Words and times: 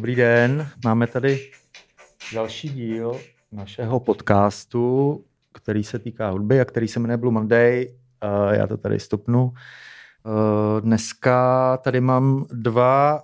Dobrý 0.00 0.14
den, 0.14 0.68
máme 0.84 1.06
tady 1.06 1.50
další 2.34 2.68
díl 2.68 3.20
našeho 3.52 4.00
podcastu, 4.00 5.24
který 5.52 5.84
se 5.84 5.98
týká 5.98 6.30
hudby 6.30 6.60
a 6.60 6.64
který 6.64 6.88
se 6.88 7.00
jmenuje 7.00 7.16
Blue 7.16 7.32
Monday. 7.32 7.94
Já 8.50 8.66
to 8.66 8.76
tady 8.76 9.00
stopnu. 9.00 9.52
Dneska 10.80 11.76
tady 11.76 12.00
mám 12.00 12.44
dva 12.52 13.22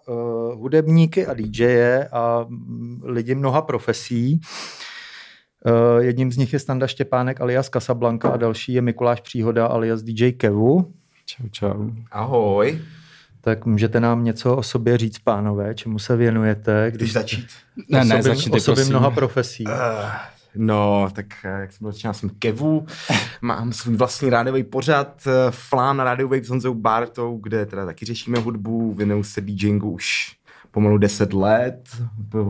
hudebníky 0.54 1.26
a 1.26 1.34
DJe 1.34 2.08
a 2.12 2.46
lidi 3.02 3.34
mnoha 3.34 3.62
profesí. 3.62 4.40
Jedním 5.98 6.32
z 6.32 6.36
nich 6.36 6.52
je 6.52 6.58
Standa 6.58 6.86
Štěpánek 6.86 7.40
alias 7.40 7.68
Casablanca 7.68 8.28
a 8.28 8.36
další 8.36 8.72
je 8.72 8.82
Mikuláš 8.82 9.20
Příhoda 9.20 9.66
alias 9.66 10.02
DJ 10.02 10.32
Kevu. 10.32 10.94
Čau, 11.26 11.48
čau. 11.50 11.90
Ahoj. 12.10 12.80
Tak 13.46 13.66
můžete 13.66 14.00
nám 14.00 14.24
něco 14.24 14.56
o 14.56 14.62
sobě 14.62 14.98
říct, 14.98 15.18
pánové, 15.18 15.74
čemu 15.74 15.98
se 15.98 16.16
věnujete? 16.16 16.90
Když 16.94 17.12
začít. 17.12 17.46
Ne, 17.88 18.04
ne, 18.04 18.22
ty, 18.22 18.30
osobě 18.30 18.60
prosím. 18.60 18.88
mnoha 18.88 19.10
profesí. 19.10 19.64
Uh, 19.66 19.72
no, 20.54 21.08
tak 21.12 21.26
eh, 21.44 21.60
jak 21.60 21.72
jsem 21.72 21.86
začínal, 21.86 22.14
jsem 22.14 22.30
Kevu, 22.38 22.86
mám 23.42 23.72
svůj 23.72 23.96
vlastní 23.96 24.30
rádiový 24.30 24.64
pořad, 24.64 25.22
eh, 25.26 25.30
Flán 25.50 26.00
Radio 26.00 26.28
Wave 26.28 26.44
s 26.44 26.48
Honzou 26.48 26.74
Bartou, 26.74 27.38
kde 27.42 27.66
teda 27.66 27.86
taky 27.86 28.04
řešíme 28.04 28.38
hudbu, 28.38 28.94
věnuju 28.94 29.22
se 29.22 29.40
DJingu 29.40 29.90
už 29.90 30.36
pomalu 30.76 30.98
10 30.98 31.32
let, 31.32 31.80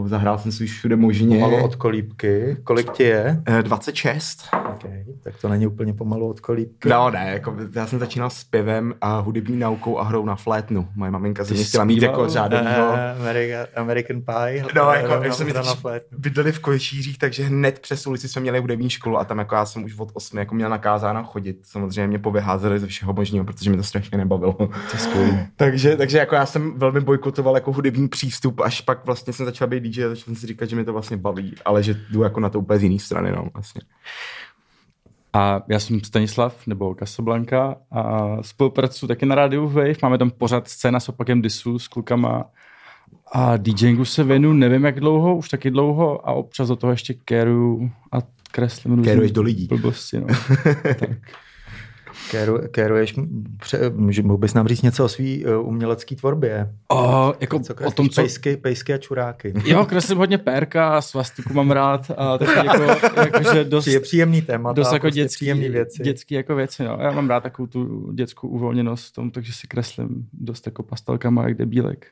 zahrál 0.05 0.39
jsem 0.39 0.53
si 0.53 0.65
už 0.65 0.73
všude 0.73 0.97
možně. 0.97 1.39
Pomalu 1.39 1.65
od 1.65 1.77
kolíbky. 1.77 2.57
Kolik 2.65 2.93
ti 2.93 3.03
je? 3.03 3.43
Eh, 3.47 3.63
26. 3.63 4.43
Okay. 4.75 5.05
Tak 5.23 5.35
to 5.41 5.49
není 5.49 5.67
úplně 5.67 5.93
pomalu 5.93 6.29
od 6.29 6.41
kolíbky. 6.41 6.89
No 6.89 7.11
ne, 7.11 7.31
jako, 7.33 7.57
já 7.75 7.87
jsem 7.87 7.99
začínal 7.99 8.31
s 8.31 8.45
pivem 8.45 8.95
a 9.01 9.19
hudební 9.19 9.59
naukou 9.59 9.99
a 9.99 10.05
hrou 10.05 10.25
na 10.25 10.37
flétnu. 10.37 10.89
Moje 10.95 11.11
maminka 11.11 11.45
Ty 11.45 11.55
mě 11.55 11.65
chtěla 11.65 11.85
mít 11.85 12.03
jako 12.03 12.29
řádovýho. 12.29 12.95
Eh, 12.97 13.17
American, 13.21 13.67
American 13.77 14.23
Pie. 14.23 14.65
No, 14.75 14.91
Eh, 14.91 15.03
jako, 15.03 15.25
jak 15.25 15.35
jsme 15.35 15.53
bydleli 16.19 16.53
v 16.53 16.59
Košířích, 16.59 17.19
takže 17.19 17.45
hned 17.45 17.79
přes 17.79 18.07
ulici 18.07 18.29
jsme 18.29 18.43
měli 18.43 18.59
hudební 18.59 18.91
školu 18.91 19.19
a 19.19 19.25
tam 19.25 19.39
jako 19.39 19.55
já 19.55 19.67
jsem 19.67 19.85
už 19.85 19.99
od 19.99 20.11
8 20.15 20.39
jako 20.39 20.55
měl 20.55 20.71
nakázáno 20.71 21.25
chodit. 21.25 21.57
Samozřejmě 21.63 22.07
mě 22.07 22.19
povyházeli 22.19 22.79
ze 22.79 22.87
všeho 22.87 23.13
možného, 23.13 23.45
protože 23.45 23.71
mi 23.71 23.77
to 23.77 23.83
strašně 23.83 24.19
nebavilo. 24.19 24.53
To 24.53 24.69
takže, 25.57 25.97
takže 25.97 26.19
jako 26.19 26.35
já 26.35 26.47
jsem 26.47 26.79
velmi 26.79 27.01
bojkotoval 27.01 27.55
jako 27.55 27.73
hudební 27.73 28.09
přístup, 28.17 28.61
až 28.61 28.81
pak 28.81 29.07
vlastně 29.07 29.33
jsem 29.33 29.47
začal 29.47 29.69
být 29.69 29.81
DJ 29.81 30.05
a 30.05 30.09
začal 30.09 30.25
jsem 30.25 30.37
si 30.37 30.47
říkat, 30.47 30.69
že 30.69 30.77
mi 30.77 30.85
to 30.85 30.93
vlastně 30.93 31.17
baví, 31.17 31.55
ale 31.65 31.83
že 31.83 32.01
jdu 32.11 32.23
jako 32.23 32.41
na 32.41 32.49
to 32.49 32.59
úplně 32.59 32.79
z 32.79 32.83
jiné 32.83 32.99
strany, 32.99 33.33
no, 33.33 33.49
vlastně. 33.55 33.83
A 35.33 35.63
já 35.69 35.81
jsem 35.81 36.01
Stanislav, 36.01 36.67
nebo 36.67 36.95
Casablanca 36.99 37.77
a 37.91 38.29
spolupracuji 38.43 39.07
taky 39.07 39.27
na 39.27 39.35
rádiu 39.35 39.69
Wave. 39.69 39.93
Máme 40.03 40.19
tam 40.19 40.31
pořád 40.31 40.69
scéna 40.69 41.01
s 41.01 41.09
opakem 41.09 41.43
disu 41.43 41.79
s 41.79 41.89
klukama. 41.89 42.45
A 43.33 43.57
DJingu 43.57 44.05
se 44.05 44.25
věnu 44.25 44.53
nevím 44.53 44.85
jak 44.85 45.01
dlouho, 45.01 45.37
už 45.37 45.49
taky 45.49 45.71
dlouho 45.71 46.29
a 46.29 46.33
občas 46.33 46.69
do 46.69 46.77
toho 46.77 46.91
ještě 46.91 47.15
keru 47.15 47.91
a 48.13 48.19
kreslím 48.53 48.95
různý 48.95 49.05
Kéruješ 49.05 49.33
do 49.33 49.43
lidí. 49.43 49.67
Blbosti, 49.67 50.21
no. 50.21 50.27
tak. 50.99 51.11
Kéru, 52.31 52.59
kéruješ, 52.71 53.15
mohl 54.23 54.39
bys 54.39 54.55
nám 54.55 54.69
říct 54.69 54.83
něco 54.83 55.05
o 55.05 55.09
svý 55.09 55.47
uh, 55.47 55.69
umělecké 55.69 56.17
tvorbě? 56.17 56.73
O, 56.93 57.35
jako 57.41 57.61
Co 57.61 57.75
o 57.87 57.91
tom, 57.91 58.09
co... 58.09 58.21
Pejsky, 58.21 58.57
pejsky 58.57 58.95
a 58.95 58.99
čuráky. 58.99 59.55
Jo, 59.65 59.87
kreslím 59.87 60.19
hodně 60.19 60.39
pérka, 60.39 61.03
svastiku 61.03 61.55
mám 61.55 61.71
rád 61.71 62.11
a 62.17 62.39
taky 62.39 62.67
jako, 62.67 62.83
jakože 63.21 63.65
dost, 63.65 63.87
Je 63.87 64.01
příjemný 64.01 64.43
téma. 64.43 64.73
dost 64.73 64.93
jako 64.93 65.03
prostě 65.03 65.21
dětský, 65.21 65.37
příjemný 65.37 65.69
věci. 65.69 66.03
dětský 66.03 66.35
jako 66.35 66.55
věci, 66.55 66.85
no. 66.85 66.99
Já 67.01 67.11
mám 67.11 67.29
rád 67.29 67.43
takovou 67.43 67.67
tu 67.67 68.13
dětskou 68.13 68.49
uvolněnost 68.49 69.07
v 69.09 69.13
tom, 69.13 69.31
takže 69.31 69.53
si 69.53 69.67
kreslím 69.67 70.29
dost 70.33 70.67
jako 70.67 70.83
pastelkama, 70.83 71.43
jak 71.49 71.55
debílek. 71.55 72.07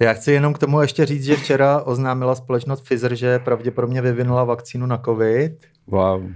Já 0.00 0.12
chci 0.12 0.32
jenom 0.32 0.54
k 0.54 0.58
tomu 0.58 0.80
ještě 0.80 1.06
říct, 1.06 1.24
že 1.24 1.36
včera 1.36 1.82
oznámila 1.82 2.34
společnost 2.34 2.80
Pfizer, 2.80 3.14
že 3.14 3.38
pravděpodobně 3.38 4.02
vyvinula 4.02 4.44
vakcínu 4.44 4.86
na 4.86 4.98
COVID. 4.98 5.52
Wow. 5.86 6.30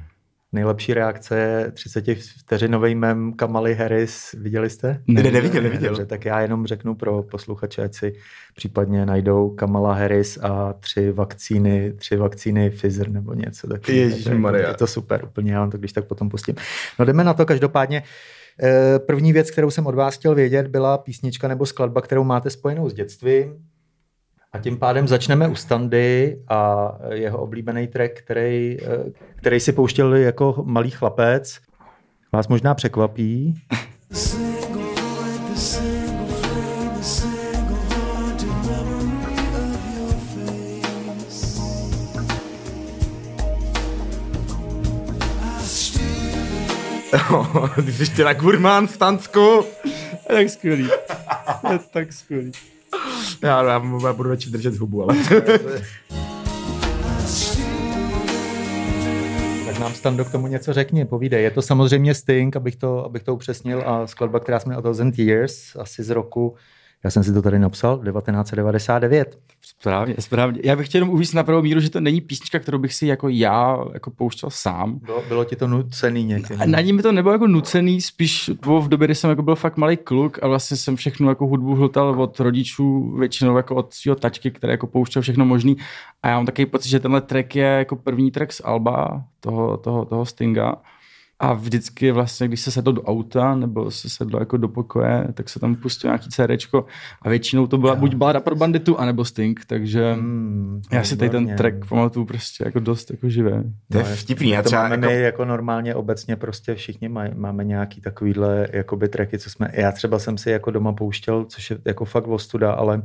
Nejlepší 0.57 0.95
reakce 0.95 1.39
je 1.39 1.71
30 1.73 2.05
vteřinový 2.39 2.95
mem 2.95 3.33
Kamaly 3.33 3.75
Harris. 3.75 4.33
Viděli 4.39 4.71
jste? 4.71 5.03
Ne, 5.07 5.23
neviděl, 5.23 5.63
neviděl. 5.63 5.89
Dobře, 5.89 6.07
tak 6.07 6.25
já 6.25 6.41
jenom 6.41 6.67
řeknu 6.67 6.95
pro 6.95 7.23
posluchače, 7.23 7.83
ať 7.83 7.95
si 7.95 8.13
případně 8.55 9.07
najdou 9.07 9.51
Kamala 9.51 9.95
Harris 9.95 10.39
a 10.43 10.73
tři 10.81 11.13
vakcíny, 11.13 11.93
tři 11.93 12.17
vakcíny 12.17 12.71
Pfizer 12.71 13.09
nebo 13.11 13.35
něco 13.35 13.69
takového. 13.69 14.03
Ježišmarja. 14.03 14.69
Je 14.69 14.75
to 14.75 14.87
super, 14.87 15.25
úplně, 15.25 15.53
já 15.53 15.61
vám 15.61 15.71
to 15.71 15.79
když 15.79 15.93
tak 15.93 16.05
potom 16.05 16.29
pustím. 16.29 16.55
No 16.99 17.05
jdeme 17.05 17.25
na 17.25 17.35
to, 17.35 17.47
každopádně. 17.47 18.03
eh, 18.63 18.99
První 18.99 19.33
věc, 19.33 19.51
kterou 19.51 19.71
jsem 19.71 19.87
od 19.87 19.95
vás 19.95 20.15
chtěl 20.15 20.35
vědět, 20.35 20.67
byla 20.67 20.99
písnička 20.99 21.49
nebo 21.49 21.67
skladba, 21.67 22.01
kterou 22.01 22.25
máte 22.25 22.51
spojenou 22.51 22.89
s 22.89 22.95
dětstvím. 22.95 23.55
A 24.57 24.59
tím 24.59 24.79
pádem 24.79 25.09
začneme 25.09 25.49
u 25.49 25.55
Standy 25.55 26.39
a 26.49 26.91
jeho 27.13 27.39
oblíbený 27.39 27.87
track, 27.87 28.13
který, 28.15 28.77
který 29.37 29.61
si 29.61 29.73
pouštěl 29.73 30.15
jako 30.15 30.63
malý 30.67 30.91
chlapec. 30.91 31.61
Vás 32.33 32.49
možná 32.49 32.75
překvapí. 32.75 33.55
Ty 47.85 47.93
jsi 47.93 48.17
teda 48.17 48.33
gurmán 48.33 48.87
v 48.87 48.97
Tansku. 48.97 49.65
tak 50.29 50.51
skvělý. 50.51 50.89
Je 51.73 51.79
tak 51.91 52.13
skvělý. 52.13 52.53
Já, 53.43 53.63
já, 53.63 53.83
já 54.05 54.13
budu 54.13 54.31
radši 54.31 54.51
držet 54.51 54.77
hubu, 54.77 55.03
ale... 55.03 55.17
Tak 59.67 59.79
nám 59.79 59.95
Stando 59.95 60.25
k 60.25 60.33
tomu 60.33 60.47
něco 60.47 60.73
řekni, 60.73 61.05
povídej. 61.05 61.43
Je 61.43 61.51
to 61.51 61.63
samozřejmě 61.63 62.15
Sting, 62.15 62.57
abych 62.57 62.77
to, 62.77 63.05
abych 63.05 63.23
to 63.23 63.35
upřesnil, 63.35 63.83
a 63.87 64.07
skladba, 64.07 64.41
která 64.41 64.61
jsme 64.61 64.77
o 64.77 64.83
Thousand 64.83 65.19
Years, 65.19 65.77
asi 65.77 66.03
z 66.03 66.11
roku, 66.11 66.55
já 67.07 67.11
jsem 67.11 67.25
si 67.25 67.33
to 67.33 67.43
tady 67.43 67.59
napsal, 67.59 67.99
1999. 67.99 69.39
Správně, 69.63 70.15
správně. 70.19 70.61
Já 70.65 70.77
bych 70.77 70.89
chtěl 70.89 70.99
jenom 70.99 71.15
uvíct 71.15 71.35
na 71.35 71.45
pravou 71.45 71.63
míru, 71.63 71.81
že 71.81 71.91
to 71.91 72.01
není 72.01 72.21
písnička, 72.21 72.59
kterou 72.59 72.79
bych 72.79 72.95
si 72.95 73.07
jako 73.07 73.29
já 73.29 73.79
jako 73.95 74.11
pouštěl 74.11 74.51
sám. 74.51 74.99
Bylo, 74.99 75.23
bylo 75.29 75.45
ti 75.45 75.57
to 75.57 75.67
nucený 75.67 76.25
někým? 76.25 76.63
A 76.63 76.67
na 76.67 76.81
ní 76.81 76.93
mi 76.93 77.03
to 77.03 77.13
nebylo 77.13 77.35
jako 77.35 77.47
nucený, 77.47 78.01
spíš 78.01 78.51
bylo 78.63 78.81
v 78.81 78.89
době, 78.89 79.07
kdy 79.07 79.15
jsem 79.15 79.31
jako 79.31 79.43
byl 79.43 79.55
fakt 79.55 79.77
malý 79.77 79.97
kluk 79.97 80.39
a 80.43 80.49
vlastně 80.49 80.77
jsem 80.77 80.97
všechno 80.97 81.29
jako 81.29 81.47
hudbu 81.47 81.75
hltal 81.75 82.23
od 82.23 82.41
rodičů, 82.41 83.17
většinou 83.19 83.57
jako 83.57 83.75
od 83.75 83.95
svého 83.95 84.17
tačky, 84.17 84.51
které 84.51 84.73
jako 84.73 84.87
pouštěl 84.87 85.23
všechno 85.23 85.45
možný. 85.45 85.77
A 86.23 86.29
já 86.29 86.37
mám 86.37 86.47
takový 86.47 86.67
pocit, 86.67 86.89
že 86.89 87.01
tenhle 87.01 87.21
track 87.21 87.57
je 87.57 87.67
jako 87.67 87.97
první 87.97 88.31
track 88.31 88.53
z 88.53 88.63
Alba, 88.65 89.25
toho, 89.41 89.77
toho, 89.77 90.05
toho 90.05 90.27
Stinga. 90.27 90.77
A 91.39 91.53
vždycky 91.53 92.13
vlastně, 92.13 92.49
když 92.49 92.61
se 92.61 92.71
sedlo 92.71 92.93
do 92.93 93.03
auta 93.03 93.55
nebo 93.55 93.91
se 93.91 94.11
sedlo 94.11 94.41
jako 94.41 94.57
do 94.57 94.69
pokoje, 94.69 95.29
tak 95.35 95.49
se 95.49 95.61
tam 95.61 95.75
pustil 95.75 96.09
nějaký 96.09 96.29
CDčko 96.31 96.87
a 97.23 97.29
většinou 97.29 97.67
to 97.67 97.79
byla 97.79 97.95
buď 97.95 98.15
Báda 98.15 98.41
pro 98.41 98.57
banditu, 98.57 99.01
anebo 99.01 99.25
Sting, 99.25 99.61
takže 99.67 100.15
Hmm, 100.15 100.83
já 100.93 101.05
si 101.05 101.17
tady 101.17 101.31
ten 101.31 101.57
track 101.57 101.89
pamatuju 101.89 102.27
prostě 102.27 102.65
jako 102.65 102.81
dost 102.81 103.11
jako 103.11 103.29
živé. 103.29 103.65
To 103.93 103.99
je 103.99 104.05
vtipný, 104.05 104.51
já 104.51 104.63
To 104.63 104.69
třeba 104.69 104.83
máme 104.83 104.95
jako... 104.97 105.07
my 105.07 105.21
jako 105.21 105.45
normálně 105.45 105.95
obecně 105.95 106.37
prostě 106.37 106.75
všichni 106.75 107.09
maj, 107.09 107.31
máme 107.35 107.65
nějaký 107.65 108.01
takovýhle 108.01 108.69
jakoby 108.73 109.09
tracky, 109.09 109.39
co 109.39 109.51
jsme, 109.51 109.69
já 109.73 109.93
třeba 109.93 110.19
jsem 110.19 110.39
si 110.39 110.51
jako 110.51 110.71
doma 110.71 110.93
pouštěl, 110.93 111.45
což 111.45 111.71
je 111.71 111.79
jako 111.85 112.05
fakt 112.05 112.29
ostuda, 112.29 112.73
ale 112.73 113.03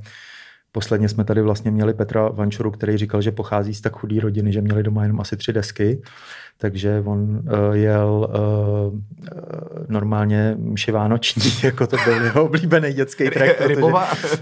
posledně 0.71 1.09
jsme 1.09 1.23
tady 1.23 1.41
vlastně 1.41 1.71
měli 1.71 1.93
Petra 1.93 2.29
Vančuru, 2.29 2.71
který 2.71 2.97
říkal, 2.97 3.21
že 3.21 3.31
pochází 3.31 3.73
z 3.73 3.81
tak 3.81 3.93
chudé 3.93 4.19
rodiny, 4.19 4.53
že 4.53 4.61
měli 4.61 4.83
doma 4.83 5.03
jenom 5.03 5.21
asi 5.21 5.37
tři 5.37 5.53
desky, 5.53 6.01
takže 6.61 7.03
on 7.05 7.41
uh, 7.49 7.73
jel 7.73 8.29
uh, 8.29 8.93
normálně 9.91 10.55
mši 10.59 10.91
vánoční, 10.91 11.41
jako 11.63 11.87
to 11.87 11.97
byl 12.05 12.23
jeho 12.23 12.43
oblíbený 12.45 12.93
dětský 12.93 13.29
track, 13.29 13.57
protože 13.57 13.81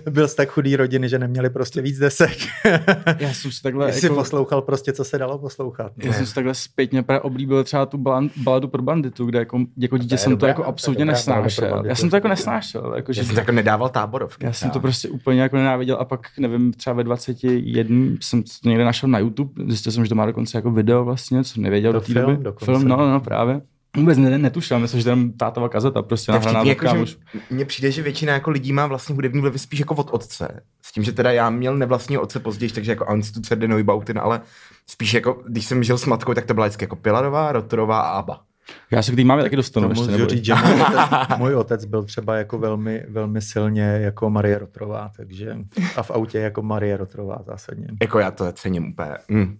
byl 0.09 0.27
z 0.27 0.35
tak 0.35 0.49
chudý 0.49 0.75
rodiny, 0.75 1.09
že 1.09 1.19
neměli 1.19 1.49
prostě 1.49 1.81
víc 1.81 1.97
desek. 1.99 2.37
Já 3.19 3.33
jsem 3.33 3.51
si 3.51 3.61
takhle 3.61 3.93
si 3.93 4.05
jako, 4.05 4.15
poslouchal 4.15 4.61
prostě, 4.61 4.93
co 4.93 5.03
se 5.03 5.17
dalo 5.17 5.37
poslouchat. 5.37 5.91
já 6.03 6.13
jsem 6.13 6.25
si 6.25 6.35
takhle 6.35 6.53
zpětně 6.55 7.03
právě 7.03 7.21
oblíbil 7.21 7.63
třeba 7.63 7.85
tu 7.85 7.97
balan- 7.97 8.29
baladu 8.37 8.67
pro 8.67 8.81
banditu, 8.81 9.25
kde 9.25 9.39
jako, 9.39 9.59
jako 9.77 9.97
dítě 9.97 10.17
jsem 10.17 10.31
to 10.31 10.35
dobrá, 10.35 10.47
jako 10.47 10.61
to 10.61 10.65
je 10.65 10.69
absolutně 10.69 11.05
pro 11.05 11.11
nesnášel. 11.11 11.83
Já 11.85 11.95
jsem 11.95 12.09
to 12.09 12.15
jako 12.15 12.27
nesnášel. 12.27 12.93
Jako, 12.95 13.13
že 13.13 13.21
Já 13.21 13.25
jsem 13.25 13.35
to 13.35 13.41
jako 13.41 13.51
nedával 13.51 13.89
táborovky. 13.89 14.45
já 14.45 14.53
jsem 14.53 14.69
to 14.69 14.79
prostě 14.79 15.09
úplně 15.09 15.41
jako 15.41 15.55
nenáviděl 15.55 15.97
a 15.99 16.05
pak, 16.05 16.27
nevím, 16.39 16.73
třeba 16.73 16.93
ve 16.93 17.03
21 17.03 17.95
jsem 18.21 18.43
to 18.43 18.69
někde 18.69 18.85
našel 18.85 19.09
na 19.09 19.19
YouTube, 19.19 19.63
zjistil 19.67 19.91
jsem, 19.91 20.05
že 20.05 20.09
to 20.09 20.15
má 20.15 20.25
dokonce 20.25 20.57
jako 20.57 20.71
video 20.71 21.05
vlastně, 21.05 21.43
co 21.43 21.61
nevěděl 21.61 21.91
To 21.93 21.99
do 21.99 22.05
té 22.05 22.13
film 22.13 22.31
doby. 22.31 22.43
dokonce. 22.43 22.65
Film, 22.71 22.87
no, 22.87 22.97
no, 23.11 23.19
právě. 23.19 23.61
Vůbec 23.97 24.17
ne, 24.17 24.37
netušil, 24.37 24.79
myslím, 24.79 25.01
že 25.01 25.05
tam 25.05 25.31
tátova 25.31 25.69
kazeta 25.69 26.01
prostě 26.01 26.31
nahraná 26.31 26.63
jako, 26.63 26.85
že 26.85 26.91
kámoš. 26.91 27.17
mně 27.49 27.65
přijde, 27.65 27.91
že 27.91 28.01
většina 28.01 28.33
jako 28.33 28.49
lidí 28.49 28.73
má 28.73 28.87
vlastně 28.87 29.15
hudební 29.15 29.41
vlivy 29.41 29.59
spíš 29.59 29.79
jako 29.79 29.95
od 29.95 30.09
otce. 30.11 30.63
S 30.81 30.91
tím, 30.91 31.03
že 31.03 31.11
teda 31.11 31.31
já 31.31 31.49
měl 31.49 31.77
nevlastního 31.77 32.21
otce 32.21 32.39
později, 32.39 32.71
takže 32.71 32.91
jako 32.91 33.15
Institut 33.15 33.59
Neubauten, 33.59 34.19
ale 34.19 34.41
spíš 34.87 35.13
jako, 35.13 35.43
když 35.47 35.65
jsem 35.65 35.83
žil 35.83 35.97
s 35.97 36.05
matkou, 36.05 36.33
tak 36.33 36.45
to 36.45 36.53
byla 36.53 36.65
vždycky 36.65 36.83
jako 36.83 36.95
Pilarová, 36.95 37.51
Rotorová 37.51 37.99
a 37.99 38.19
Abba. 38.19 38.41
Já 38.91 39.01
se 39.01 39.11
k 39.11 39.15
té 39.15 39.23
máme 39.23 39.43
taky 39.43 39.55
dostanu. 39.55 39.87
To 39.87 39.91
ještě, 39.91 40.11
můžu 40.11 40.25
říct, 40.25 40.45
že 40.45 40.55
můj 40.55 40.81
otec, 40.81 41.09
můj 41.37 41.55
otec 41.55 41.85
byl 41.85 42.03
třeba 42.03 42.35
jako 42.35 42.57
velmi, 42.57 43.05
velmi 43.09 43.41
silně 43.41 43.83
jako 43.83 44.29
Marie 44.29 44.59
Rotrová, 44.59 45.11
takže 45.17 45.57
a 45.95 46.03
v 46.03 46.11
autě 46.11 46.39
jako 46.39 46.61
Marie 46.61 46.97
Rotrová 46.97 47.37
zásadně. 47.47 47.87
Jako 48.01 48.19
já 48.19 48.31
to 48.31 48.51
cením 48.51 48.87
úplně. 48.87 49.11
Mm. 49.29 49.57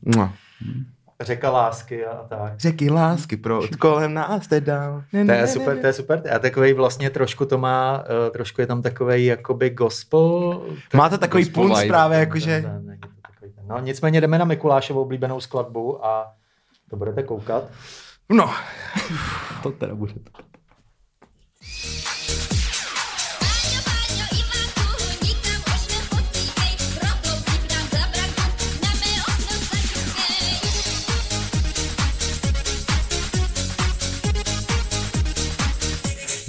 Řeka 1.21 1.51
lásky 1.51 2.05
a 2.05 2.23
tak. 2.29 2.59
Řeky 2.59 2.89
lásky 2.89 3.37
pro 3.37 3.61
kolem 3.79 4.13
nás 4.13 4.47
teda. 4.47 5.03
Ne, 5.13 5.21
To 5.25 5.27
ne, 5.27 5.35
je 5.35 5.41
ne, 5.41 5.47
super, 5.47 5.75
ne. 5.75 5.81
to 5.81 5.87
je 5.87 5.93
super. 5.93 6.23
A 6.35 6.39
takový 6.39 6.73
vlastně 6.73 7.09
trošku 7.09 7.45
to 7.45 7.57
má, 7.57 7.97
uh, 8.25 8.29
trošku 8.31 8.61
je 8.61 8.67
tam 8.67 8.81
takový 8.81 9.25
jakoby 9.25 9.69
gospel. 9.69 10.61
Máte 10.93 11.17
takový 11.17 11.43
Gospel 11.43 11.63
punc 11.63 11.79
vibe. 11.79 11.87
právě, 11.87 12.19
jakože... 12.19 12.61
To 12.61 12.67
takový. 13.21 13.53
No 13.67 13.79
nicméně 13.79 14.21
jdeme 14.21 14.37
na 14.37 14.45
Mikulášovu 14.45 15.01
oblíbenou 15.01 15.39
skladbu 15.41 16.05
a 16.05 16.33
to 16.89 16.95
budete 16.95 17.23
koukat. 17.23 17.63
No, 18.29 18.53
To 19.63 19.71
teda 19.71 19.95
bude. 19.95 20.13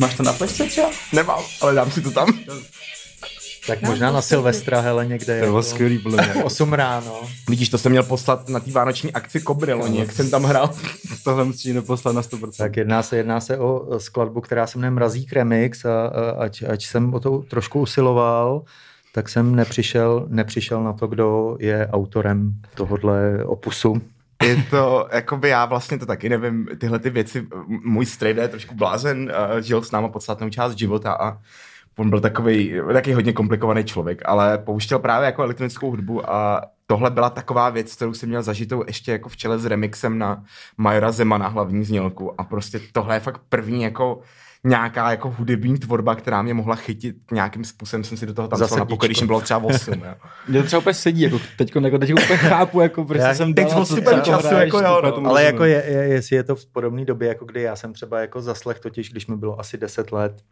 Máš 0.00 0.14
to 0.14 0.22
na 0.22 0.32
flešce 0.32 0.64
třeba? 0.64 0.90
nemám, 1.12 1.42
ale 1.60 1.74
dám 1.74 1.90
si 1.90 2.02
to 2.02 2.10
tam. 2.10 2.38
Tak 3.66 3.82
možná 3.82 4.12
na 4.12 4.22
Silvestra, 4.22 4.80
hele, 4.80 5.06
někde. 5.06 5.40
To 5.40 5.46
bylo 5.46 5.58
jako 5.58 5.62
skvělý, 5.62 5.98
podle 5.98 6.26
mě. 6.26 6.44
8 6.44 6.72
ráno. 6.72 7.20
Vidíš, 7.48 7.68
to 7.68 7.78
jsem 7.78 7.92
měl 7.92 8.02
poslat 8.02 8.48
na 8.48 8.60
té 8.60 8.70
vánoční 8.70 9.12
akci 9.12 9.40
Kobry 9.40 9.72
loni, 9.72 9.98
jak 9.98 10.12
jsem 10.12 10.30
tam 10.30 10.44
hrál. 10.44 10.70
Tohle 11.24 11.44
musíš 11.44 11.74
neposlat 11.74 12.14
na 12.14 12.22
100%. 12.22 12.50
Tak 12.58 12.76
jedná 12.76 13.02
se, 13.02 13.16
jedná 13.16 13.40
se 13.40 13.58
o 13.58 14.00
skladbu, 14.00 14.40
která 14.40 14.66
se 14.66 14.78
jmenuje 14.78 14.90
Mrazík 14.90 15.32
Remix 15.32 15.84
a, 15.84 16.06
a 16.06 16.30
ať, 16.30 16.62
ať 16.68 16.86
jsem 16.86 17.14
o 17.14 17.20
to 17.20 17.38
trošku 17.38 17.80
usiloval, 17.80 18.62
tak 19.14 19.28
jsem 19.28 19.54
nepřišel, 19.56 20.26
nepřišel 20.28 20.84
na 20.84 20.92
to, 20.92 21.06
kdo 21.06 21.56
je 21.60 21.88
autorem 21.92 22.52
tohohle 22.74 23.44
opusu. 23.44 24.02
Je 24.42 24.56
to, 24.70 25.08
jakoby 25.12 25.48
já 25.48 25.64
vlastně 25.64 25.98
to 25.98 26.06
taky 26.06 26.28
nevím, 26.28 26.68
tyhle 26.78 26.98
ty 26.98 27.10
věci, 27.10 27.46
můj 27.66 28.06
strejda 28.06 28.42
je 28.42 28.48
trošku 28.48 28.74
blázen, 28.74 29.32
uh, 29.52 29.58
žil 29.58 29.82
s 29.82 29.90
náma 29.90 30.08
podstatnou 30.08 30.50
část 30.50 30.78
života 30.78 31.12
a 31.12 31.38
on 31.96 32.10
byl 32.10 32.20
takový, 32.20 32.74
taky 32.92 33.12
hodně 33.12 33.32
komplikovaný 33.32 33.84
člověk, 33.84 34.22
ale 34.24 34.58
pouštěl 34.58 34.98
právě 34.98 35.26
jako 35.26 35.42
elektronickou 35.42 35.90
hudbu 35.90 36.30
a 36.30 36.62
tohle 36.86 37.10
byla 37.10 37.30
taková 37.30 37.70
věc, 37.70 37.96
kterou 37.96 38.14
jsem 38.14 38.28
měl 38.28 38.42
zažitou 38.42 38.84
ještě 38.86 39.12
jako 39.12 39.28
v 39.28 39.36
čele 39.36 39.58
s 39.58 39.66
remixem 39.66 40.18
na 40.18 40.44
Majora 40.76 41.12
Zemana 41.12 41.48
hlavní 41.48 41.84
znělku 41.84 42.40
a 42.40 42.44
prostě 42.44 42.80
tohle 42.92 43.16
je 43.16 43.20
fakt 43.20 43.40
první 43.48 43.82
jako 43.82 44.20
nějaká 44.64 45.10
jako 45.10 45.30
hudební 45.38 45.78
tvorba, 45.78 46.14
která 46.14 46.42
mě 46.42 46.54
mohla 46.54 46.76
chytit 46.76 47.16
nějakým 47.32 47.64
způsobem, 47.64 48.04
jsem 48.04 48.18
si 48.18 48.26
do 48.26 48.34
toho 48.34 48.48
tancoval 48.48 48.78
na 48.78 48.84
pokoji, 48.84 49.08
když 49.08 49.20
mi 49.20 49.26
bylo 49.26 49.40
třeba 49.40 49.60
8. 49.64 49.92
Jo. 49.94 50.14
Mě 50.48 50.60
to 50.60 50.66
třeba 50.66 50.80
úplně 50.80 50.94
sedí, 50.94 51.20
jako 51.22 51.38
teď, 51.58 51.72
jako 51.80 51.98
teď 51.98 52.12
úplně 52.12 52.36
chápu, 52.36 52.80
jako 52.80 53.04
prostě 53.04 53.28
Já- 53.28 53.34
jsem 53.34 53.54
teď 53.54 53.68
dal, 53.70 53.80
odstupem 53.80 54.04
co- 54.04 54.20
co 54.20 54.30
času, 54.30 54.46
hraješ, 54.48 54.66
jako 54.74 54.86
jo, 54.86 55.02
no. 55.20 55.30
Ale 55.30 55.44
jako 55.44 55.64
je, 55.64 55.84
je, 55.86 55.92
jestli 56.04 56.36
je 56.36 56.42
to 56.42 56.56
v 56.56 56.66
podobné 56.66 57.04
době, 57.04 57.28
jako 57.28 57.44
kdy 57.44 57.62
já 57.62 57.76
jsem 57.76 57.92
třeba 57.92 58.20
jako 58.20 58.40
zaslech 58.42 58.78
totiž, 58.80 59.10
když 59.10 59.26
mi 59.26 59.36
bylo 59.36 59.60
asi 59.60 59.78
10 59.78 60.12
let 60.12 60.42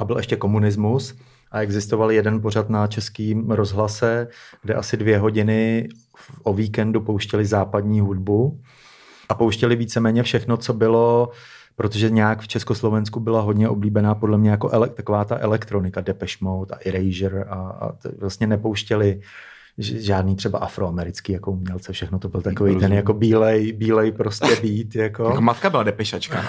a 0.00 0.04
byl 0.04 0.16
ještě 0.16 0.36
komunismus 0.36 1.14
a 1.52 1.60
existoval 1.60 2.12
jeden 2.12 2.40
pořad 2.40 2.70
na 2.70 2.86
českým 2.86 3.50
rozhlase, 3.50 4.28
kde 4.62 4.74
asi 4.74 4.96
dvě 4.96 5.18
hodiny 5.18 5.88
v- 6.16 6.40
o 6.42 6.52
víkendu 6.54 7.00
pouštěli 7.00 7.46
západní 7.46 8.00
hudbu 8.00 8.60
a 9.28 9.34
pouštěli 9.34 9.76
víceméně 9.76 10.22
všechno, 10.22 10.56
co 10.56 10.72
bylo 10.72 11.28
protože 11.76 12.10
nějak 12.10 12.40
v 12.40 12.48
Československu 12.48 13.20
byla 13.20 13.40
hodně 13.40 13.68
oblíbená 13.68 14.14
podle 14.14 14.38
mě 14.38 14.50
jako 14.50 14.70
ele, 14.70 14.88
taková 14.88 15.24
ta 15.24 15.38
elektronika, 15.38 16.00
Depeche 16.00 16.36
Mode 16.40 16.74
a 16.74 16.78
Erasure 16.88 17.44
a, 17.44 17.54
a 17.54 17.92
to 17.92 18.08
vlastně 18.18 18.46
nepouštěli 18.46 19.20
žádný 19.78 20.36
třeba 20.36 20.58
afroamerický 20.58 21.32
jako 21.32 21.52
umělce, 21.52 21.92
všechno 21.92 22.18
to 22.18 22.28
byl 22.28 22.42
takový 22.42 22.70
ten 22.70 22.74
Rozumím. 22.74 22.96
jako 22.96 23.12
bílej, 23.12 23.72
bílej 23.72 24.12
prostě 24.12 24.46
beat, 24.62 24.94
jako. 24.94 25.24
Jako 25.24 25.40
matka 25.40 25.70
byla 25.70 25.82
depešačka. 25.82 26.44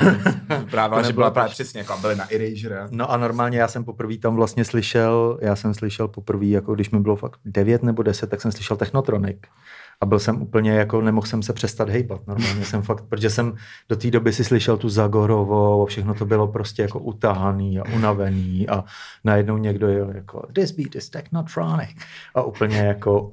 No. 0.49 0.65
Právě, 0.71 1.03
že 1.03 1.13
byla 1.13 1.31
právě 1.31 1.51
přesně, 1.51 1.79
jako 1.79 1.97
byly 2.01 2.15
na 2.15 2.31
Erasure. 2.31 2.87
No 2.91 3.11
a 3.11 3.17
normálně 3.17 3.59
já 3.59 3.67
jsem 3.67 3.83
poprvé 3.83 4.17
tam 4.17 4.35
vlastně 4.35 4.65
slyšel, 4.65 5.39
já 5.41 5.55
jsem 5.55 5.73
slyšel 5.73 6.07
poprvé, 6.07 6.45
jako 6.45 6.75
když 6.75 6.91
mi 6.91 6.99
bylo 6.99 7.15
fakt 7.15 7.39
9 7.45 7.83
nebo 7.83 8.03
10, 8.03 8.29
tak 8.29 8.41
jsem 8.41 8.51
slyšel 8.51 8.77
Technotronic. 8.77 9.37
A 10.01 10.05
byl 10.05 10.19
jsem 10.19 10.41
úplně 10.41 10.71
jako, 10.71 11.01
nemohl 11.01 11.27
jsem 11.27 11.43
se 11.43 11.53
přestat 11.53 11.89
hejbat. 11.89 12.27
Normálně 12.27 12.65
jsem 12.65 12.81
fakt, 12.81 13.03
protože 13.09 13.29
jsem 13.29 13.53
do 13.89 13.95
té 13.95 14.11
doby 14.11 14.33
si 14.33 14.43
slyšel 14.43 14.77
tu 14.77 14.89
Zagorovou 14.89 15.83
a 15.83 15.85
všechno 15.85 16.13
to 16.13 16.25
bylo 16.25 16.47
prostě 16.47 16.81
jako 16.81 16.99
utahaný 16.99 17.79
a 17.79 17.83
unavený 17.95 18.69
a 18.69 18.83
najednou 19.23 19.57
někdo 19.57 19.87
je 19.87 20.05
jako 20.13 20.47
this 20.53 20.71
beat 20.71 20.95
is 20.95 21.09
Technotronic. 21.09 21.89
A 22.35 22.41
úplně 22.41 22.77
jako 22.77 23.31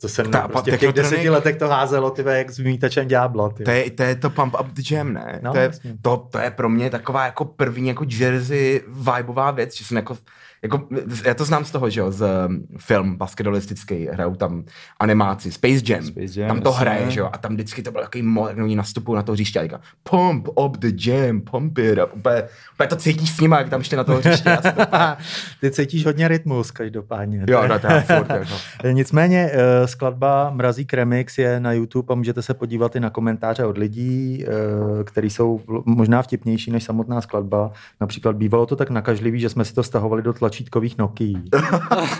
to 0.00 0.08
jsem 0.08 0.30
Ta- 0.30 0.48
prostě 0.48 0.76
v 0.76 0.80
těch 0.80 0.92
deseti 0.92 1.30
letech 1.30 1.56
to 1.56 1.68
házelo 1.68 2.10
ty 2.10 2.24
jak 2.26 2.50
s 2.50 2.58
vymítačem 2.58 3.08
ďábla. 3.08 3.48
Ty. 3.48 3.64
To 3.64 3.70
je, 3.70 3.90
to 3.90 4.02
je 4.02 4.16
to 4.16 4.30
Pump 4.30 4.54
Up 4.60 4.66
the 4.66 4.82
Jam, 4.90 5.12
ne? 5.12 5.40
No, 5.42 5.52
to, 5.52 5.58
je, 5.58 5.70
to, 6.02 6.16
to, 6.16 6.38
je 6.38 6.50
pro 6.50 6.68
mě 6.68 6.90
taková 6.90 7.24
jako 7.24 7.44
první 7.44 7.88
jako 7.88 8.04
Jersey 8.08 8.82
vibeová 8.88 9.50
věc, 9.50 9.76
že 9.76 9.84
jsem 9.84 9.96
jako, 9.96 10.16
jako, 10.62 10.88
já 11.24 11.34
to 11.34 11.44
znám 11.44 11.64
z 11.64 11.70
toho, 11.70 11.90
že 11.90 12.00
jo, 12.00 12.12
z 12.12 12.26
um, 12.48 12.66
film 12.78 13.16
basketbalistický, 13.16 14.06
hrajou 14.12 14.34
tam 14.34 14.64
animáci, 14.98 15.52
Space 15.52 15.92
Jam, 15.92 16.02
Space 16.02 16.40
Jam, 16.40 16.48
tam 16.48 16.60
to 16.60 16.72
hraje, 16.72 17.10
že 17.10 17.20
jo, 17.20 17.30
a 17.32 17.38
tam 17.38 17.52
vždycky 17.52 17.82
to 17.82 17.92
byl 17.92 18.02
takový 18.02 18.22
mod, 18.22 18.48
jak 18.48 18.58
oni 18.58 18.76
nastupují 18.76 19.16
na 19.16 19.22
to 19.22 19.32
hřiště 19.32 19.58
a 19.58 19.62
říká, 19.62 19.80
pump 20.02 20.48
up 20.48 20.76
the 20.76 21.10
jam, 21.10 21.40
pump 21.40 21.78
it 21.78 21.98
up, 22.04 22.10
úplně, 22.16 22.42
úplně 22.74 22.88
to 22.88 22.96
cítíš 22.96 23.30
s 23.30 23.40
nima, 23.40 23.58
jak 23.58 23.68
tam 23.68 23.82
šli 23.82 23.96
na 23.96 24.04
to 24.04 24.12
hřiště. 24.12 24.58
To, 24.62 24.68
Ty 25.60 25.70
cítíš 25.70 26.06
hodně 26.06 26.28
rytmus 26.28 26.70
každopádně. 26.70 27.44
jo, 27.48 27.68
no, 27.68 27.78
to 27.78 27.92
je 27.92 28.00
furt, 28.00 28.30
jako. 28.30 28.54
Nicméně 28.92 29.50
eh, 29.52 29.88
skladba 29.88 30.50
Mrazík 30.50 30.94
Remix 30.94 31.38
je 31.38 31.60
na 31.60 31.72
YouTube 31.72 32.12
a 32.12 32.14
můžete 32.14 32.42
se 32.42 32.54
podívat 32.54 32.96
i 32.96 33.00
na 33.00 33.10
komentáře 33.10 33.64
od 33.64 33.78
lidí, 33.78 34.44
eh, 34.44 35.04
který 35.04 35.30
jsou 35.30 35.60
možná 35.84 36.22
vtipnější 36.22 36.70
než 36.70 36.84
samotná 36.84 37.20
skladba. 37.20 37.72
Například 38.00 38.36
bývalo 38.36 38.66
to 38.66 38.76
tak 38.76 38.90
nakažlivý, 38.90 39.40
že 39.40 39.48
jsme 39.48 39.64
si 39.64 39.74
to 39.74 39.82
stahovali 39.82 40.22
do 40.22 40.32
tlačítkových 40.50 40.98
Nokia. 40.98 41.38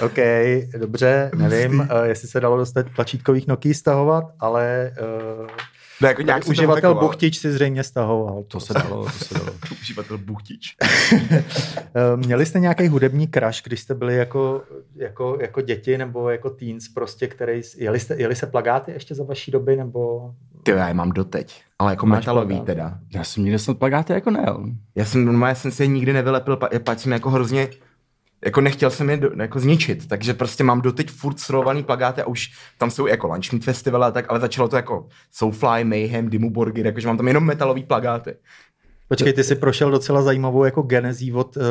OK, 0.00 0.18
dobře, 0.78 1.30
nevím, 1.34 1.88
eh, 1.90 2.08
jestli 2.08 2.28
se 2.28 2.40
dalo 2.40 2.56
dostat 2.56 2.86
tlačítkových 2.96 3.46
Nokia 3.46 3.74
stahovat, 3.74 4.24
ale 4.40 4.92
uh, 5.40 5.46
No, 6.00 6.08
jako 6.08 6.22
nějak 6.22 6.48
uživatel 6.48 6.90
hackoval. 6.90 7.08
Buchtič 7.08 7.38
si 7.38 7.52
zřejmě 7.52 7.84
stahoval. 7.84 8.42
To 8.48 8.60
se 8.60 8.74
dalo, 8.74 9.04
to 9.04 9.10
se 9.10 9.34
dalo. 9.34 9.52
Uživatel 9.80 10.18
Buchtič. 10.18 10.76
Eh, 11.96 12.16
Měli 12.16 12.46
jste 12.46 12.60
nějaký 12.60 12.88
hudební 12.88 13.28
crush, 13.28 13.62
když 13.64 13.80
jste 13.80 13.94
byli 13.94 14.16
jako, 14.16 14.62
jako, 14.96 15.38
jako 15.40 15.60
děti 15.60 15.98
nebo 15.98 16.30
jako 16.30 16.50
teens, 16.50 16.88
prostě, 16.88 17.26
který, 17.26 17.60
jeli, 17.76 18.00
jste, 18.00 18.14
jeli 18.18 18.36
se 18.36 18.46
plagáty 18.46 18.92
ještě 18.92 19.14
za 19.14 19.24
vaší 19.24 19.50
doby, 19.50 19.76
nebo 19.76 20.30
Ty 20.64 20.70
já 20.70 20.88
je 20.88 20.94
mám 20.94 21.10
doteď, 21.12 21.62
ale 21.78 21.92
jako 21.92 22.06
Máš 22.06 22.18
metalový 22.18 22.48
plakát? 22.54 22.66
teda. 22.66 22.98
Já 23.14 23.24
jsem 23.24 23.44
nikdy 23.44 23.58
snad 23.58 23.78
plagáty 23.78 24.12
jako 24.12 24.30
nejel. 24.30 24.64
Já 24.94 25.04
jsem 25.04 25.24
normálně 25.24 25.54
jsem 25.54 25.70
si 25.70 25.82
je 25.82 25.86
nikdy 25.86 26.12
nevylepil, 26.12 26.56
pa- 26.56 26.68
pač 26.84 26.98
jsem 26.98 27.12
jako 27.12 27.30
hrozně, 27.30 27.68
jako 28.44 28.60
nechtěl 28.60 28.90
jsem 28.90 29.10
je 29.10 29.16
do, 29.16 29.30
jako 29.38 29.60
zničit, 29.60 30.08
takže 30.08 30.34
prostě 30.34 30.64
mám 30.64 30.80
doteď 30.80 31.10
furt 31.10 31.40
srolovaný 31.40 31.82
plagáty 31.82 32.22
a 32.22 32.26
už 32.26 32.50
tam 32.78 32.90
jsou 32.90 33.06
jako 33.06 33.26
Lunch 33.26 33.52
Meat 33.52 33.64
Festival 33.64 34.04
a 34.04 34.10
tak, 34.10 34.24
ale 34.28 34.40
začalo 34.40 34.68
to 34.68 34.76
jako 34.76 35.06
Soulfly, 35.32 35.84
Mayhem, 35.84 36.30
Dimmu 36.30 36.50
Borgir, 36.50 36.86
jakože 36.86 37.06
mám 37.06 37.16
tam 37.16 37.28
jenom 37.28 37.44
metalový 37.44 37.84
plagáty. 37.84 38.36
Počkej, 39.08 39.32
ty 39.32 39.44
jsi 39.44 39.54
prošel 39.54 39.90
docela 39.90 40.22
zajímavou 40.22 40.64
jako 40.64 40.82
genezí 40.82 41.32
od, 41.32 41.56
uh, 41.56 41.62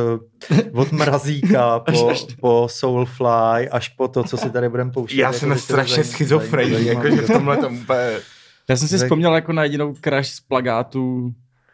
od 0.74 0.92
Mrazíka 0.92 1.80
po, 1.92 2.14
po 2.42 2.68
Soulfly 2.72 3.70
až 3.72 3.90
po 3.90 4.08
to, 4.08 4.24
co 4.24 4.38
si 4.38 4.50
tady 4.50 4.70
budeme 4.70 4.92
pouštět. 4.92 5.18
Já 5.18 5.28
jako, 5.28 5.40
jsem 5.40 5.58
strašně 5.58 6.04
schizofrenní, 6.04 6.86
jakože 6.86 7.22
v 7.22 7.28
tomhle 7.28 7.58
tom 7.58 7.78
úplně... 7.78 8.20
Já 8.70 8.76
jsem 8.76 8.88
si 8.88 8.98
Tak- 8.98 9.06
vzpomněl 9.06 9.36
jako 9.36 9.54
na 9.54 9.64
jedinou 9.64 9.94
crash 10.04 10.30
z 10.30 10.40
plagátů, 10.40 11.34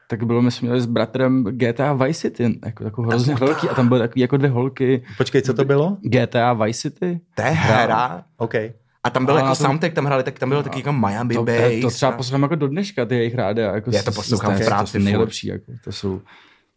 tak 0.10 0.24
bylo, 0.24 0.42
my 0.42 0.52
jsme 0.52 0.66
měli 0.66 0.82
s 0.82 0.86
bratrem 0.86 1.44
GTA 1.44 1.94
Vice 1.94 2.20
City, 2.22 2.60
jako 2.66 2.84
takovou 2.84 3.08
hrozně 3.08 3.36
velký, 3.36 3.70
a 3.70 3.74
tam 3.74 3.88
byly 3.88 4.00
takový 4.00 4.22
jako 4.22 4.38
dvě 4.38 4.50
holky. 4.50 5.04
Počkej, 5.18 5.42
co 5.42 5.54
to 5.54 5.66
bylo? 5.66 5.98
GTA 6.02 6.54
Vice 6.54 6.82
City? 6.82 7.20
To 7.36 7.42
je 7.42 7.50
hra. 7.50 8.24
OK. 8.38 8.56
A 9.04 9.10
tam 9.10 9.26
byl 9.26 9.36
A 9.36 9.38
jako 9.38 9.50
to- 9.50 9.56
soundtrack, 9.56 9.94
tam 9.94 10.06
hráli, 10.06 10.24
tak 10.24 10.40
tam 10.40 10.50
bylo 10.50 10.64
taky 10.64 10.80
jako 10.80 10.94
Miami 10.94 11.34
To, 11.34 11.44
Bass. 11.44 11.58
to, 11.76 11.82
to 11.82 11.90
třeba 11.90 12.12
poslouchám 12.12 12.42
jako 12.42 12.56
do 12.56 12.68
dneška, 12.68 13.06
ty 13.06 13.16
jejich 13.16 13.36
rádia. 13.36 13.76
Jako 13.76 13.92
Já 13.94 14.04
to 14.04 14.12
poslouchám 14.12 14.56
v 14.56 14.60
to 14.60 14.66
práci 14.66 14.92
jsou 14.92 15.00
furt. 15.00 15.04
nejlepší, 15.06 15.48
jako, 15.48 15.72
to 15.84 15.92
jsou... 15.92 16.22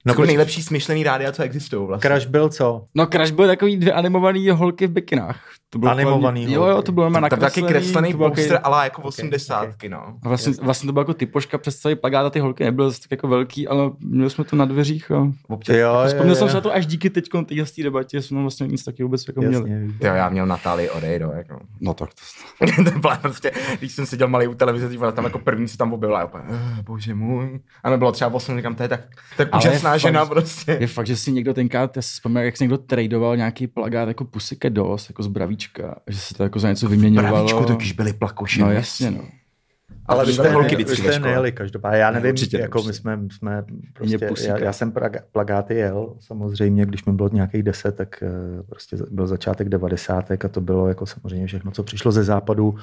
No, 0.07 0.11
jako 0.13 0.25
nejlepší 0.25 0.63
smyšlený 0.63 1.03
rádia, 1.05 1.33
co 1.33 1.43
existují 1.43 1.87
vlastně. 1.87 2.09
Crash 2.09 2.27
byl 2.27 2.49
co? 2.49 2.85
No 2.95 3.07
Crash 3.07 3.31
byly 3.31 3.49
takový 3.49 3.77
dvě 3.77 3.93
animované 3.93 4.53
holky 4.53 4.87
v 4.87 4.91
bikinách. 4.91 5.41
To 5.73 5.79
bylo 5.79 5.93
Animovaný 5.93 6.23
hlavně- 6.41 6.55
Jo, 6.57 6.65
jo, 6.67 6.83
to 6.83 6.93
bylo 6.93 7.05
normálně 7.07 7.31
Tam 7.31 7.39
taky 7.39 7.63
nakreslený. 7.63 7.85
kreslený 8.13 8.15
poster, 8.15 8.49
takový- 8.49 8.59
ale 8.65 8.85
jako 8.85 9.03
80 9.03 9.89
no. 9.89 9.99
A 10.23 10.29
vlastně, 10.29 10.53
vlastně 10.63 10.87
to 10.87 10.93
bylo 10.93 11.01
jako 11.01 11.15
typoška 11.15 11.59
přes 11.59 11.77
celý 11.79 11.95
plagát 11.95 12.27
a 12.27 12.31
ty 12.31 12.41
holky 12.41 12.65
nebyly 12.65 12.91
zase 12.91 13.01
tak 13.01 13.11
jako 13.11 13.29
velký, 13.29 13.69
ale 13.69 13.91
měli 14.01 14.31
jsme 14.31 14.45
to 14.45 14.57
na 14.57 14.65
dveřích 14.65 15.11
a 15.11 15.29
Občas, 15.49 15.77
Jo, 15.77 15.81
jo, 15.95 16.03
vzpomněl 16.07 16.35
jsem 16.35 16.45
jo. 16.47 16.49
se 16.51 16.55
na 16.55 16.61
to 16.61 16.75
až 16.75 16.87
díky 16.87 17.11
teď 17.11 17.25
téhle 17.47 17.67
té 17.77 17.83
debatě, 17.83 18.23
jsme 18.23 18.41
vlastně 18.41 18.67
nic 18.67 18.85
taky 18.85 19.03
vůbec 19.03 19.25
jako 19.29 19.41
měli. 19.41 19.55
Jasně, 19.71 19.87
Jo, 20.09 20.15
já 20.15 20.29
měl 20.29 20.47
Natálii 20.47 20.91
Odejdo, 20.91 21.31
jako. 21.37 21.61
No 21.81 21.95
tak 21.95 22.09
to... 22.15 22.83
to 22.91 22.99
byla 22.99 23.17
prostě, 23.17 23.53
když 23.79 23.93
jsem 23.93 24.07
seděl 24.07 24.29
malý 24.29 24.47
u 24.47 24.55
televize, 24.55 24.97
vole, 24.99 25.13
tam 25.13 25.25
jako 25.25 25.39
první 25.39 25.69
se 25.69 25.79
tam 25.79 25.93
objevila, 25.93 26.31
eh, 26.51 26.83
bože 26.83 27.15
můj. 27.15 27.61
A 27.85 27.91
mi 27.91 27.97
bylo 27.99 28.13
třeba 28.13 28.35
8, 28.35 28.57
říkám, 28.57 28.75
to 28.75 28.83
je 28.83 28.89
tak, 28.89 29.01
tak 29.37 29.49
Ale 29.53 29.65
je 29.65 29.71
úžasná 29.71 29.91
fakt, 29.91 30.01
žena 30.01 30.25
že- 30.25 30.31
prostě. 30.31 30.77
Je 30.81 30.87
fakt, 30.87 31.07
že 31.07 31.17
si 31.17 31.33
někdo 31.33 31.55
tenkrát, 31.55 31.97
já 31.97 32.03
si 32.03 32.13
vzpomínám, 32.13 32.45
jak 32.45 32.57
si 32.57 32.65
někdo 32.65 32.79
tradoval 32.79 33.37
nějaký 33.37 33.67
plagát 33.67 34.09
jako 34.09 34.25
Pussycat 34.25 34.73
Dolls, 34.73 35.09
jako 35.09 35.23
z 35.23 35.27
Bravíčka, 35.69 36.01
že 36.07 36.19
se 36.19 36.35
to 36.35 36.43
jako 36.43 36.59
za 36.59 36.69
něco 36.69 36.89
vyměňovalo. 36.89 37.35
Pravíčku 37.35 37.65
totiž 37.65 37.93
byly 37.93 38.13
plakoši. 38.13 38.61
No 38.61 38.71
jasně, 38.71 39.11
no. 39.11 39.25
Ale 40.07 40.27
vy 40.27 40.33
jste, 40.33 40.51
holky 40.51 40.77
vy 40.77 40.85
vždycky 40.85 41.09
jste 41.09 41.19
nejeli 41.19 41.53
každopádně. 41.53 41.99
Já 41.99 42.11
nevím, 42.11 42.31
Určitě, 42.31 42.59
jako 42.59 42.83
my 42.83 42.93
jsme, 42.93 43.19
jsme 43.31 43.65
prostě, 43.93 44.19
pusíka. 44.19 44.59
já, 44.59 44.65
já, 44.65 44.73
jsem 44.73 44.93
praga, 44.93 45.21
plagáty 45.33 45.75
jel, 45.75 46.15
samozřejmě, 46.21 46.87
když 46.87 47.05
mi 47.05 47.13
bylo 47.13 47.29
nějakých 47.33 47.63
deset, 47.63 47.97
tak 47.97 48.23
eh, 48.23 48.63
prostě 48.63 48.97
byl 49.11 49.27
začátek 49.27 49.69
devadesátek 49.69 50.45
a 50.45 50.49
to 50.49 50.61
bylo 50.61 50.89
jako 50.89 51.07
samozřejmě 51.07 51.47
všechno, 51.47 51.71
co 51.71 51.83
přišlo 51.83 52.13
ze 52.13 52.25
západu, 52.25 52.75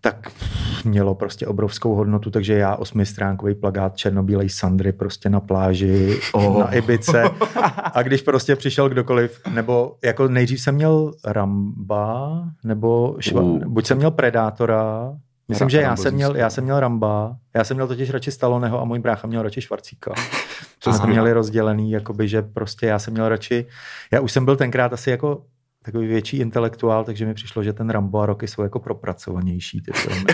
tak 0.00 0.30
mělo 0.84 1.14
prostě 1.14 1.46
obrovskou 1.46 1.94
hodnotu, 1.94 2.30
takže 2.30 2.54
já 2.54 2.76
osmistránkový 2.76 3.54
plagát 3.54 3.96
černobílej 3.96 4.48
Sandry 4.48 4.92
prostě 4.92 5.30
na 5.30 5.40
pláži, 5.40 6.20
Oh. 6.32 6.58
na 6.60 6.74
Ibice 6.74 7.22
a 7.94 8.02
když 8.02 8.22
prostě 8.22 8.56
přišel 8.56 8.88
kdokoliv, 8.88 9.40
nebo 9.54 9.96
jako 10.04 10.28
nejdřív 10.28 10.60
jsem 10.60 10.74
měl 10.74 11.12
Ramba, 11.24 12.44
nebo 12.64 13.16
šva, 13.20 13.40
Uh. 13.42 13.58
buď 13.64 13.86
jsem 13.86 13.96
měl 13.98 14.10
Predátora, 14.10 15.12
Myslím, 15.48 15.68
že 15.68 15.80
já 15.80 15.96
jsem, 15.96 16.14
měl, 16.14 16.36
já 16.36 16.50
jsem 16.50 16.64
měl 16.64 16.80
Ramba, 16.80 17.36
já 17.54 17.64
jsem 17.64 17.76
měl 17.76 17.86
totiž 17.88 18.10
radši 18.10 18.30
Staloneho 18.30 18.80
a 18.80 18.84
můj 18.84 18.98
brácha 18.98 19.26
měl 19.28 19.42
radši 19.42 19.60
Švarcíka. 19.60 20.12
Aha. 20.86 20.96
jsme 20.98 21.06
měli 21.06 21.32
rozdělený, 21.32 21.90
jakoby, 21.90 22.28
že 22.28 22.42
prostě 22.42 22.86
já 22.86 22.98
jsem 22.98 23.12
měl 23.12 23.28
radši, 23.28 23.66
já 24.12 24.20
už 24.20 24.32
jsem 24.32 24.44
byl 24.44 24.56
tenkrát 24.56 24.92
asi 24.92 25.10
jako 25.10 25.42
takový 25.84 26.06
větší 26.06 26.36
intelektuál, 26.36 27.04
takže 27.04 27.26
mi 27.26 27.34
přišlo, 27.34 27.62
že 27.62 27.72
ten 27.72 27.90
Rambo 27.90 28.20
a 28.20 28.26
Rocky 28.26 28.48
jsou 28.48 28.62
jako 28.62 28.80
propracovanější 28.80 29.82
ty 29.82 29.92
filmy. 29.92 30.24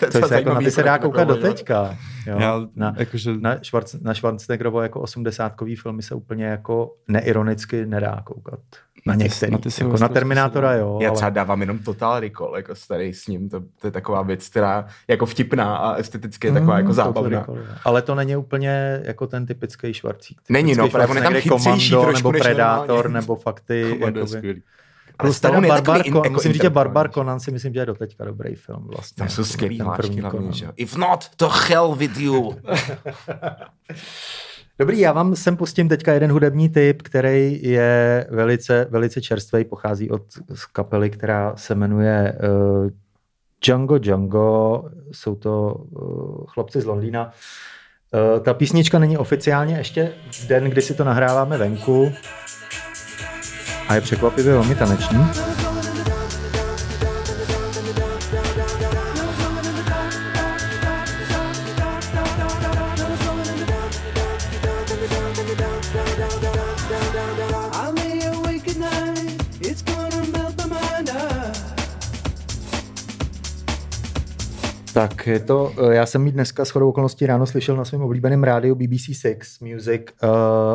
Což 0.10 0.24
se 0.28 0.34
jako 0.34 0.54
na 0.54 0.60
ty 0.60 0.70
se 0.70 0.82
dá 0.82 0.98
koukat 0.98 1.28
do 1.28 1.36
teďka. 1.36 1.96
Jo. 2.26 2.38
Já, 2.40 2.60
Na, 2.76 2.94
jakože, 2.96 3.32
na, 3.40 3.58
Schwarz, 3.62 3.94
na 3.94 4.14
Schwarzeneggerovo 4.14 4.82
jako 4.82 5.00
osmdesátkový 5.00 5.76
filmy 5.76 6.02
se 6.02 6.14
úplně 6.14 6.44
jako 6.44 6.96
neironicky 7.08 7.86
nedá 7.86 8.22
koukat. 8.24 8.60
Na 9.06 9.12
Na 9.12 9.18
ty- 9.18 9.24
některý. 9.24 9.52
na 9.52 9.58
ty 9.58 9.68
jako 9.80 9.96
na 9.98 10.08
Terminátora 10.08 10.72
jo, 10.74 10.98
Já 11.02 11.08
ale... 11.08 11.16
třeba 11.16 11.30
dávám 11.30 11.60
jenom 11.60 11.78
Total 11.78 12.20
Recall, 12.20 12.56
jako 12.56 12.74
starý 12.74 13.14
s 13.14 13.26
ním, 13.26 13.48
to, 13.48 13.60
to 13.80 13.86
je 13.86 13.90
taková 13.90 14.22
věc, 14.22 14.48
která 14.48 14.84
je 15.08 15.12
jako 15.12 15.26
vtipná 15.26 15.76
a 15.76 15.94
esteticky 15.94 16.46
je 16.46 16.52
taková 16.52 16.74
Mm, 16.74 16.80
jako 16.80 16.92
zábavná. 16.92 17.38
Recall. 17.38 17.58
Ale 17.84 18.02
to 18.02 18.14
není 18.14 18.36
úplně 18.36 19.00
jako 19.04 19.26
ten 19.26 19.46
typický 19.46 19.94
švarcík. 19.94 20.40
Není, 20.48 20.74
no, 20.74 20.84
Typický 20.84 20.92
právě 20.92 21.10
on 21.10 21.16
je 21.16 21.22
tam 21.22 21.32
chytřejší 21.34 21.90
Komando, 21.90 22.10
trošku 22.10 22.28
nebo 22.32 22.44
Predátor, 22.44 23.10
nebo 23.10 23.36
fakt 23.36 23.60
ty, 23.60 23.82
Komando 23.98 24.18
je 24.18 24.22
jakoby. 24.22 24.38
skvělý. 24.38 24.62
Ale 25.18 25.26
Plus 25.26 25.42
je 25.42 25.68
Barbar, 25.68 26.06
in- 26.06 26.14
jako 26.16 26.30
musím 26.30 26.52
říct, 26.52 26.62
že 26.62 26.70
Barbar. 26.70 27.10
Conan 27.10 27.40
si 27.40 27.50
myslím, 27.50 27.74
že 27.74 27.80
je 27.80 27.86
doteďka 27.86 28.24
dobrý 28.24 28.54
film 28.54 28.86
vlastně. 28.88 29.14
Tam 29.20 29.28
jsou 29.28 29.40
Jako 29.40 29.52
skvělý 29.52 29.76
ten 29.78 29.86
hlášky 29.86 30.20
hlavně, 30.20 30.52
že 30.52 30.64
jo. 30.64 30.70
If 30.76 30.96
not, 30.96 31.24
to 31.36 31.48
hell 31.68 31.94
with 31.94 32.16
you. 32.18 32.54
Dobrý, 34.80 34.98
já 34.98 35.12
vám 35.12 35.36
sem 35.36 35.56
pustím 35.56 35.88
teďka 35.88 36.12
jeden 36.12 36.32
hudební 36.32 36.68
typ, 36.68 37.02
který 37.02 37.62
je 37.62 38.26
velice, 38.30 38.86
velice 38.90 39.20
čerstvý, 39.20 39.64
pochází 39.64 40.10
od 40.10 40.22
kapely, 40.72 41.10
která 41.10 41.56
se 41.56 41.74
jmenuje 41.74 42.38
uh, 42.42 42.90
Django 43.64 43.98
Django, 43.98 44.84
jsou 45.12 45.34
to 45.34 45.74
uh, 45.74 46.44
chlapci 46.46 46.80
z 46.80 46.84
Londýna. 46.84 47.32
Uh, 48.34 48.40
ta 48.40 48.54
písnička 48.54 48.98
není 48.98 49.18
oficiálně 49.18 49.76
ještě 49.76 50.12
den, 50.48 50.64
kdy 50.64 50.82
si 50.82 50.94
to 50.94 51.04
nahráváme 51.04 51.58
venku 51.58 52.12
a 53.88 53.94
je 53.94 54.00
překvapivě 54.00 54.52
velmi 54.52 54.74
taneční. 54.74 55.18
Tak 74.98 75.26
je 75.26 75.40
to, 75.40 75.72
eh, 75.90 75.94
já 75.94 76.06
jsem 76.06 76.26
ji 76.26 76.32
dneska 76.32 76.64
s 76.64 76.70
chodou 76.70 76.88
okolností 76.88 77.26
ráno 77.26 77.46
slyšel 77.46 77.76
na 77.76 77.84
svém 77.84 78.02
oblíbeném 78.02 78.44
rádiu 78.44 78.74
BBC 78.74 79.14
Six 79.14 79.60
Music 79.60 80.02
uh, 80.22 80.28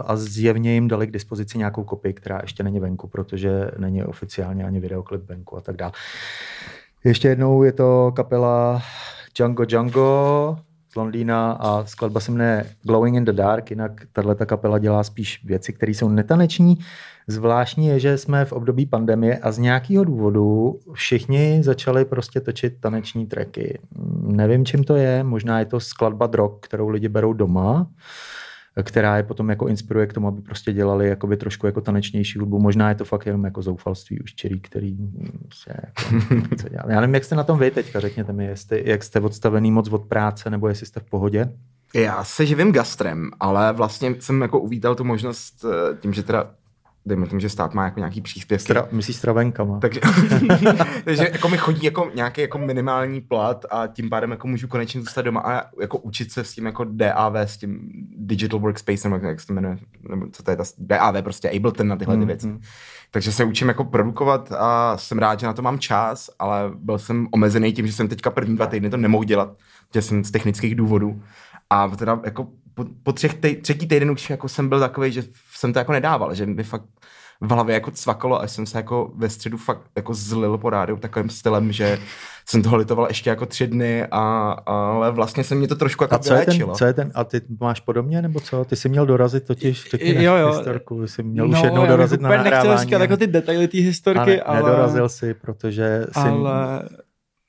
a 0.05 0.15
zjevně 0.15 0.73
jim 0.73 0.87
dali 0.87 1.07
k 1.07 1.11
dispozici 1.11 1.57
nějakou 1.57 1.83
kopii, 1.83 2.13
která 2.13 2.39
ještě 2.41 2.63
není 2.63 2.79
venku, 2.79 3.07
protože 3.07 3.71
není 3.77 4.03
oficiálně 4.03 4.63
ani 4.63 4.79
videoklip 4.79 5.23
venku 5.25 5.57
a 5.57 5.61
tak 5.61 5.75
dále. 5.75 5.91
Ještě 7.03 7.27
jednou 7.27 7.63
je 7.63 7.71
to 7.71 8.11
kapela 8.15 8.81
Django 9.37 9.65
Django 9.65 10.57
z 10.93 10.95
Londýna 10.95 11.51
a 11.51 11.85
skladba 11.85 12.19
se 12.19 12.31
jmenuje 12.31 12.65
Glowing 12.81 13.17
in 13.17 13.25
the 13.25 13.31
Dark, 13.31 13.69
jinak 13.69 14.01
tahle 14.11 14.35
kapela 14.35 14.79
dělá 14.79 15.03
spíš 15.03 15.45
věci, 15.45 15.73
které 15.73 15.91
jsou 15.91 16.09
netaneční. 16.09 16.77
Zvláštní 17.27 17.87
je, 17.87 17.99
že 17.99 18.17
jsme 18.17 18.45
v 18.45 18.51
období 18.51 18.85
pandemie 18.85 19.37
a 19.37 19.51
z 19.51 19.57
nějakého 19.57 20.03
důvodu 20.03 20.79
všichni 20.93 21.63
začali 21.63 22.05
prostě 22.05 22.39
točit 22.39 22.73
taneční 22.79 23.25
tracky. 23.25 23.79
Nevím, 24.21 24.65
čím 24.65 24.83
to 24.83 24.95
je, 24.95 25.23
možná 25.23 25.59
je 25.59 25.65
to 25.65 25.79
skladba 25.79 26.27
drog, 26.27 26.51
kterou 26.59 26.89
lidi 26.89 27.09
berou 27.09 27.33
doma, 27.33 27.87
která 28.83 29.17
je 29.17 29.23
potom 29.23 29.49
jako 29.49 29.67
inspiruje 29.67 30.07
k 30.07 30.13
tomu, 30.13 30.27
aby 30.27 30.41
prostě 30.41 30.73
dělali 30.73 31.09
jakoby 31.09 31.37
trošku 31.37 31.65
jako 31.65 31.81
tanečnější 31.81 32.39
hudbu. 32.39 32.59
Možná 32.59 32.89
je 32.89 32.95
to 32.95 33.05
fakt 33.05 33.25
jenom 33.25 33.43
jako 33.43 33.61
zoufalství 33.61 34.19
už 34.19 34.35
čirý, 34.35 34.59
který 34.59 34.97
se 35.53 35.73
jako 35.83 36.15
dělat. 36.69 36.89
Já 36.89 37.01
nevím, 37.01 37.13
jak 37.13 37.23
jste 37.23 37.35
na 37.35 37.43
tom 37.43 37.59
vy 37.59 37.71
teďka, 37.71 37.99
řekněte 37.99 38.33
mi, 38.33 38.45
jestli, 38.45 38.83
jak 38.85 39.03
jste 39.03 39.19
odstavený 39.19 39.71
moc 39.71 39.89
od 39.89 40.05
práce, 40.05 40.49
nebo 40.49 40.67
jestli 40.67 40.85
jste 40.85 40.99
v 40.99 41.03
pohodě. 41.03 41.49
Já 41.95 42.23
se 42.23 42.45
živím 42.45 42.71
gastrem, 42.71 43.31
ale 43.39 43.73
vlastně 43.73 44.15
jsem 44.19 44.41
jako 44.41 44.59
uvítal 44.59 44.95
tu 44.95 45.03
možnost 45.03 45.65
eh, 45.65 45.97
tím, 45.97 46.13
že 46.13 46.23
teda 46.23 46.51
dejme 47.05 47.27
tomu, 47.27 47.39
že 47.39 47.49
stát 47.49 47.73
má 47.73 47.83
jako 47.85 47.99
nějaký 47.99 48.21
příspěvky. 48.21 48.63
Stra, 48.63 48.87
myslíš 48.91 49.15
stravenkama? 49.17 49.79
Takže, 49.79 49.99
takže 51.05 51.29
jako 51.31 51.49
mi 51.49 51.57
chodí 51.57 51.85
jako 51.85 52.11
nějaký 52.15 52.41
jako 52.41 52.57
minimální 52.57 53.21
plat 53.21 53.65
a 53.71 53.87
tím 53.87 54.09
pádem 54.09 54.31
jako 54.31 54.47
můžu 54.47 54.67
konečně 54.67 55.01
zůstat 55.01 55.21
doma 55.21 55.41
a 55.41 55.63
jako 55.81 55.97
učit 55.97 56.31
se 56.31 56.43
s 56.43 56.53
tím 56.53 56.65
jako 56.65 56.83
DAV, 56.89 57.35
s 57.35 57.57
tím 57.57 57.79
Digital 58.17 58.59
Workspace, 58.59 59.09
nebo 59.09 59.25
jak 59.27 59.39
se 59.39 59.47
to 59.47 59.53
jmenuje, 59.53 59.77
nebo 60.09 60.25
co 60.31 60.43
to 60.43 60.51
je 60.51 60.57
ta 60.57 60.63
DAV, 60.77 61.23
prostě 61.23 61.49
Ableton 61.49 61.87
na 61.87 61.95
tyhle 61.95 62.15
ty 62.15 62.21
Mm, 62.21 62.27
věci. 62.27 62.47
mm. 62.47 62.59
Takže 63.11 63.31
se 63.31 63.43
učím 63.43 63.67
jako 63.67 63.83
produkovat 63.83 64.51
a 64.51 64.97
jsem 64.97 65.17
rád, 65.17 65.39
že 65.39 65.45
na 65.47 65.53
to 65.53 65.61
mám 65.61 65.79
čas, 65.79 66.29
ale 66.39 66.71
byl 66.75 66.99
jsem 66.99 67.27
omezený 67.31 67.73
tím, 67.73 67.87
že 67.87 67.93
jsem 67.93 68.07
teďka 68.07 68.29
první 68.31 68.55
dva 68.55 68.65
týdny 68.67 68.89
to 68.89 68.97
nemohl 68.97 69.23
dělat, 69.23 69.57
že 69.93 70.01
jsem 70.01 70.23
z 70.23 70.31
technických 70.31 70.75
důvodů. 70.75 71.21
A 71.69 71.87
teda 71.87 72.19
jako 72.25 72.47
po, 72.73 72.85
po 73.03 73.13
třech 73.13 73.33
tej, 73.33 73.55
třetí 73.55 73.87
týden 73.87 74.11
už 74.11 74.29
jako 74.29 74.49
jsem 74.49 74.69
byl 74.69 74.79
takový, 74.79 75.11
že 75.11 75.23
jsem 75.51 75.73
to 75.73 75.79
jako 75.79 75.91
nedával, 75.91 76.35
že 76.35 76.45
mi 76.45 76.63
fakt 76.63 76.85
v 77.41 77.51
hlavě 77.51 77.73
jako 77.73 77.91
cvakalo 77.91 78.41
a 78.41 78.47
jsem 78.47 78.65
se 78.65 78.77
jako 78.77 79.11
ve 79.15 79.29
středu 79.29 79.57
fakt 79.57 79.81
jako 79.95 80.13
zlil 80.13 80.57
po 80.57 80.69
rádiu 80.69 80.97
takovým 80.97 81.29
stylem, 81.29 81.71
že 81.71 81.99
jsem 82.45 82.61
toho 82.61 82.75
litoval 82.75 83.07
ještě 83.07 83.29
jako 83.29 83.45
tři 83.45 83.67
dny, 83.67 84.05
a, 84.11 84.49
ale 84.65 85.11
vlastně 85.11 85.43
se 85.43 85.55
mě 85.55 85.67
to 85.67 85.75
trošku 85.75 86.03
jako 86.03 86.15
A 86.15 86.19
co 86.19 86.33
je, 86.33 86.45
ten, 86.45 86.73
co 86.73 86.85
je 86.85 86.93
ten, 86.93 87.11
a 87.15 87.23
ty 87.23 87.41
máš 87.59 87.79
podobně, 87.79 88.21
nebo 88.21 88.39
co? 88.39 88.65
Ty 88.65 88.75
jsi 88.75 88.89
měl 88.89 89.05
dorazit 89.05 89.43
totiž, 89.43 89.89
řekni 89.89 90.23
Jo, 90.23 90.35
jo, 90.35 90.47
historku, 90.47 91.07
jsi 91.07 91.23
měl 91.23 91.47
no, 91.47 91.57
už 91.57 91.63
jednou 91.63 91.87
dorazit 91.87 92.21
na 92.21 92.29
úplně 92.29 92.37
nechtěl 92.37 92.51
nahrávání. 92.51 92.85
říkat 92.85 93.01
jako 93.01 93.17
ty 93.17 93.27
detaily 93.27 93.67
té 93.67 93.77
historky, 93.77 94.19
a 94.19 94.25
ne, 94.25 94.41
ale... 94.41 94.69
nedorazil 94.69 95.09
si, 95.09 95.33
protože 95.33 96.05
jsi 96.11 96.19
ale... 96.19 96.83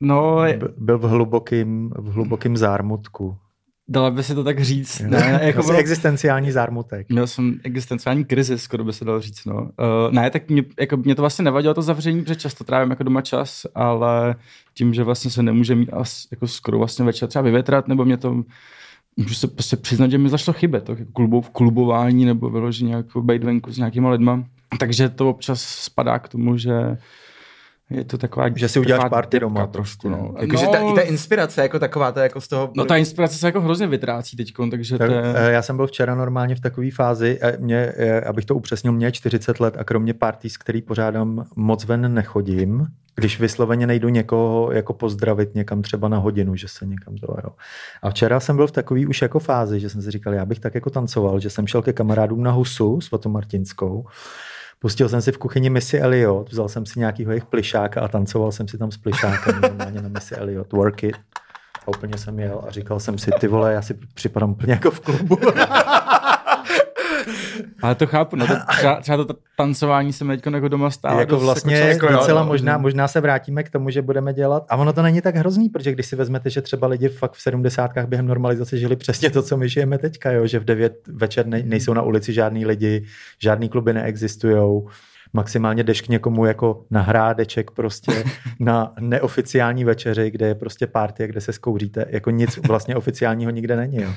No, 0.01 0.43
byl 0.77 0.99
v 0.99 1.03
hlubokým, 1.03 1.91
v 1.97 2.13
hlubokým 2.13 2.57
zármutku. 2.57 3.37
Dala 3.89 4.11
by 4.11 4.23
se 4.23 4.35
to 4.35 4.45
tak 4.45 4.61
říct. 4.61 5.01
Ne, 5.01 5.09
ne, 5.09 5.41
jako 5.47 5.63
bylo, 5.63 5.79
existenciální 5.79 6.51
zármutek. 6.53 7.09
Měl 7.09 7.27
jsem 7.27 7.61
existenciální 7.65 8.25
krizi, 8.25 8.59
skoro 8.59 8.85
by 8.85 8.93
se 8.93 9.05
dalo 9.05 9.21
říct. 9.21 9.45
No. 9.45 9.55
Uh, 9.63 9.69
ne, 10.11 10.31
tak 10.31 10.51
mě, 10.51 10.63
jako, 10.81 10.97
mě 10.97 11.15
to 11.15 11.23
vlastně 11.23 11.43
nevadilo 11.43 11.75
to 11.75 11.83
zavření, 11.83 12.23
protože 12.23 12.37
často 12.37 12.65
trávím 12.65 12.91
jako 12.91 13.03
doma 13.03 13.21
čas, 13.21 13.67
ale 13.75 14.35
tím, 14.75 14.95
že 14.95 15.03
vlastně 15.03 15.31
se 15.31 15.43
nemůže 15.43 15.75
mít 15.75 15.91
as, 15.93 16.27
jako 16.31 16.47
skoro 16.47 16.79
vlastně 16.79 17.05
večer 17.05 17.29
třeba 17.29 17.43
vyvětrat, 17.43 17.89
nebo 17.89 18.05
mě 18.05 18.17
to 18.17 18.43
můžu 19.17 19.35
se 19.35 19.49
prostě 19.49 19.77
přiznat, 19.77 20.11
že 20.11 20.19
mi 20.19 20.29
zašlo 20.29 20.53
chybět, 20.53 20.85
to 20.85 20.93
jako 20.93 21.43
klubování 21.43 22.25
nebo 22.25 22.51
vyloženě 22.51 22.95
jako 22.95 23.23
být 23.23 23.45
venku 23.45 23.73
s 23.73 23.79
nějakýma 23.79 24.11
lidma. 24.11 24.45
Takže 24.79 25.09
to 25.09 25.31
občas 25.31 25.63
spadá 25.63 26.19
k 26.19 26.29
tomu, 26.29 26.57
že 26.57 26.99
Je 27.91 28.05
to 28.05 28.19
taková... 28.19 28.47
Že 28.55 28.69
si 28.69 28.79
uděláš 28.81 29.11
party 29.11 29.41
doma 29.41 29.67
trošku, 29.67 30.09
no. 30.09 30.35
Jakože 30.41 30.67
ta, 30.67 30.79
i 30.79 30.95
ta 30.95 31.01
inspirace 31.01 31.63
jako 31.63 31.79
taková, 31.79 32.13
to 32.13 32.21
jako 32.21 32.41
z 32.41 32.49
toho... 32.49 32.71
No 32.77 32.85
ta 32.85 32.97
inspirace 32.97 33.39
se 33.39 33.47
jako 33.47 33.61
hrozně 33.61 33.87
vytrácí 33.87 34.37
teď, 34.37 34.53
takže 34.71 34.99
Tak, 34.99 35.09
to 35.09 35.15
je... 35.15 35.23
eh, 35.37 35.53
Já 35.53 35.63
jsem 35.63 35.77
byl 35.77 35.87
včera 35.87 36.15
normálně 36.15 36.55
v 36.55 36.61
takové 36.61 36.91
fázi, 36.91 37.39
eh, 37.43 37.57
mě, 37.61 37.93
eh, 37.97 38.21
abych 38.21 38.45
to 38.45 38.55
upřesnil, 38.55 38.93
mě 38.93 39.07
je 39.07 39.13
40 39.13 39.61
let 39.61 39.77
a 39.79 39.85
kromě 39.85 40.15
parties, 40.15 40.57
který 40.57 40.83
pořádám, 40.83 41.45
moc 41.57 41.85
ven 41.85 42.15
nechodím. 42.15 42.87
Když 43.17 43.41
vysloveně 43.41 43.87
nejdu 43.87 44.09
někoho 44.09 44.73
jako 44.73 44.93
pozdravit 44.93 45.55
někam 45.55 45.83
třeba 45.83 46.09
na 46.09 46.19
hodinu, 46.19 46.57
že 46.57 46.69
se 46.69 46.87
někam 46.87 47.17
to, 47.17 47.37
jo. 47.45 47.51
A 48.03 48.11
včera 48.11 48.41
jsem 48.41 48.57
byl 48.57 48.67
v 48.67 48.73
takový 48.73 49.07
už 49.07 49.23
jako 49.23 49.39
fázi, 49.39 49.81
že 49.81 49.91
jsem 49.91 50.03
si 50.03 50.11
říkal, 50.11 50.35
já 50.35 50.45
bych 50.45 50.61
tak 50.61 50.75
jako 50.75 50.91
tancoval, 50.91 51.41
že 51.41 51.51
jsem 51.51 51.67
šel 51.67 51.83
ke 51.83 51.93
kamarádům 51.93 52.43
na 52.43 52.51
Husu 52.51 53.01
Svatomartinskou, 53.01 54.07
Pustil 54.85 55.09
jsem 55.09 55.23
si 55.23 55.33
v 55.33 55.39
kuchyni 55.39 55.71
Missy 55.71 56.01
Elliot, 56.01 56.53
vzal 56.53 56.69
jsem 56.69 56.87
si 56.87 56.99
nějakýho 56.99 57.31
jejich 57.31 57.45
plišáka 57.45 58.01
a 58.01 58.09
tancoval 58.09 58.53
jsem 58.53 58.69
si 58.69 58.79
tam 58.79 58.91
s 58.91 58.97
plišákem 58.97 59.61
normálně 59.61 60.03
na 60.03 60.09
Missy 60.09 60.35
Elliot, 60.35 60.73
work 60.73 61.03
it. 61.03 61.17
A 61.87 61.89
úplně 61.89 62.19
jsem 62.19 62.39
jel 62.39 62.65
a 62.69 62.71
říkal 62.71 63.01
jsem 63.01 63.19
si, 63.19 63.31
ty 63.41 63.49
vole, 63.49 63.73
já 63.73 63.83
si 63.83 63.95
připadám 64.15 64.51
úplně 64.51 64.73
jako 64.73 64.91
v 64.91 65.01
klubu. 65.01 65.39
Ale 67.85 67.95
to 67.95 68.07
chápu, 68.07 68.37
no 68.37 68.47
to 68.47 68.55
třeba, 68.77 69.01
třeba 69.01 69.25
to 69.25 69.35
tancování 69.57 70.13
se 70.13 70.25
mi 70.25 70.39
jako 70.53 70.69
doma 70.69 70.91
stále. 70.91 71.21
jako 71.21 71.31
dost 71.31 71.45
vlastně 71.45 71.75
jako 71.75 72.07
jako 72.07 72.13
docela 72.13 72.41
jo. 72.41 72.47
možná, 72.47 72.79
možná 72.79 73.09
se 73.09 73.21
vrátíme 73.21 73.63
k 73.63 73.71
tomu, 73.71 73.91
že 73.91 74.03
budeme 74.03 74.35
dělat. 74.35 74.67
A 74.69 74.77
ono 74.77 74.93
to 74.93 75.03
není 75.03 75.21
tak 75.21 75.37
hrozný, 75.37 75.69
protože 75.69 75.93
když 75.93 76.07
si 76.07 76.17
vezmete, 76.17 76.51
že 76.51 76.63
třeba 76.63 76.87
lidi 76.87 77.09
fakt 77.09 77.33
v 77.33 77.41
70. 77.41 77.91
během 78.07 78.27
normalizace 78.27 78.79
žili 78.79 78.97
přesně 78.97 79.31
to, 79.31 79.43
co 79.43 79.57
my 79.57 79.69
žijeme 79.69 79.99
teďka, 79.99 80.33
jo? 80.33 80.47
že 80.47 80.59
v 80.59 80.65
9 80.65 80.95
večer 81.09 81.47
nej, 81.47 81.63
nejsou 81.63 81.95
na 81.95 82.03
ulici 82.03 82.33
žádný 82.33 82.67
lidi, 82.67 83.05
žádný 83.39 83.69
kluby 83.69 83.93
neexistují. 83.93 84.83
Maximálně 85.37 85.85
jdeš 85.85 86.01
k 86.01 86.09
někomu 86.09 86.45
jako 86.45 86.85
na 86.91 87.01
hrádeček 87.01 87.71
prostě 87.71 88.25
na 88.61 88.93
neoficiální 89.01 89.85
večeři, 89.85 90.31
kde 90.31 90.47
je 90.47 90.55
prostě 90.55 90.87
party, 90.87 91.27
kde 91.27 91.41
se 91.41 91.53
zkouříte. 91.53 92.05
Jako 92.09 92.31
nic 92.31 92.59
vlastně 92.69 92.97
oficiálního 92.97 93.51
nikde 93.51 93.77
není. 93.77 94.03
Jo. 94.03 94.11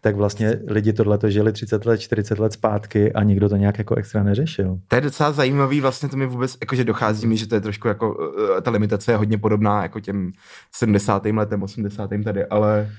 Tak 0.00 0.16
vlastně 0.16 0.58
lidi 0.66 0.92
tohle 0.92 1.18
žili 1.28 1.52
30 1.52 1.86
let, 1.86 2.00
40 2.00 2.38
let 2.38 2.52
zpátky 2.52 3.12
a 3.12 3.22
nikdo 3.22 3.48
to 3.48 3.56
nějak 3.56 3.78
jako 3.78 3.94
extra 3.94 4.22
neřešil. 4.22 4.78
To 4.88 4.96
je 4.96 5.00
docela 5.00 5.32
zajímavý, 5.32 5.80
vlastně 5.80 6.08
to 6.08 6.16
mi 6.16 6.26
vůbec, 6.26 6.56
jakože 6.60 6.84
dochází 6.84 7.26
mi, 7.26 7.36
že 7.36 7.46
to 7.46 7.54
je 7.54 7.60
trošku 7.60 7.88
jako, 7.88 8.32
eh, 8.58 8.60
ta 8.60 8.70
limitace 8.70 9.12
je 9.12 9.16
hodně 9.16 9.38
podobná 9.38 9.82
jako 9.82 10.00
těm 10.00 10.32
70. 10.72 11.36
letem, 11.36 11.62
80. 11.62 12.10
tady, 12.24 12.44
ale, 12.44 12.90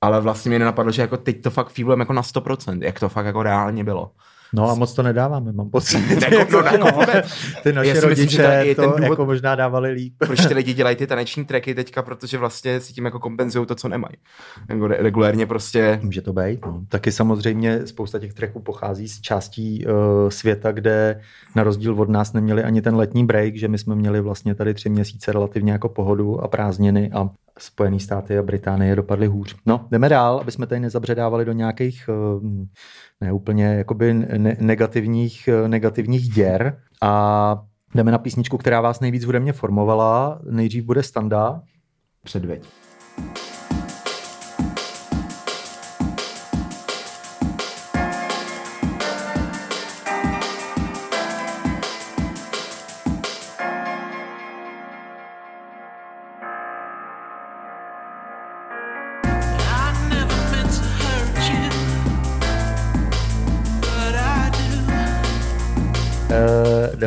ale 0.00 0.20
vlastně 0.20 0.48
mě 0.48 0.58
nenapadlo, 0.58 0.92
že 0.92 1.02
jako 1.02 1.16
teď 1.16 1.42
to 1.42 1.50
fakt 1.50 1.68
feelujeme 1.68 2.02
jako 2.02 2.12
na 2.12 2.22
100%, 2.22 2.82
jak 2.82 3.00
to 3.00 3.08
fakt 3.08 3.26
jako 3.26 3.42
reálně 3.42 3.84
bylo. 3.84 4.10
No 4.52 4.70
a 4.70 4.74
moc 4.74 4.94
to 4.94 5.02
nedáváme, 5.02 5.52
mám 5.52 5.70
pocit. 5.70 6.22
Jako, 6.38 6.62
no, 6.80 6.86
vůbec. 6.94 7.44
Ty 7.62 7.72
naše 7.72 7.88
Já 7.88 7.94
si 7.94 8.06
myslím, 8.06 8.28
že 8.28 8.56
rodiče 8.56 8.74
to 8.74 8.82
důvod- 8.82 9.02
jako 9.02 9.26
možná 9.26 9.54
dávali 9.54 9.90
líp. 9.90 10.14
Proč 10.18 10.46
ty 10.46 10.54
lidi 10.58 10.74
dělají 10.74 10.96
ty 10.96 11.06
taneční 11.06 11.44
tracky 11.44 11.74
teďka, 11.74 12.02
protože 12.02 12.38
vlastně 12.38 12.80
si 12.80 12.92
tím 12.92 13.04
jako 13.04 13.18
kompenzují 13.18 13.66
to, 13.66 13.74
co 13.74 13.88
nemají. 13.88 14.14
Jako 14.68 14.86
re- 14.86 14.96
regulérně 15.00 15.46
prostě 15.46 16.00
Může 16.02 16.22
to 16.22 16.32
být. 16.32 16.66
No. 16.66 16.82
Taky 16.88 17.12
samozřejmě 17.12 17.86
spousta 17.86 18.18
těch 18.18 18.34
tracků 18.34 18.60
pochází 18.60 19.08
z 19.08 19.20
částí 19.20 19.86
uh, 19.86 19.92
světa, 20.30 20.72
kde 20.72 21.20
na 21.54 21.62
rozdíl 21.62 22.00
od 22.00 22.08
nás 22.08 22.32
neměli 22.32 22.64
ani 22.64 22.82
ten 22.82 22.96
letní 22.96 23.26
break, 23.26 23.56
že 23.56 23.68
my 23.68 23.78
jsme 23.78 23.94
měli 23.94 24.20
vlastně 24.20 24.54
tady 24.54 24.74
tři 24.74 24.88
měsíce 24.88 25.32
relativně 25.32 25.72
jako 25.72 25.88
pohodu 25.88 26.40
a 26.40 26.48
prázdniny 26.48 27.10
a 27.14 27.28
Spojené 27.58 28.00
státy 28.00 28.38
a 28.38 28.42
Británie 28.42 28.96
dopadly 28.96 29.26
hůř. 29.26 29.56
No, 29.66 29.86
jdeme 29.90 30.08
dál, 30.08 30.38
aby 30.38 30.52
jsme 30.52 30.66
tady 30.66 30.80
nezabředávali 30.80 31.44
do 31.44 31.52
nějakých 31.52 32.08
uh, 32.08 32.42
ne 33.20 33.32
úplně 33.32 33.64
jakoby 33.64 34.14
ne- 34.14 34.56
negativních, 34.60 35.48
eh, 35.48 35.68
negativních 35.68 36.28
děr 36.28 36.80
a 37.02 37.62
jdeme 37.94 38.12
na 38.12 38.18
písničku, 38.18 38.58
která 38.58 38.80
vás 38.80 39.00
nejvíc 39.00 39.24
hudebně 39.24 39.52
formovala. 39.52 40.40
Nejdřív 40.50 40.84
bude 40.84 41.02
Standa. 41.02 41.62
předveď. 42.24 42.87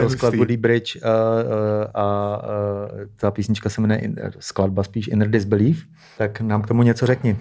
Uh, 0.03 0.09
jde 0.09 0.13
je 0.13 0.15
o 0.15 0.17
skladbu. 0.17 0.45
Deep 0.45 0.59
Bridge 0.59 0.95
uh, 0.95 1.01
uh, 1.01 1.87
a 1.93 2.37
uh, 2.43 2.99
ta 3.15 3.31
písnička 3.31 3.69
se 3.69 3.81
jmenuje 3.81 4.13
skladba 4.39 4.83
spíš 4.83 5.07
Inner 5.07 5.29
Disbelief, 5.29 5.83
tak 6.17 6.41
nám 6.41 6.61
k 6.61 6.67
tomu 6.67 6.83
něco 6.83 7.05
řekni. 7.05 7.37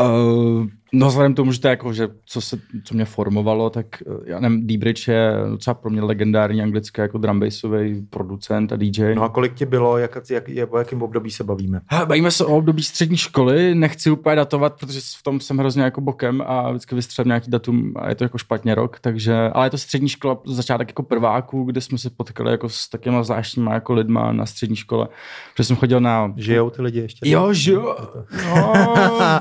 Uh, 0.00 0.66
no 0.92 1.08
vzhledem 1.08 1.32
k 1.32 1.36
tomu, 1.36 1.52
že 1.52 1.60
to 1.60 1.68
je 1.68 1.70
jako, 1.70 1.92
že 1.92 2.08
co, 2.26 2.40
se, 2.40 2.58
co 2.84 2.94
mě 2.94 3.04
formovalo, 3.04 3.70
tak 3.70 3.86
uh, 4.06 4.16
já 4.24 4.40
nevím, 4.40 4.66
D-Bridge 4.66 5.12
je 5.12 5.32
docela 5.50 5.74
pro 5.74 5.90
mě 5.90 6.02
legendární 6.02 6.62
anglický 6.62 7.00
jako 7.00 7.18
drumbassový 7.18 8.06
producent 8.10 8.72
a 8.72 8.76
DJ. 8.76 9.14
No 9.14 9.22
a 9.22 9.28
kolik 9.28 9.54
ti 9.54 9.66
bylo, 9.66 9.98
jak, 9.98 10.18
jak, 10.30 10.48
jak, 10.48 10.72
o 10.72 10.78
jakém 10.78 11.02
období 11.02 11.30
se 11.30 11.44
bavíme? 11.44 11.80
Ha, 11.90 12.06
Bavíme 12.06 12.30
se 12.30 12.44
o 12.44 12.56
období 12.56 12.82
střední 12.82 13.16
školy, 13.16 13.74
nechci 13.74 14.10
úplně 14.10 14.36
datovat, 14.36 14.78
protože 14.80 15.00
v 15.18 15.22
tom 15.22 15.40
jsem 15.40 15.58
hrozně 15.58 15.82
jako 15.82 16.00
bokem 16.00 16.42
a 16.46 16.70
vždycky 16.70 16.94
vystřelím 16.94 17.28
nějaký 17.28 17.50
datum 17.50 17.92
a 17.96 18.08
je 18.08 18.14
to 18.14 18.24
jako 18.24 18.38
špatně 18.38 18.74
rok, 18.74 18.98
takže, 19.00 19.50
ale 19.52 19.66
je 19.66 19.70
to 19.70 19.78
střední 19.78 20.08
škola, 20.08 20.38
začátek 20.46 20.88
jako 20.88 21.02
prváků, 21.02 21.64
kde 21.64 21.80
jsme 21.80 21.98
se 21.98 22.10
potkali 22.10 22.50
jako 22.50 22.68
s 22.68 22.88
takýma 22.88 23.22
zvláštníma 23.22 23.74
jako 23.74 23.92
lidma 23.92 24.32
na 24.32 24.46
střední 24.46 24.76
škole, 24.76 25.08
protože 25.52 25.64
jsem 25.64 25.76
chodil 25.76 26.00
na... 26.00 26.32
Žijou 26.36 26.70
ty 26.70 26.82
lidi 26.82 27.00
ještě? 27.00 27.30
Jo, 27.30 27.52
že 27.52 27.72
jo, 27.72 27.96
no, 28.46 28.72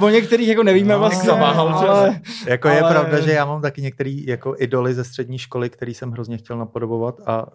o 0.02 0.10
některých 0.10 0.48
jako 0.48 0.64
nevíme 0.64 0.96
No, 0.96 1.00
vlastně, 1.00 1.30
zaváhal, 1.36 1.80
že? 1.82 1.88
ale, 1.88 2.20
Jako 2.48 2.68
je 2.68 2.82
Ale- 2.82 2.92
pravda, 2.92 3.20
že 3.20 3.32
já 3.32 3.46
mám 3.46 3.62
taky 3.62 3.82
některý 3.82 4.26
jako 4.26 4.56
idoly 4.60 4.94
ze 4.94 5.04
střední 5.04 5.38
školy, 5.38 5.70
který 5.70 5.94
jsem 5.94 6.12
hrozně 6.12 6.38
chtěl 6.38 6.58
napodobovat 6.58 7.16
a 7.26 7.46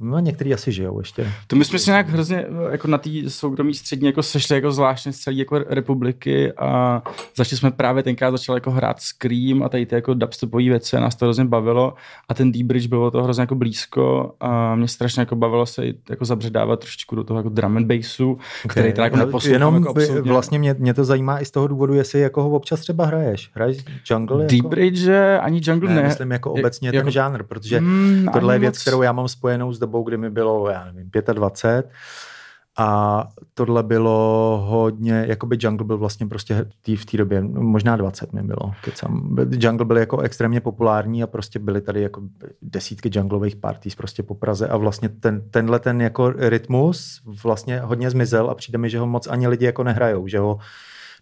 no, 0.00 0.18
některý 0.18 0.54
asi 0.54 0.72
žijou 0.72 0.98
ještě. 1.00 1.32
To 1.46 1.56
my 1.56 1.64
jsme 1.64 1.78
se 1.78 1.90
nějak 1.90 2.08
hrozně 2.08 2.46
jako 2.70 2.88
na 2.88 2.98
té 2.98 3.10
soukromí 3.28 3.74
střední 3.74 4.06
jako 4.06 4.22
sešli 4.22 4.54
jako 4.54 4.72
zvláštně 4.72 5.12
z 5.12 5.16
celé 5.18 5.36
jako 5.36 5.58
republiky 5.58 6.52
a 6.52 7.02
začali 7.36 7.58
jsme 7.58 7.70
právě 7.70 8.02
tenkrát 8.02 8.30
začali 8.30 8.56
jako 8.56 8.70
hrát 8.70 9.00
Scream 9.00 9.62
a 9.62 9.68
tady 9.68 9.86
ty 9.86 9.94
jako 9.94 10.14
dubstepové 10.14 10.62
věci 10.62 10.96
a 10.96 11.00
nás 11.00 11.14
to 11.16 11.24
hrozně 11.24 11.44
bavilo 11.44 11.94
a 12.28 12.34
ten 12.34 12.52
D-Bridge 12.52 12.88
bylo 12.88 13.10
to 13.10 13.22
hrozně 13.22 13.40
jako 13.40 13.54
blízko 13.54 14.32
a 14.40 14.74
mě 14.74 14.88
strašně 14.88 15.20
jako 15.20 15.36
bavilo 15.36 15.66
se 15.66 15.86
i 15.86 15.94
jako 16.10 16.24
zabředávat 16.24 16.80
trošičku 16.80 17.16
do 17.16 17.24
toho 17.24 17.38
jako 17.40 17.48
drum 17.48 17.76
and 17.76 17.86
bassu, 17.86 18.38
který 18.68 18.92
teda 18.92 19.04
jako 19.04 19.16
No, 19.16 19.26
neposlouchám 19.26 19.52
Jenom 19.52 19.74
jako 19.74 19.90
absolutně. 19.90 20.30
vlastně 20.32 20.58
mě, 20.58 20.74
mě, 20.78 20.94
to 20.94 21.04
zajímá 21.04 21.40
i 21.40 21.44
z 21.44 21.50
toho 21.50 21.66
důvodu, 21.68 21.94
jestli 21.94 22.20
jako 22.20 22.42
ho 22.42 22.50
občas 22.50 22.80
třeba 22.80 23.04
hraješ. 23.26 23.50
Hraješ 23.54 23.84
jungle? 24.10 24.42
Jako? 24.42 24.48
D-Bridge 24.68 25.38
ani 25.40 25.60
Jungle 25.64 25.88
Ne, 25.88 25.94
ne. 25.94 26.02
myslím 26.02 26.30
jako 26.30 26.52
obecně 26.52 26.88
jako- 26.88 26.98
ten 27.04 27.10
žánr, 27.10 27.42
protože 27.42 27.80
Mm, 27.80 28.26
tohle 28.32 28.54
je 28.54 28.58
věc, 28.58 28.74
moc. 28.74 28.82
kterou 28.82 29.02
já 29.02 29.12
mám 29.12 29.28
spojenou 29.28 29.72
s 29.72 29.78
dobou, 29.78 30.02
kdy 30.02 30.16
mi 30.16 30.30
bylo, 30.30 30.70
já 30.70 30.84
nevím, 30.84 31.10
25 31.32 31.90
a 32.78 33.28
tohle 33.54 33.82
bylo 33.82 34.64
hodně, 34.68 35.24
jakoby 35.28 35.56
Jungle 35.60 35.86
byl 35.86 35.98
vlastně 35.98 36.26
prostě 36.26 36.66
tý, 36.82 36.96
v 36.96 37.04
té 37.06 37.16
době, 37.16 37.42
no, 37.42 37.60
možná 37.62 37.96
20 37.96 38.32
mi 38.32 38.42
bylo, 38.42 38.72
kecam. 38.84 39.36
Jungle 39.50 39.86
byl 39.86 39.96
jako 39.96 40.20
extrémně 40.20 40.60
populární 40.60 41.22
a 41.22 41.26
prostě 41.26 41.58
byly 41.58 41.80
tady 41.80 42.02
jako 42.02 42.22
desítky 42.62 43.10
junglových 43.14 43.56
parties 43.56 43.94
prostě 43.94 44.22
po 44.22 44.34
Praze 44.34 44.68
a 44.68 44.76
vlastně 44.76 45.08
ten, 45.08 45.42
tenhle 45.50 45.78
ten 45.78 46.00
jako 46.02 46.30
rytmus 46.30 47.20
vlastně 47.42 47.80
hodně 47.80 48.10
zmizel 48.10 48.50
a 48.50 48.54
přijde 48.54 48.78
mi, 48.78 48.90
že 48.90 48.98
ho 48.98 49.06
moc 49.06 49.26
ani 49.26 49.48
lidi 49.48 49.64
jako 49.64 49.82
nehrajou, 49.84 50.26
že 50.26 50.38
ho 50.38 50.58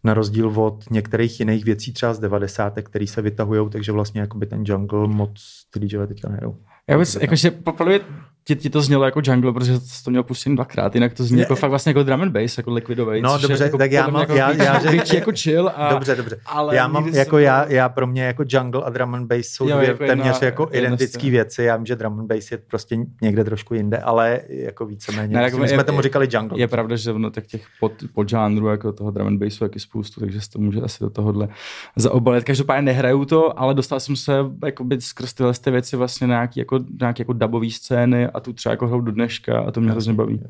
na 0.04 0.14
rozdíl 0.14 0.60
od 0.60 0.90
některých 0.90 1.40
jiných 1.40 1.64
věcí 1.64 1.92
třeba 1.92 2.14
z 2.14 2.18
90. 2.18 2.78
který 2.82 3.06
se 3.06 3.22
vytahují, 3.22 3.70
takže 3.70 3.92
vlastně 3.92 4.20
jakoby 4.20 4.46
ten 4.46 4.62
jungle 4.66 5.06
moc 5.08 5.64
ty 5.70 5.80
DJové 5.80 6.06
teďka 6.06 6.28
nehrajou. 6.28 6.56
Já 6.88 6.96
vůbec, 6.96 7.14
jakože 7.14 7.50
poprvé 7.50 8.00
ti, 8.46 8.56
ti, 8.56 8.70
to 8.70 8.80
znělo 8.82 9.04
jako 9.04 9.20
jungle, 9.24 9.52
protože 9.52 9.80
jsi 9.80 10.04
to 10.04 10.10
měl 10.10 10.22
pustit 10.22 10.50
dvakrát, 10.54 10.94
jinak 10.94 11.14
to 11.14 11.24
zní 11.24 11.40
jako 11.40 11.56
fakt 11.56 11.70
vlastně 11.70 11.90
jako 11.90 12.02
drum 12.02 12.22
and 12.22 12.32
bass, 12.32 12.56
jako 12.58 12.72
liquidový. 12.72 13.20
No, 13.22 13.36
je 13.36 13.42
dobře, 13.48 13.64
jako, 13.64 13.78
tak 13.78 13.92
já 13.92 14.08
mám- 14.08 14.20
jako 14.20 14.34
já- 14.34 14.52
já 14.64 14.78
že- 14.82 14.88
větší 14.90 15.16
jako 15.16 15.32
chill 15.36 15.70
a... 15.76 15.90
Dobře, 15.92 16.16
dobře. 16.16 16.38
ale 16.46 16.76
já 16.76 16.88
mám, 16.88 17.08
jako 17.08 17.36
jsem- 17.36 17.44
já, 17.44 17.66
já 17.72 17.88
pro 17.88 18.06
mě 18.06 18.22
jako 18.24 18.44
jungle 18.48 18.82
a 18.84 18.90
drum 18.90 19.14
and 19.14 19.26
bass 19.26 19.40
jsou 19.46 19.68
Jo, 19.68 19.76
dvě 19.76 19.88
jako 19.88 20.06
téměř 20.06 20.26
jedna- 20.26 20.38
jako 20.46 20.68
jedna 20.72 20.88
identické 20.88 21.18
stejná. 21.20 21.32
věci. 21.32 21.62
Já 21.62 21.76
vím, 21.76 21.86
že 21.86 21.96
drum 21.96 22.20
and 22.20 22.26
bass 22.26 22.50
je 22.52 22.58
prostě 22.58 22.96
někde 23.22 23.44
trošku 23.44 23.74
jinde, 23.74 23.98
ale 23.98 24.40
jako 24.48 24.86
víceméně. 24.86 25.36
Ne, 25.36 25.42
jako 25.42 25.58
my 25.58 25.64
je- 25.64 25.68
jsme 25.68 25.84
tomu 25.84 25.98
je- 25.98 26.02
říkali 26.02 26.28
jungle. 26.32 26.58
Je 26.60 26.68
pravda, 26.68 26.96
že 26.96 27.12
no, 27.12 27.30
tak 27.30 27.46
těch 27.46 27.62
pod, 27.80 27.92
podžánrů 28.14 28.68
jako 28.68 28.92
toho 28.92 29.10
drum 29.10 29.26
and 29.26 29.38
bassu 29.38 29.58
taky 29.58 29.80
spoustu, 29.80 30.20
takže 30.20 30.40
se 30.40 30.50
to 30.50 30.58
může 30.58 30.80
asi 30.80 31.04
do 31.04 31.10
tohohle 31.10 31.48
zaobalit. 31.96 32.44
Každopádně 32.44 32.82
nehraju 32.82 33.24
to, 33.24 33.58
ale 33.60 33.74
dostal 33.74 34.00
jsem 34.00 34.16
se 34.16 34.32
jakoby 34.64 35.00
skrz 35.00 35.32
tyhle 35.34 35.52
ty 35.60 35.70
věci 35.70 35.96
vlastně 35.96 36.26
na 36.26 36.34
nějaký 36.34 36.60
jako, 36.60 36.78
nějaký 37.00 37.20
jako 37.22 37.32
dubový 37.32 37.70
scény 37.70 38.28
a 38.34 38.40
tu 38.40 38.52
třeba 38.52 38.70
jako 38.70 38.86
hraju 38.86 39.02
do 39.02 39.12
dneška 39.12 39.60
a 39.60 39.70
to 39.70 39.80
mě 39.80 39.90
hrozně 39.90 40.12
baví. 40.12 40.40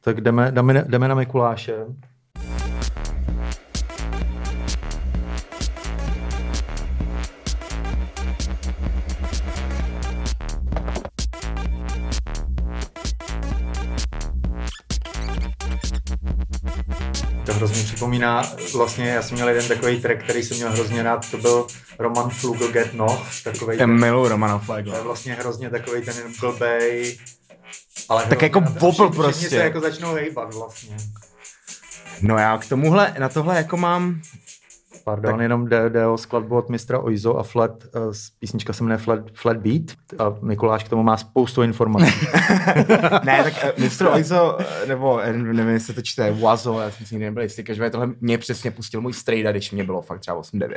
Tak 0.00 0.20
jdeme, 0.20 0.52
jdeme, 0.52 0.84
jdeme 0.88 1.08
na 1.08 1.14
Mikuláše. 1.14 1.74
Hrozně 17.52 17.82
připomíná, 17.82 18.42
vlastně 18.74 19.08
já 19.08 19.22
jsem 19.22 19.34
měl 19.34 19.48
jeden 19.48 19.68
takový 19.68 20.00
track, 20.00 20.22
který 20.24 20.42
jsem 20.42 20.56
měl 20.56 20.72
hrozně 20.72 21.02
rád, 21.02 21.30
to 21.30 21.38
byl 21.38 21.66
Roman 21.98 22.30
Flugel 22.30 22.72
Get 22.72 22.94
Noch, 22.94 23.42
takový 23.44 23.78
Já 23.78 23.86
miluji 23.86 24.28
Romana 24.28 24.58
to 24.66 24.76
je 24.76 25.02
vlastně 25.02 25.34
hrozně 25.34 25.70
takový 25.70 26.02
ten 26.02 26.14
blbej, 26.40 27.18
ale 28.08 28.26
Tak 28.26 28.42
jako 28.42 28.60
všichni 28.60 29.10
prostě. 29.10 29.48
se 29.48 29.56
jako 29.56 29.80
začnou 29.80 30.14
hejbat 30.14 30.54
vlastně. 30.54 30.96
No 32.22 32.38
já 32.38 32.58
k 32.58 32.68
tomuhle, 32.68 33.14
na 33.18 33.28
tohle 33.28 33.56
jako 33.56 33.76
mám, 33.76 34.20
Pardon, 35.06 35.32
tak. 35.32 35.40
jenom 35.40 35.68
jde, 35.68 35.90
jde 35.90 36.06
o 36.06 36.18
skladbu 36.18 36.56
od 36.56 36.68
mistra 36.68 36.98
Oizo 36.98 37.38
a 37.38 37.42
Flat, 37.42 37.84
uh, 37.94 38.12
písnička 38.38 38.72
se 38.72 38.84
jmenuje 38.84 38.98
Flat, 38.98 39.20
Flat 39.34 39.56
Beat 39.56 39.82
a 40.18 40.36
Mikuláš 40.42 40.84
k 40.84 40.88
tomu 40.88 41.02
má 41.02 41.16
spoustu 41.16 41.62
informací. 41.62 42.26
ne, 43.24 43.44
tak 43.44 43.74
uh, 43.78 43.84
Mr. 43.84 44.06
Oizo, 44.14 44.58
eh, 44.60 44.86
nebo 44.86 45.20
nevím, 45.32 45.68
jestli 45.68 45.94
to 45.94 46.02
čte, 46.02 46.32
Wazo, 46.32 46.80
já 46.80 46.90
jsem 46.90 47.06
si 47.06 47.14
nikdy 47.14 47.24
nebyl 47.24 47.42
jistý, 47.42 47.64
každopádně 47.64 47.90
tohle 47.90 48.14
mě 48.20 48.38
přesně 48.38 48.70
pustil 48.70 49.00
můj 49.00 49.12
strejda, 49.12 49.52
když 49.52 49.70
mě 49.70 49.84
bylo 49.84 50.02
fakt 50.02 50.20
třeba 50.20 50.40
8-9. 50.40 50.76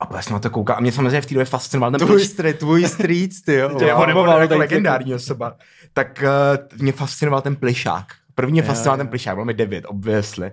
A 0.00 0.16
já 0.16 0.22
jsem 0.22 0.32
na 0.32 0.40
to 0.40 0.50
koukal 0.50 0.76
a 0.76 0.80
mě 0.80 0.92
samozřejmě 0.92 1.20
v 1.20 1.26
té 1.26 1.34
době 1.34 1.44
fascinoval 1.44 1.90
ten 1.90 2.00
tvůj, 2.00 2.24
street, 2.24 2.58
tvůj 2.58 2.84
street, 2.84 3.30
ty 3.44 3.54
jo. 3.54 3.68
Nebo, 3.78 4.06
nebo 4.06 4.26
jako 4.26 4.56
legendární 4.56 5.14
osoba. 5.14 5.56
Tak 5.92 6.24
uh, 6.24 6.78
mě 6.82 6.92
fascinoval 6.92 7.40
ten 7.40 7.56
plišák. 7.56 8.06
První 8.34 8.52
mě 8.52 8.62
fascinoval 8.62 8.96
ten 8.96 9.08
plišák, 9.08 9.34
bylo 9.34 9.44
mi 9.44 9.54
devět, 9.54 9.84
obviously. 9.88 10.52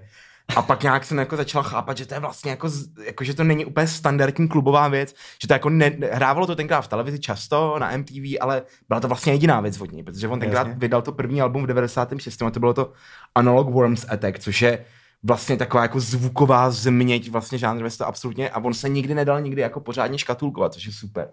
A 0.55 0.62
pak 0.62 0.84
nějak 0.84 1.05
jsem 1.05 1.17
jako 1.17 1.38
začal 1.38 1.63
chápat, 1.63 1.97
že 1.97 2.05
to 2.05 2.13
je 2.13 2.19
vlastně 2.19 2.51
jako, 2.51 2.69
jako 3.05 3.23
že 3.23 3.34
to 3.34 3.43
není 3.43 3.65
úplně 3.65 3.88
standardní 3.88 4.47
klubová 4.47 4.88
věc, 4.88 5.15
že 5.41 5.47
to 5.47 5.53
jako 5.53 5.69
ne, 5.69 5.91
hrávalo 6.12 6.47
to 6.47 6.55
tenkrát 6.55 6.81
v 6.81 6.88
televizi 6.88 7.19
často, 7.19 7.79
na 7.79 7.97
MTV, 7.97 8.38
ale 8.41 8.63
byla 8.88 8.99
to 8.99 9.08
vlastně 9.08 9.34
jediná 9.34 9.62
věc 9.62 9.81
od 9.81 9.91
něj, 9.91 10.03
protože 10.03 10.27
on 10.27 10.39
tenkrát 10.39 10.67
Jasně. 10.67 10.79
vydal 10.79 11.01
to 11.01 11.12
první 11.12 11.41
album 11.41 11.63
v 11.63 11.67
96. 11.67 12.41
a 12.41 12.51
to 12.51 12.60
bylo 12.60 12.73
to 12.73 12.91
Analog 13.36 13.69
Worms 13.69 14.05
Attack, 14.10 14.39
což 14.39 14.62
je 14.62 14.86
vlastně 15.23 15.58
taková 15.58 15.84
jako 15.84 15.99
zvuková 15.99 16.71
změť 16.71 17.31
vlastně 17.31 17.58
žánr 17.58 17.89
to 17.97 18.08
absolutně 18.08 18.49
a 18.49 18.60
on 18.60 18.73
se 18.73 18.89
nikdy 18.89 19.15
nedal 19.15 19.41
nikdy 19.41 19.62
jako 19.62 19.79
pořádně 19.79 20.17
škatulkovat, 20.17 20.73
což 20.73 20.86
je 20.86 20.91
super. 20.91 21.29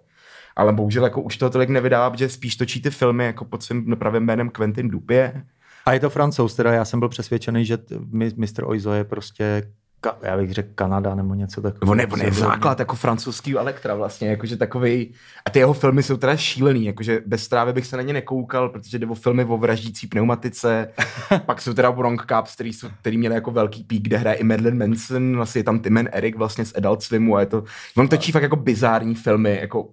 Ale 0.57 0.72
bohužel 0.72 1.05
jako 1.05 1.22
už 1.22 1.37
to 1.37 1.51
tolik 1.51 1.68
nevydává, 1.68 2.11
protože 2.11 2.29
spíš 2.29 2.57
točí 2.57 2.83
ty 2.83 2.90
filmy 2.90 3.25
jako 3.25 3.44
pod 3.44 3.62
svým 3.62 3.96
pravým 3.96 4.22
jménem 4.22 4.51
Quentin 4.51 4.88
Dupie. 4.88 5.46
A 5.87 5.92
je 5.92 6.01
to 6.01 6.11
francouz, 6.11 6.55
teda 6.55 6.73
já 6.73 6.85
jsem 6.85 7.01
byl 7.01 7.09
přesvědčený, 7.09 7.64
že 7.64 7.77
t- 7.77 7.95
mi- 8.11 8.33
Mr. 8.37 8.64
Oizo 8.64 8.92
je 8.92 9.05
prostě, 9.05 9.62
ka, 10.01 10.16
já 10.23 10.37
bych 10.37 10.53
řekl 10.53 10.68
Kanada 10.75 11.14
nebo 11.14 11.35
něco 11.35 11.62
takového. 11.62 11.92
On 11.92 12.01
je, 12.01 12.07
on 12.07 12.21
je 12.21 12.33
základ 12.33 12.79
jako 12.79 12.97
francouzský 12.97 13.55
Elektra 13.57 13.95
vlastně, 13.95 14.29
jakože 14.29 14.57
takový. 14.57 15.14
A 15.47 15.51
ty 15.51 15.59
jeho 15.59 15.73
filmy 15.73 16.03
jsou 16.03 16.16
teda 16.16 16.37
šílený, 16.37 16.85
jakože 16.87 17.23
bez 17.27 17.42
strávy 17.45 17.73
bych 17.73 17.87
se 17.87 17.97
na 17.97 18.03
ně 18.03 18.12
nekoukal, 18.12 18.68
protože 18.68 18.99
jde 18.99 19.07
o 19.07 19.14
filmy 19.14 19.45
o 19.45 19.57
vraždící 19.59 20.07
pneumatice. 20.07 20.88
Pak 21.47 21.61
jsou 21.61 21.73
teda 21.75 21.92
Bronx 21.92 22.25
Cups, 22.27 22.55
který, 22.55 22.73
jsou, 22.73 22.88
který 23.01 23.18
měli 23.18 23.35
jako 23.35 23.51
velký 23.51 23.85
pík, 23.85 24.03
kde 24.03 24.16
hraje 24.16 24.37
i 24.37 24.45
Madeline 24.45 24.87
Manson, 24.87 25.37
vlastně 25.37 25.59
je 25.59 25.64
tam 25.64 25.81
Tim 25.81 25.99
and 25.99 26.09
Eric 26.12 26.37
vlastně 26.37 26.64
z 26.64 26.73
Adult 26.77 27.03
Swimu 27.03 27.37
a 27.37 27.40
je 27.40 27.47
to, 27.47 27.64
on 27.97 28.09
točí 28.09 28.33
fakt 28.33 28.42
jako 28.42 28.57
bizární 28.57 29.14
filmy, 29.14 29.59
jako 29.61 29.88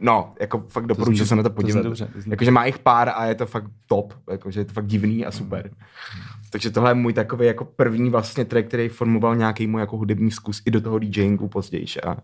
No, 0.00 0.34
jako 0.40 0.64
fakt 0.68 0.86
doporučuji 0.86 1.26
se 1.26 1.36
na 1.36 1.42
to 1.42 1.50
podívat. 1.50 1.86
Jakože 2.26 2.50
má 2.50 2.64
jich 2.64 2.78
pár 2.78 3.08
a 3.14 3.24
je 3.24 3.34
to 3.34 3.46
fakt 3.46 3.70
top, 3.86 4.14
jakože 4.30 4.60
je 4.60 4.64
to 4.64 4.72
fakt 4.72 4.86
divný 4.86 5.26
a 5.26 5.30
super. 5.30 5.70
Takže 6.50 6.70
tohle 6.70 6.90
je 6.90 6.94
můj 6.94 7.12
takový 7.12 7.46
jako 7.46 7.64
první 7.64 8.10
vlastně 8.10 8.44
track, 8.44 8.68
který 8.68 8.88
formoval 8.88 9.36
nějaký 9.36 9.66
můj 9.66 9.80
jako 9.80 9.96
hudební 9.96 10.30
zkus 10.30 10.62
i 10.64 10.70
do 10.70 10.80
toho 10.80 10.98
DJingu 10.98 11.48
později 11.48 11.86
a 12.06 12.16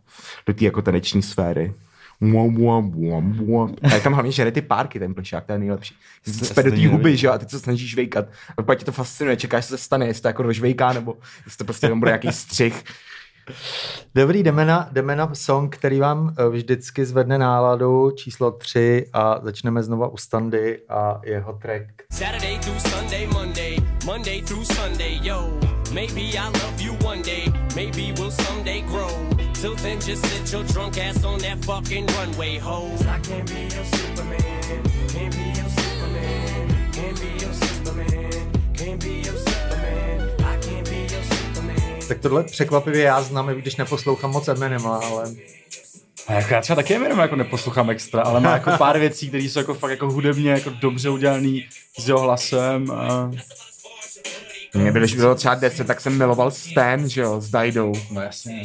do 0.46 0.54
té 0.54 0.64
jako 0.64 0.82
taneční 0.82 1.22
sféry. 1.22 1.74
Mua, 2.20 2.46
mua, 2.46 2.80
mua, 2.80 3.20
mua. 3.20 3.70
A 3.82 3.94
je 3.94 4.00
tam 4.00 4.12
hlavně 4.12 4.32
žere 4.32 4.52
ty 4.52 4.62
párky, 4.62 4.98
ten 4.98 5.14
plešák, 5.14 5.44
to 5.44 5.52
je 5.52 5.58
nejlepší. 5.58 5.94
Jsi 6.24 6.62
do 6.62 6.70
té 6.70 6.88
huby, 6.88 7.16
že 7.16 7.26
jo, 7.26 7.32
a 7.32 7.38
ty 7.38 7.46
se 7.48 7.58
snažíš 7.58 7.96
vejkat. 7.96 8.26
A 8.56 8.62
pak 8.62 8.78
tě 8.78 8.84
to 8.84 8.92
fascinuje, 8.92 9.36
čekáš, 9.36 9.66
co 9.66 9.76
se 9.76 9.84
stane, 9.84 10.06
jestli 10.06 10.22
to 10.22 10.28
jako 10.28 10.42
dožvejká, 10.42 10.92
nebo 10.92 11.16
jestli 11.44 11.58
to 11.58 11.64
prostě 11.64 11.86
jenom 11.86 11.98
bude 11.98 12.10
nějaký 12.10 12.32
střih. 12.32 12.84
Dobrý, 14.14 14.42
jdeme 14.42 14.64
na, 14.64 14.88
jdeme 14.92 15.16
na 15.16 15.34
song, 15.34 15.76
který 15.76 16.00
vám 16.00 16.34
eh, 16.38 16.48
vždycky 16.48 17.04
zvedne 17.04 17.38
náladu, 17.38 18.10
číslo 18.10 18.50
3 18.50 19.06
a 19.12 19.40
začneme 19.42 19.82
znova 19.82 20.08
u 20.08 20.16
Standy 20.16 20.78
a 20.88 21.20
jeho 21.24 21.52
track. 21.52 21.86
Saturday 22.12 22.58
through 22.58 22.80
Sunday, 22.80 23.26
Monday, 23.26 23.76
Monday 24.06 24.42
through 24.42 24.64
Sunday, 24.64 25.18
yo. 25.22 25.50
Maybe 25.92 26.20
I'll 26.20 26.52
love 26.52 26.80
you 26.80 26.96
one 27.04 27.22
day, 27.22 27.52
maybe 27.76 28.14
we'll 28.18 28.30
someday 28.30 28.80
grow. 28.80 29.10
Till 29.60 29.74
then, 29.76 30.00
just 30.00 30.24
sit 30.26 30.52
your 30.52 30.64
drunk 30.64 30.98
ass 30.98 31.24
on 31.24 31.38
that 31.40 31.64
fucking 31.64 32.06
runway, 32.06 32.58
ho. 32.58 32.88
I 33.00 33.18
can't 33.20 33.46
be 33.46 33.68
your 33.76 33.84
Superman, 33.84 34.82
can't 35.08 35.36
be 35.36 35.60
your 35.60 35.68
Superman, 35.68 36.92
can't 36.92 37.20
be 37.20 37.44
your 37.44 37.52
Superman, 37.52 38.52
can't 38.72 39.00
be 39.00 39.20
your 39.20 39.36
Superman, 39.36 39.51
Tak 42.08 42.18
tohle 42.18 42.44
překvapivě 42.44 43.02
já 43.02 43.22
znám, 43.22 43.50
i 43.50 43.54
když 43.54 43.76
neposlouchám 43.76 44.30
moc 44.30 44.48
Eminema, 44.48 44.96
ale 44.96 45.24
A 46.26 46.32
jako 46.32 46.54
já 46.54 46.60
třeba 46.60 46.76
taky 46.76 46.94
Eminem 46.94 47.18
jako 47.18 47.36
neposlouchám 47.36 47.90
extra, 47.90 48.22
ale 48.22 48.40
má 48.40 48.52
jako 48.52 48.70
pár 48.78 48.98
věcí, 48.98 49.28
které 49.28 49.44
jsou 49.44 49.58
jako 49.58 49.74
fakt 49.74 49.90
jako 49.90 50.10
hudebně 50.10 50.50
jako 50.50 50.70
dobře 50.70 51.10
udělaný 51.10 51.66
s 51.98 52.08
jeho 52.08 52.20
hlasem. 52.20 52.90
A... 52.90 53.30
Mě 54.74 54.92
bylo, 54.92 55.04
když 55.04 55.14
bylo 55.14 55.34
třeba 55.34 55.54
10, 55.54 55.86
tak 55.86 56.00
jsem 56.00 56.18
miloval 56.18 56.50
Stan, 56.50 57.08
že 57.08 57.20
jo, 57.20 57.40
s 57.40 57.50
Didou. 57.50 57.92
No 58.10 58.20
jasně. 58.20 58.62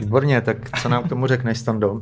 Výborně, 0.00 0.40
tak 0.40 0.80
co 0.80 0.88
nám 0.88 1.02
k 1.02 1.08
tomu 1.08 1.26
řekneš, 1.26 1.58
Stando? 1.58 2.00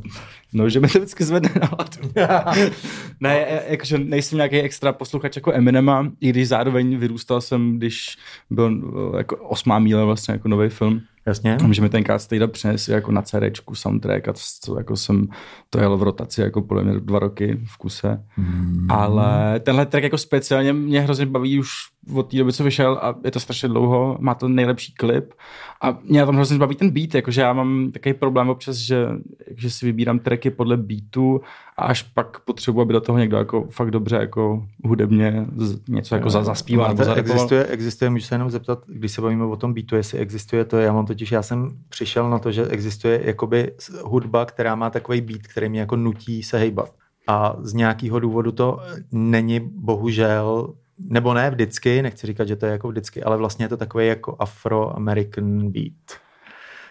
No, 0.53 0.69
že 0.69 0.81
mi 0.81 0.89
to 0.89 0.99
vždycky 0.99 1.25
zvedne 1.25 1.51
náladu. 1.61 2.13
ne, 3.21 3.47
e- 3.47 3.71
jakože 3.71 3.99
nejsem 3.99 4.37
nějaký 4.37 4.61
extra 4.61 4.93
posluchač 4.93 5.37
jako 5.37 5.53
Eminema, 5.53 6.13
i 6.21 6.31
když 6.31 6.49
zároveň 6.49 6.97
vyrůstal 6.99 7.41
jsem, 7.41 7.77
když 7.77 8.17
byl 8.51 8.93
eh, 9.15 9.19
jako 9.19 9.37
osmá 9.37 9.79
míle 9.79 10.05
vlastně 10.05 10.33
jako 10.33 10.49
nový 10.49 10.69
film. 10.69 11.03
Jasně? 11.27 11.57
A 11.57 11.73
že 11.73 11.83
mi 11.83 11.89
tenkrát 11.89 12.19
stejda 12.19 12.47
přinesl 12.47 12.93
jako 12.93 13.13
na 13.13 13.23
CDčku 13.23 13.75
soundtrack 13.75 14.29
a 14.29 14.33
to, 14.67 14.79
jako 14.79 14.97
jsem 14.97 15.29
to 15.71 15.81
jel 15.81 15.97
v 15.97 16.03
rotaci 16.03 16.41
jako 16.41 16.63
podle 16.63 16.85
mě 16.85 17.01
dva 17.01 17.19
roky 17.19 17.61
v 17.65 17.77
kuse. 17.77 18.25
Mm. 18.37 18.87
Ale 18.91 19.61
tenhle 19.61 19.87
track 19.87 20.03
jako 20.03 20.19
speciálně 20.19 20.73
mě 20.73 21.01
hrozně 21.01 21.27
baví 21.27 21.59
už 21.59 21.71
od 22.15 22.31
té 22.31 22.37
doby, 22.37 22.53
co 22.53 22.65
vyšel 22.65 22.99
a 23.03 23.15
je 23.25 23.31
to 23.31 23.41
strašně 23.41 23.69
dlouho, 23.69 24.17
má 24.21 24.35
to 24.35 24.49
nejlepší 24.49 24.95
klip 24.95 25.35
a 25.83 25.99
mě 26.05 26.27
tom 26.27 26.35
hrozně 26.35 26.59
baví 26.59 26.75
ten 26.75 26.91
beat, 26.91 27.15
jakože 27.15 27.41
já 27.41 27.53
mám 27.53 27.93
takový 27.93 28.15
problém 28.15 28.49
občas, 28.49 28.77
že, 28.77 29.07
že 29.57 29.71
si 29.71 29.87
vybírám 29.87 30.19
tracky 30.41 30.51
podle 30.51 30.77
beatu 30.77 31.41
a 31.77 31.85
až 31.85 32.03
pak 32.03 32.41
potřebuji, 32.41 32.81
aby 32.81 32.93
do 32.93 33.01
toho 33.01 33.19
někdo 33.19 33.37
jako 33.37 33.67
fakt 33.71 33.91
dobře 33.91 34.17
jako 34.17 34.67
hudebně 34.85 35.47
z, 35.57 35.89
něco 35.89 36.15
jako 36.15 36.31
za, 36.31 36.43
zaspíval 36.45 36.89
nebo 36.89 36.99
Máte, 36.99 37.05
zarepoval. 37.05 37.37
existuje, 37.37 37.67
existuje, 37.67 38.11
můžu 38.11 38.25
se 38.25 38.35
jenom 38.35 38.51
zeptat, 38.51 38.79
když 38.87 39.13
se 39.13 39.21
bavíme 39.23 39.45
o 39.45 39.57
tom 39.57 39.75
beatu, 39.75 39.97
jestli 39.97 40.19
existuje 40.19 40.65
to, 40.65 40.79
já 40.79 40.93
mám 40.93 41.07
totiž, 41.07 41.33
já 41.33 41.43
jsem 41.43 41.71
přišel 41.89 42.31
na 42.31 42.39
to, 42.39 42.53
že 42.53 42.69
existuje 42.69 43.21
jakoby 43.25 43.73
hudba, 44.03 44.45
která 44.45 44.75
má 44.75 44.91
takový 44.91 45.21
beat, 45.21 45.43
který 45.43 45.69
mě 45.69 45.81
jako 45.81 45.97
nutí 45.97 46.43
se 46.43 46.59
hejbat. 46.59 46.93
A 47.27 47.57
z 47.61 47.75
nějakého 47.75 48.21
důvodu 48.21 48.53
to 48.53 48.79
není 49.13 49.61
bohužel, 49.61 50.75
nebo 50.99 51.35
ne 51.35 51.51
vždycky, 51.51 52.03
nechci 52.03 52.27
říkat, 52.27 52.49
že 52.49 52.57
to 52.57 52.67
je 52.67 52.73
jako 52.73 52.89
vždycky, 52.89 53.23
ale 53.23 53.37
vlastně 53.37 53.65
je 53.65 53.69
to 53.69 53.77
takový 53.77 54.07
jako 54.07 54.37
afro-american 54.39 55.71
beat. 55.71 56.21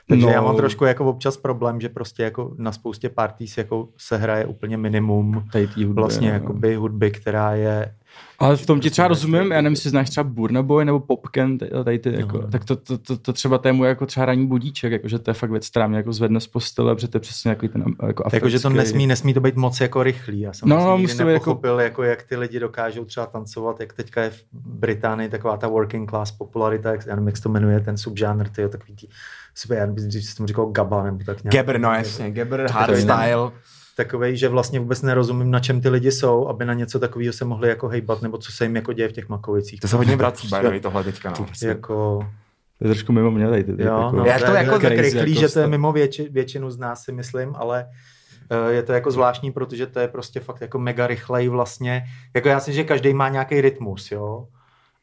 Takže 0.10 0.26
No. 0.26 0.32
já 0.32 0.42
mám 0.42 0.56
trošku 0.56 0.86
jako 0.86 1.06
občas 1.06 1.38
problém, 1.38 1.82
že 1.82 1.90
prostě 1.90 2.24
jako 2.24 2.54
na 2.58 2.72
spoustě 2.72 3.10
parties 3.10 3.58
jako 3.58 3.88
se 3.98 4.18
hraje 4.18 4.46
úplně 4.46 4.78
minimum 4.78 5.44
Tady 5.52 5.68
té 5.68 5.74
hudby, 5.86 5.94
vlastně 5.94 6.28
no. 6.28 6.34
jakoby 6.34 6.76
hudby, 6.76 7.12
která 7.12 7.54
je 7.56 7.96
Ale 8.40 8.58
v 8.58 8.66
tom 8.66 8.80
ti 8.80 8.90
třeba 8.90 9.08
rozumím, 9.08 9.52
já 9.52 9.62
nevím, 9.62 9.74
jestli 9.74 9.90
znáš 9.90 10.10
třeba 10.10 10.24
Burna 10.24 10.64
Boy 10.64 10.86
nebo 10.86 11.00
Popken, 11.00 11.58
tady- 11.58 12.00
ty, 12.00 12.14
jako, 12.14 12.40
tak 12.48 12.66
to, 12.66 12.76
to, 12.76 12.98
to, 12.98 13.18
to, 13.18 13.34
třeba 13.34 13.58
to 13.58 13.68
je 13.68 13.74
můj 13.74 13.88
jako 13.88 14.06
třeba 14.06 14.26
ranní 14.26 14.48
budíček, 14.48 14.92
jakože 14.92 15.20
to 15.20 15.30
je 15.30 15.34
fakt 15.34 15.52
věc, 15.52 15.70
která 15.70 15.88
mě 15.88 15.98
jako 15.98 16.14
zvedne 16.14 16.40
z 16.40 16.48
postele, 16.48 16.96
protože 16.96 17.08
to 17.08 17.18
je 17.18 17.22
přesně 17.22 17.50
jako 17.50 17.68
ten 17.68 17.84
jako 18.08 18.24
Jako, 18.34 18.50
že 18.50 18.60
to 18.60 18.70
africký- 18.70 18.74
nesmí, 18.78 19.08
nesmí 19.08 19.34
to 19.34 19.40
být 19.42 19.56
moc 19.56 19.80
jako 19.82 20.04
rychlý. 20.04 20.40
Já 20.40 20.54
jsem 20.54 20.70
No, 20.70 20.76
no, 20.76 20.82
vlastně 20.82 21.02
musí 21.02 21.14
nikdy 21.14 21.26
nepochopil, 21.34 21.72
jako... 21.80 21.82
jako, 21.82 22.04
jak 22.04 22.24
ty 22.24 22.36
lidi 22.38 22.60
dokážou 22.60 23.06
třeba 23.06 23.26
tancovat, 23.26 23.80
jak 23.80 23.94
teďka 23.94 24.22
je 24.24 24.30
v 24.30 24.44
Británii 24.54 25.30
taková 25.30 25.58
ta 25.58 25.68
working 25.68 26.10
class 26.10 26.32
popularita, 26.32 26.92
jak, 26.92 27.06
já 27.06 27.16
nevím, 27.16 27.28
jak 27.28 27.38
se 27.38 27.44
to 27.44 27.50
jmenuje, 27.50 27.80
ten 27.80 27.98
subžánr, 27.98 28.50
ty 28.50 28.70
takový 28.70 28.96
ty, 28.96 29.08
super, 29.60 29.78
já 29.78 29.86
nevím, 29.86 30.10
když 30.10 30.26
jsem 30.26 30.36
tomu 30.36 30.48
říkal 30.48 30.66
gaba, 30.66 31.04
nebo 31.04 31.18
tak 31.26 31.44
nějak. 31.44 31.54
Geber, 31.54 31.80
no 31.80 31.94
jasně, 31.94 32.32
Geber, 32.32 32.68
hardstyle. 32.72 33.52
Takovej, 33.96 34.38
že 34.38 34.50
vlastně 34.50 34.80
vůbec 34.80 35.02
nerozumím, 35.02 35.52
na 35.52 35.60
čem 35.60 35.82
ty 35.82 35.90
lidi 35.90 36.12
jsou, 36.12 36.48
aby 36.48 36.66
na 36.66 36.74
něco 36.74 37.00
takového 37.00 37.34
se 37.34 37.46
mohli 37.46 37.70
jako 37.70 37.88
hejbat, 37.88 38.22
nebo 38.22 38.38
co 38.38 38.52
se 38.52 38.66
jim 38.66 38.76
jako 38.76 38.94
děje 38.94 39.10
v 39.10 39.12
těch 39.12 39.30
makovicích. 39.30 39.80
To 39.80 39.88
se 39.88 39.96
hodně 39.96 40.16
vrací, 40.16 40.48
Prostě 40.48 40.56
by 40.58 40.64
the 40.64 40.70
way, 40.70 40.80
tohle 40.80 41.04
teďka, 41.04 41.34
no. 41.40 41.46
Jako, 41.64 42.28
To 42.80 42.88
je 42.88 42.90
trošku 42.94 43.12
mimo 43.14 43.32
mě 43.32 43.50
tady 43.50 43.64
ty, 43.64 43.72
jo, 43.72 43.78
jako, 43.80 44.16
no, 44.16 44.26
Já 44.26 44.40
to 44.40 44.46
jako 44.46 44.56
jako 44.56 44.80
tak 44.80 44.92
rychlý, 44.92 45.32
jako 45.32 45.48
že 45.48 45.54
to 45.54 45.60
je 45.60 45.68
mimo 45.68 45.92
větši, 45.92 46.30
většinu 46.32 46.72
z 46.72 46.78
nás 46.78 47.04
si 47.04 47.12
myslím, 47.12 47.56
ale 47.56 47.86
eh, 48.50 48.72
je 48.72 48.84
to 48.84 48.94
jako 48.94 49.12
zvláštní, 49.12 49.52
protože 49.52 49.88
to 49.88 50.00
je 50.00 50.08
prostě 50.08 50.40
fakt 50.40 50.62
jako 50.62 50.80
mega 50.80 51.08
rychlej 51.08 51.48
vlastně. 51.50 52.04
Jako 52.36 52.50
já 52.50 52.60
si, 52.60 52.74
že 52.74 52.84
každý 52.84 53.14
má 53.14 53.30
nějaký 53.30 53.62
rytmus, 53.62 54.12
jo. 54.12 54.48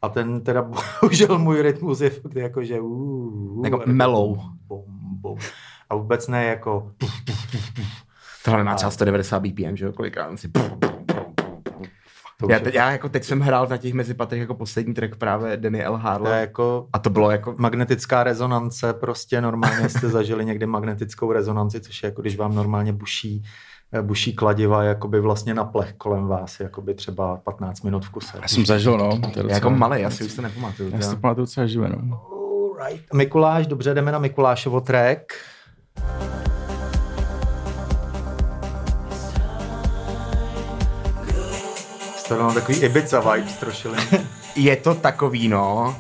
A 0.02 0.08
ten 0.08 0.40
teda 0.40 0.62
bohužel 1.02 1.38
můj 1.38 1.62
rytmus 1.62 2.00
je 2.00 2.10
fakt 2.10 2.36
jako, 2.36 2.64
že 2.64 2.80
uh, 2.80 3.58
uh, 3.58 3.64
Jako 3.64 3.82
a 3.82 3.86
mellow. 3.86 4.38
Bum, 4.68 4.84
bum. 5.20 5.38
A 5.90 5.94
vůbec 5.96 6.28
ne 6.28 6.44
jako 6.44 6.92
Tohle 8.44 8.64
má 8.64 8.74
třeba 8.74 8.90
190 8.90 9.38
BPM, 9.38 9.76
že 9.76 9.84
jo, 9.84 9.92
kolikrát 9.92 10.38
si... 10.38 10.50
To 12.38 12.46
Já, 12.50 12.58
te, 12.60 12.70
já 12.74 12.90
jako 12.90 13.08
teď 13.08 13.24
jsem 13.24 13.40
hrál 13.40 13.66
na 13.66 13.76
těch 13.76 13.94
mezipatech 13.94 14.40
jako 14.40 14.54
poslední 14.54 14.94
track 14.94 15.16
právě 15.16 15.56
Danny 15.56 15.84
L. 15.84 15.92
To 15.92 15.98
Harlow. 15.98 16.32
jako 16.32 16.88
A 16.92 16.98
to 16.98 17.10
bylo 17.10 17.30
jako... 17.30 17.54
magnetická 17.58 18.24
rezonance, 18.24 18.92
prostě 18.92 19.40
normálně 19.40 19.88
jste 19.88 20.08
zažili 20.08 20.44
někdy 20.44 20.66
magnetickou 20.66 21.32
rezonanci, 21.32 21.80
což 21.80 22.02
je 22.02 22.06
jako 22.06 22.22
když 22.22 22.36
vám 22.36 22.54
normálně 22.54 22.92
buší, 22.92 23.42
buší 24.02 24.32
kladiva 24.32 24.82
jakoby 24.82 25.20
vlastně 25.20 25.54
na 25.54 25.64
plech 25.64 25.92
kolem 25.98 26.26
vás, 26.26 26.60
jakoby 26.60 26.94
třeba 26.94 27.36
15 27.36 27.80
minut 27.82 28.04
v 28.04 28.10
kuse. 28.10 28.38
Já 28.42 28.48
jsem 28.48 28.66
zažil, 28.66 28.98
no. 28.98 29.08
To 29.08 29.14
je 29.16 29.20
Já 29.20 29.42
docela- 29.42 29.54
jako 29.54 29.70
malý, 29.70 30.00
já 30.02 30.10
si 30.10 30.24
už 30.24 30.34
to 30.34 30.42
nepamatuju. 30.42 30.90
Já 30.94 31.00
si 31.00 31.10
to 31.10 31.16
pamatuju 31.20 31.44
docela 31.46 31.66
živě, 31.66 31.88
no. 31.88 32.20
Alright. 32.80 33.12
Mikuláš, 33.14 33.66
dobře, 33.66 33.94
jdeme 33.94 34.12
na 34.12 34.18
Mikulášovo 34.18 34.80
track. 34.80 35.32
Mám 42.38 42.54
takový 42.54 42.78
Ibiza 42.78 43.20
vibes 43.32 43.56
trošku. 43.56 43.88
Je 44.56 44.76
to 44.76 44.94
takový, 44.94 45.48
no. 45.48 45.96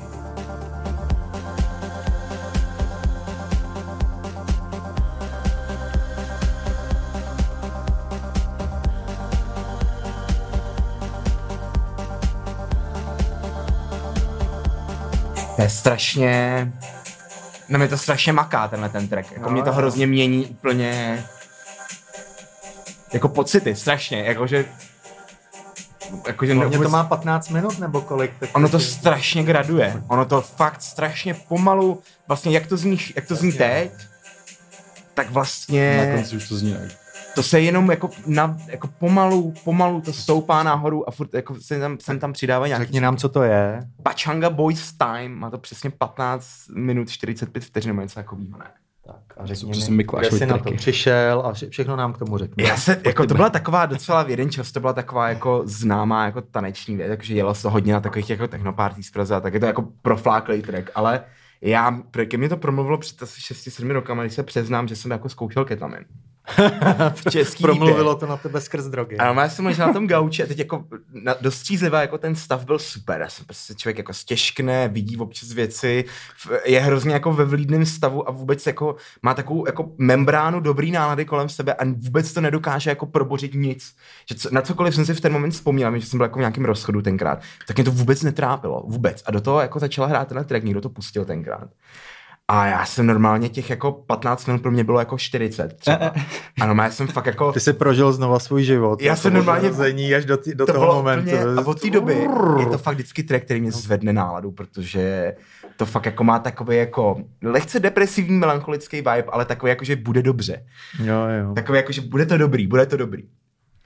Je 15.66 15.70
strašně... 15.70 16.72
No 17.68 17.78
mě 17.78 17.88
to 17.88 17.98
strašně 17.98 18.32
maká, 18.32 18.68
tenhle 18.68 18.88
ten 18.88 19.08
track. 19.08 19.32
Jako 19.32 19.42
No, 19.42 19.50
mě 19.50 19.62
to 19.62 19.68
jo. 19.68 19.74
hrozně 19.74 20.06
mění 20.06 20.46
úplně... 20.46 21.24
Jako 23.12 23.28
pocity, 23.28 23.76
strašně. 23.76 24.24
Jakože... 24.24 24.64
Jakože 26.26 26.54
to 26.54 26.60
vůbec- 26.70 26.90
má 26.90 27.04
15 27.04 27.48
minut 27.48 27.78
nebo 27.78 28.00
kolik? 28.00 28.32
Tak 28.40 28.50
Ono 28.52 28.68
to 28.68 28.80
strašně 28.80 29.42
graduje. 29.44 30.02
Ono 30.08 30.24
to 30.24 30.40
fakt 30.42 30.82
strašně 30.82 31.34
pomalu, 31.34 32.02
vlastně 32.28 32.52
jak 32.52 32.66
to 32.66 32.76
zní, 32.76 32.98
jak 33.16 33.26
to 33.26 33.34
zní 33.34 33.52
teď, 33.52 33.92
tak 35.14 35.26
Na 35.26 35.32
vlastně 35.32 36.12
konci 36.14 36.36
už 36.36 36.48
to 36.48 36.56
zní 36.56 36.70
jak. 36.82 37.05
To 37.36 37.42
se 37.42 37.60
jenom 37.60 37.90
jako, 37.90 38.10
na, 38.26 38.56
jako 38.68 38.88
pomalu, 38.98 39.54
pomalu 39.64 40.00
to 40.00 40.12
stoupá 40.12 40.62
nahoru 40.62 41.08
a 41.08 41.12
furt 41.12 41.34
jako 41.34 41.54
se 41.60 41.80
tam, 41.80 41.96
sem 42.00 42.18
tam 42.18 42.32
přidává 42.32 42.66
nějaký 42.66 42.84
Řekni 42.84 43.00
nám, 43.00 43.16
co 43.16 43.28
to 43.28 43.42
je. 43.42 43.80
Pachanga 44.02 44.50
Boys 44.50 44.92
Time, 44.92 45.34
má 45.34 45.50
to 45.50 45.58
přesně 45.58 45.90
15 45.90 46.48
minut 46.74 47.10
45 47.10 47.64
vteřin 47.64 47.88
nebo 47.88 48.02
něco 48.02 48.14
takového, 48.14 48.58
ne? 48.58 48.66
Tak 49.06 49.16
a 49.36 49.46
řekni 49.46 49.90
mi, 49.90 50.04
kde 50.18 50.30
jsi 50.30 50.46
na 50.46 50.58
to 50.58 50.72
přišel 50.72 51.42
a 51.46 51.52
vše- 51.52 51.70
všechno 51.70 51.96
nám 51.96 52.12
k 52.12 52.18
tomu 52.18 52.38
řekni. 52.38 52.64
Já 52.64 52.76
se, 52.76 53.00
jako 53.06 53.26
to 53.26 53.34
byla 53.34 53.50
taková 53.50 53.86
docela 53.86 54.22
v 54.22 54.30
jeden 54.30 54.50
čas, 54.50 54.72
to 54.72 54.80
byla 54.80 54.92
taková 54.92 55.28
jako 55.28 55.62
známá 55.64 56.24
jako 56.24 56.40
taneční 56.40 56.96
věc, 56.96 57.08
takže 57.08 57.34
jelo 57.34 57.54
se 57.54 57.68
hodně 57.68 57.92
na 57.92 58.00
takových 58.00 58.30
jako 58.30 58.48
technoparty 58.48 59.02
z 59.02 59.10
Praze 59.10 59.34
a 59.36 59.40
tak 59.40 59.54
je 59.54 59.60
to 59.60 59.66
jako 59.66 59.88
profláklý 60.02 60.62
track, 60.62 60.90
ale 60.94 61.20
já, 61.60 61.98
ke 62.28 62.36
mně 62.36 62.48
to 62.48 62.56
promluvilo 62.56 62.98
před 62.98 63.22
asi 63.22 63.40
6-7 63.40 63.90
rokama, 63.90 64.22
když 64.22 64.34
se 64.34 64.42
přiznám, 64.42 64.88
že 64.88 64.96
jsem 64.96 65.10
jako 65.10 65.28
zkoušel 65.28 65.64
ketamin. 65.64 66.04
v 67.14 67.30
český 67.30 67.62
Promluvilo 67.62 68.16
to 68.16 68.26
na 68.26 68.36
tebe 68.36 68.60
skrz 68.60 68.84
drogy. 68.84 69.16
A 69.16 69.42
já 69.42 69.48
jsem 69.48 69.64
možná 69.64 69.86
na 69.86 69.92
tom 69.92 70.06
gauči 70.06 70.42
a 70.42 70.46
teď 70.46 70.58
jako 70.58 70.84
na, 71.12 71.34
dost 71.40 71.54
střízlivá, 71.54 72.00
jako 72.00 72.18
ten 72.18 72.34
stav 72.34 72.64
byl 72.64 72.78
super. 72.78 73.20
Já 73.20 73.28
jsem 73.28 73.44
prostě 73.44 73.74
člověk 73.74 73.98
jako 73.98 74.12
stěžkne, 74.12 74.88
vidí 74.88 75.16
občas 75.16 75.52
věci, 75.52 76.04
je 76.64 76.80
hrozně 76.80 77.12
jako 77.12 77.32
ve 77.32 77.44
vlídném 77.44 77.86
stavu 77.86 78.28
a 78.28 78.32
vůbec 78.32 78.66
jako 78.66 78.96
má 79.22 79.34
takovou 79.34 79.66
jako 79.66 79.90
membránu 79.98 80.60
dobrý 80.60 80.90
nálady 80.90 81.24
kolem 81.24 81.48
sebe 81.48 81.74
a 81.74 81.84
vůbec 81.84 82.32
to 82.32 82.40
nedokáže 82.40 82.90
jako 82.90 83.06
probořit 83.06 83.54
nic. 83.54 83.94
Že 84.28 84.34
co, 84.34 84.48
na 84.52 84.62
cokoliv 84.62 84.94
jsem 84.94 85.06
si 85.06 85.14
v 85.14 85.20
ten 85.20 85.32
moment 85.32 85.50
vzpomněl, 85.50 85.98
že 85.98 86.06
jsem 86.06 86.18
byl 86.18 86.24
jako 86.24 86.38
v 86.38 86.40
nějakém 86.40 86.64
rozchodu 86.64 87.02
tenkrát, 87.02 87.40
tak 87.66 87.76
mě 87.76 87.84
to 87.84 87.90
vůbec 87.90 88.22
netrápilo. 88.22 88.82
Vůbec. 88.86 89.22
A 89.26 89.30
do 89.30 89.40
toho 89.40 89.60
jako 89.60 89.78
začala 89.78 90.08
hrát 90.08 90.28
ten 90.28 90.44
track, 90.44 90.64
někdo 90.64 90.80
to 90.80 90.88
pustil 90.88 91.24
tenkrát. 91.24 91.68
A 92.48 92.66
já 92.66 92.86
jsem 92.86 93.06
normálně 93.06 93.48
těch 93.48 93.70
jako 93.70 93.92
15 93.92 94.46
minut 94.46 94.62
pro 94.62 94.70
mě 94.70 94.84
bylo 94.84 94.98
jako 94.98 95.18
40 95.18 95.76
třeba. 95.78 96.12
A 96.60 96.66
normálně 96.66 96.92
jsem 96.92 97.06
fakt 97.06 97.26
jako... 97.26 97.52
Ty 97.52 97.60
jsi 97.60 97.72
prožil 97.72 98.12
znova 98.12 98.38
svůj 98.38 98.64
život. 98.64 99.02
Já 99.02 99.06
Jako 99.12 99.20
jsem 99.22 99.34
normálně- 99.34 99.62
narození 99.62 100.14
až 100.14 100.24
do, 100.24 100.36
tý, 100.36 100.54
do 100.54 100.66
to 100.66 100.72
toho 100.72 100.94
momentu. 100.94 101.22
Úplně, 101.36 101.42
a 101.56 101.66
od 101.66 101.80
té 101.80 101.90
doby 101.90 102.14
je 102.60 102.66
to 102.66 102.78
fakt 102.78 102.94
vždycky 102.94 103.22
track, 103.22 103.44
který 103.44 103.60
mě 103.60 103.72
zvedne 103.72 104.12
náladu, 104.12 104.50
protože 104.50 105.34
to 105.76 105.86
fakt 105.86 106.06
jako 106.06 106.24
má 106.24 106.38
takový 106.38 106.76
jako 106.76 107.16
lehce 107.42 107.80
depresivní 107.80 108.38
melancholický 108.38 108.96
vibe, 108.96 109.22
ale 109.28 109.44
takový 109.44 109.70
jako, 109.70 109.84
že 109.84 109.96
bude 109.96 110.22
dobře. 110.22 110.64
Jo, 111.04 111.14
jo. 111.42 111.54
Takový 111.54 111.76
jako, 111.76 111.92
že 111.92 112.00
bude 112.00 112.26
to 112.26 112.38
dobrý, 112.38 112.66
bude 112.66 112.86
to 112.86 112.96
dobrý. 112.96 113.22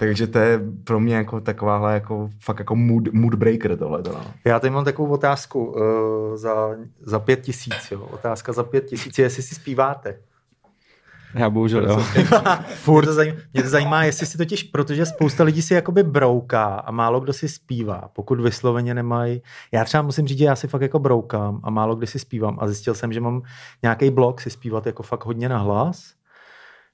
Takže 0.01 0.27
to 0.27 0.39
je 0.39 0.61
pro 0.85 1.01
mě 1.01 1.15
jako 1.15 1.41
takováhle 1.41 1.95
jako 1.95 2.31
fakt 2.39 2.59
jako 2.59 2.77
mood, 2.77 3.13
mood 3.13 3.35
breaker 3.35 3.77
tohle. 3.77 4.03
No. 4.07 4.25
Já 4.45 4.61
tady 4.61 4.71
mám 4.71 4.85
takovou 4.85 5.13
otázku 5.13 5.65
uh, 5.65 6.37
za, 6.37 6.71
za 7.01 7.19
pět 7.19 7.41
tisíc. 7.41 7.91
Jo. 7.91 8.09
Otázka 8.11 8.53
za 8.53 8.65
pět 8.65 8.87
tisíc 8.87 9.19
je, 9.19 9.25
jestli 9.25 9.43
si 9.43 9.55
zpíváte. 9.55 10.19
Já 11.35 11.51
bohužel, 11.51 11.85
jo. 11.85 12.05
Furt. 12.75 13.05
Mě 13.05 13.07
to, 13.07 13.15
zajímá, 13.15 13.37
mě 13.53 13.63
to 13.63 13.69
zajímá, 13.69 14.05
jestli 14.05 14.27
si 14.27 14.39
totiž, 14.39 14.63
protože 14.63 15.07
spousta 15.07 15.45
lidí 15.45 15.63
si 15.63 15.75
jakoby 15.75 16.03
brouká 16.03 16.65
a 16.65 16.91
málo 16.91 17.21
kdo 17.21 17.33
si 17.33 17.49
zpívá, 17.49 18.11
pokud 18.13 18.41
vysloveně 18.41 18.95
nemají. 18.95 19.43
Já 19.73 19.85
třeba 19.85 20.03
musím 20.03 20.27
říct, 20.27 20.39
že 20.39 20.45
já 20.45 20.57
si 20.57 20.69
fakt 20.69 20.83
jako 20.83 20.99
broukám 20.99 21.61
a 21.63 21.71
málo 21.71 21.97
kdy 21.97 22.07
si 22.07 22.19
zpívám 22.19 22.59
a 22.61 22.67
zjistil 22.67 22.95
jsem, 22.95 23.13
že 23.13 23.21
mám 23.21 23.43
nějaký 23.83 24.11
blok 24.11 24.41
si 24.41 24.51
zpívat 24.51 24.87
jako 24.87 25.03
fakt 25.03 25.25
hodně 25.25 25.49
na 25.49 25.59
hlas, 25.59 26.20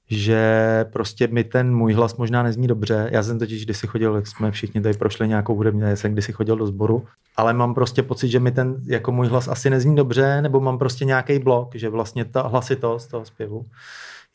že 0.09 0.85
prostě 0.93 1.27
mi 1.27 1.43
ten 1.43 1.75
můj 1.75 1.93
hlas 1.93 2.17
možná 2.17 2.43
nezní 2.43 2.67
dobře. 2.67 3.09
Já 3.11 3.23
jsem 3.23 3.39
totiž 3.39 3.65
kdysi 3.65 3.87
chodil, 3.87 4.15
jak 4.15 4.27
jsme 4.27 4.51
všichni 4.51 4.81
tady 4.81 4.97
prošli 4.97 5.27
nějakou 5.27 5.55
hudební, 5.55 5.81
já 5.81 5.95
jsem 5.95 6.13
kdysi 6.13 6.33
chodil 6.33 6.55
do 6.55 6.67
sboru, 6.67 7.05
ale 7.37 7.53
mám 7.53 7.73
prostě 7.73 8.03
pocit, 8.03 8.27
že 8.27 8.39
mi 8.39 8.51
ten 8.51 8.75
jako 8.85 9.11
můj 9.11 9.27
hlas 9.27 9.47
asi 9.47 9.69
nezní 9.69 9.95
dobře, 9.95 10.41
nebo 10.41 10.59
mám 10.59 10.77
prostě 10.77 11.05
nějaký 11.05 11.39
blok, 11.39 11.75
že 11.75 11.89
vlastně 11.89 12.25
ta 12.25 12.41
hlasitost 12.41 13.11
toho 13.11 13.25
zpěvu 13.25 13.65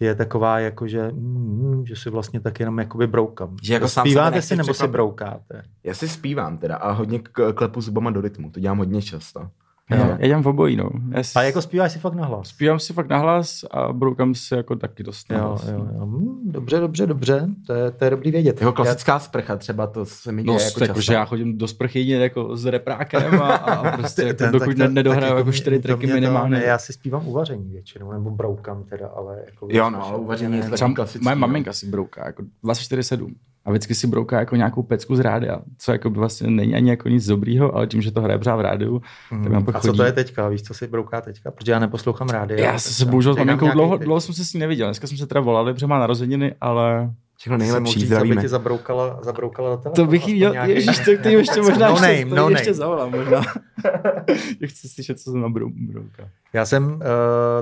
je 0.00 0.14
taková, 0.14 0.58
jako 0.58 0.88
že, 0.88 1.10
mm, 1.12 1.86
že 1.86 1.96
si 1.96 2.10
vlastně 2.10 2.40
tak 2.40 2.60
jenom 2.60 2.78
jakoby 2.78 3.06
broukám. 3.06 3.56
Že 3.62 3.74
jako 3.74 3.88
Zpíváte 3.88 4.42
si 4.42 4.56
nebo 4.56 4.66
si 4.66 4.72
překvapit. 4.72 4.92
broukáte? 4.92 5.62
Já 5.84 5.94
si 5.94 6.08
zpívám 6.08 6.58
teda 6.58 6.76
a 6.76 6.92
hodně 6.92 7.18
klepu 7.54 7.80
zubama 7.80 8.10
do 8.10 8.20
rytmu, 8.20 8.50
to 8.50 8.60
dělám 8.60 8.78
hodně 8.78 9.02
často. 9.02 9.48
Já, 9.90 10.08
já 10.20 10.26
dělám 10.26 10.42
v 10.42 10.46
obojí, 10.48 10.76
no. 10.76 10.90
Já 11.10 11.22
si, 11.22 11.38
A 11.38 11.42
jako 11.42 11.62
zpíváš 11.62 11.92
si 11.92 11.98
fakt 11.98 12.14
na 12.14 12.24
hlas? 12.26 12.48
Zpívám 12.48 12.78
si 12.78 12.92
fakt 12.92 13.08
nahlas 13.08 13.64
a 13.70 13.92
broukám 13.92 14.34
si 14.34 14.54
jako 14.54 14.76
taky 14.76 15.02
dost 15.02 15.30
Jo, 15.30 15.38
nahlas. 15.38 15.68
jo, 15.68 15.86
jo. 15.94 16.06
Hm, 16.06 16.40
Dobře, 16.52 16.80
dobře, 16.80 17.06
dobře. 17.06 17.48
To 17.66 17.72
je, 17.74 17.90
to 17.90 18.04
je 18.04 18.10
dobrý 18.10 18.30
vědět. 18.30 18.60
Jeho 18.60 18.72
klasická 18.72 19.18
sprcha 19.18 19.56
třeba, 19.56 19.86
to 19.86 20.04
se 20.06 20.32
mi 20.32 20.42
No, 20.42 20.52
děje 20.56 20.64
jako 20.64 20.80
jako 20.84 20.86
často. 20.86 21.00
že 21.00 21.14
já 21.14 21.24
chodím 21.24 21.58
do 21.58 21.68
sprchy 21.68 21.98
jedině 21.98 22.16
jako 22.16 22.56
s 22.56 22.64
reprákem 22.66 23.42
a, 23.42 23.54
a 23.54 23.96
prostě 23.96 24.22
jako, 24.22 24.38
Ten- 24.38 24.52
dokud 24.52 24.66
tak 24.66 24.76
ne, 24.76 24.88
nedohraju 24.88 25.30
tak 25.32 25.38
jako 25.38 25.52
čtyři 25.52 25.78
tracky 25.78 26.06
to- 26.06 26.14
minimálně. 26.14 26.56
Ne, 26.56 26.64
já 26.64 26.78
si 26.78 26.92
zpívám 26.92 27.28
uvaření 27.28 27.68
většinou, 27.72 28.12
nebo 28.12 28.30
broukám 28.30 28.84
teda, 28.84 29.08
ale 29.08 29.42
jako... 29.46 29.68
Jo, 29.70 29.90
no, 29.90 30.06
ale 30.06 30.18
uvaření 30.18 30.56
je 30.56 30.62
Třeba 30.70 30.92
klasický, 30.94 31.24
moje 31.24 31.36
no. 31.36 31.40
maminka 31.40 31.72
si 31.72 31.86
brouká 31.86 32.26
jako 32.26 32.42
24-7 32.64 33.34
a 33.64 33.70
vždycky 33.70 33.94
si 33.94 34.06
brouká 34.06 34.38
jako 34.38 34.56
nějakou 34.56 34.82
pecku 34.82 35.16
z 35.16 35.20
rádia, 35.20 35.58
co 35.78 35.92
jako 35.92 36.10
by 36.10 36.18
vlastně 36.18 36.50
není 36.50 36.74
ani 36.74 36.90
jako 36.90 37.08
nic 37.08 37.26
dobrýho, 37.26 37.74
ale 37.76 37.86
tím, 37.86 38.02
že 38.02 38.10
to 38.12 38.20
hraje 38.20 38.38
pořád 38.38 38.56
v 38.56 38.60
rádiu, 38.60 39.02
tak 39.30 39.52
mám 39.52 39.64
pak 39.64 39.74
A 39.76 39.80
co 39.80 39.86
chodí. 39.88 39.96
to 39.96 40.04
je 40.04 40.12
teďka? 40.12 40.48
Víš, 40.48 40.62
co 40.62 40.74
si 40.74 40.86
brouká 40.86 41.20
teďka? 41.20 41.50
Protože 41.50 41.72
já 41.72 41.78
neposlouchám 41.78 42.28
rádio. 42.28 42.60
Já 42.60 42.70
tak 42.72 42.80
jsem 42.80 42.92
se 42.92 43.04
bohužel 43.10 43.34
s 43.34 43.38
maminkou 43.38 43.68
dlouho, 43.72 43.96
dlouho 43.96 44.20
jsem 44.20 44.34
se 44.34 44.44
s 44.44 44.54
ní 44.54 44.60
neviděl. 44.60 44.86
Dneska 44.86 45.06
jsme 45.06 45.18
se 45.18 45.26
teda 45.26 45.40
volali, 45.40 45.72
protože 45.74 45.86
má 45.86 45.98
narozeniny, 45.98 46.54
ale 46.60 47.10
Všechno 47.36 47.58
nejlepší, 47.58 47.92
říct, 47.92 48.02
aby 48.02 48.06
zdravíme. 48.06 48.42
ti 48.42 48.48
zabroukala, 48.48 49.20
zabroukala 49.22 49.70
do 49.70 49.76
telefonu. 49.76 50.06
to 50.06 50.10
bych 50.10 50.28
jí, 50.28 50.44
aspoň 50.46 50.52
nějaký- 50.52 50.72
ježiš, 50.72 50.98
to, 50.98 51.10
to 51.22 51.28
jí 51.28 51.34
ještě 51.34 51.62
možná 51.62 51.88
No 51.88 51.94
ještě, 51.94 52.06
name, 52.18 52.30
to 52.30 52.36
no 52.36 52.48
ještě 52.50 52.64
name. 52.70 52.74
zavolám 52.74 53.10
možná. 53.10 53.40
Já 54.60 54.68
chci 54.68 54.88
slyšet, 54.88 55.20
co 55.20 55.30
se 55.32 55.38
na 55.38 55.48
brou- 55.48 55.72
brouká. 55.92 56.28
Já 56.52 56.66
jsem 56.66 56.84
uh, 56.92 57.00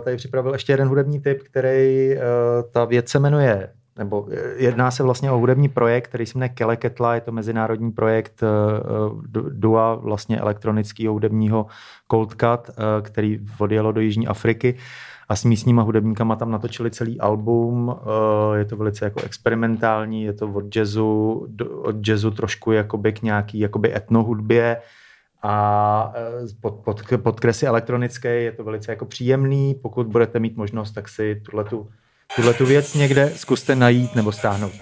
tady 0.04 0.16
připravil 0.16 0.52
ještě 0.52 0.72
jeden 0.72 0.88
hudební 0.88 1.20
tip, 1.20 1.42
který 1.42 2.10
uh, 2.16 2.22
ta 2.72 2.84
věc 2.84 3.08
se 3.08 3.18
jmenuje, 3.18 3.68
nebo 4.00 4.26
eh, 4.32 4.36
jedná 4.56 4.90
se 4.90 5.02
vlastně 5.02 5.30
o 5.30 5.38
hudební 5.38 5.68
projekt, 5.68 6.08
který 6.08 6.26
se 6.26 6.38
jmenuje 6.38 6.48
Keleketla, 6.48 7.14
je 7.14 7.20
to 7.20 7.32
mezinárodní 7.32 7.92
projekt 7.92 8.42
uh, 8.42 9.22
dua 9.52 9.94
vlastně 9.94 10.38
elektronického 10.38 11.12
hudebního 11.12 11.66
Cold 12.10 12.34
Cut, 12.34 12.70
který 13.02 13.40
odjelo 13.58 13.92
do 13.92 14.00
Jižní 14.00 14.26
Afriky 14.26 14.76
a 15.28 15.36
s 15.36 15.44
místníma 15.44 15.82
hudebníkama 15.82 16.36
tam 16.36 16.50
natočili 16.50 16.90
celý 16.90 17.20
album. 17.20 17.96
Je 18.54 18.64
to 18.64 18.76
velice 18.76 19.04
jako 19.04 19.20
experimentální, 19.20 20.22
je 20.22 20.32
to 20.32 20.48
od 20.52 20.76
jazzu, 20.76 21.46
od 21.82 22.08
jazzu 22.08 22.30
trošku 22.30 22.72
jakoby 22.72 23.12
k 23.12 23.22
nějaký 23.22 23.58
jakoby 23.58 23.96
etnohudbě 23.96 24.76
a 25.42 26.12
eh, 26.16 26.46
pod, 26.60 26.74
pod, 26.74 27.02
podkresy 27.22 27.66
elektronické 27.66 28.40
je 28.40 28.52
to 28.52 28.64
velice 28.64 28.92
jako 28.92 29.04
příjemný. 29.04 29.74
Pokud 29.74 30.06
budete 30.06 30.38
mít 30.38 30.56
možnost, 30.56 30.92
tak 30.92 31.08
si 31.08 31.42
tuhletu, 32.37 32.37
tuhletu 32.37 32.66
věc 32.66 32.95
někde 32.95 33.33
zkuste 33.37 33.77
najít 33.77 34.14
nebo 34.14 34.33
stáhnout. 34.33 34.73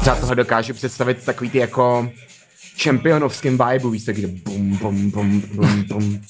Třeba 0.00 0.16
toho 0.16 0.34
dokážu 0.34 0.74
představit 0.74 1.24
takový 1.24 1.50
ty 1.50 1.58
jako 1.58 2.10
championovském 2.82 3.58
vibe, 3.58 3.90
víš, 3.90 4.04
tak 4.04 4.16
kde 4.16 4.26
bum, 4.26 4.76
bum, 4.76 5.10
bum, 5.10 5.40
bum, 5.40 5.84
bum. 5.88 6.20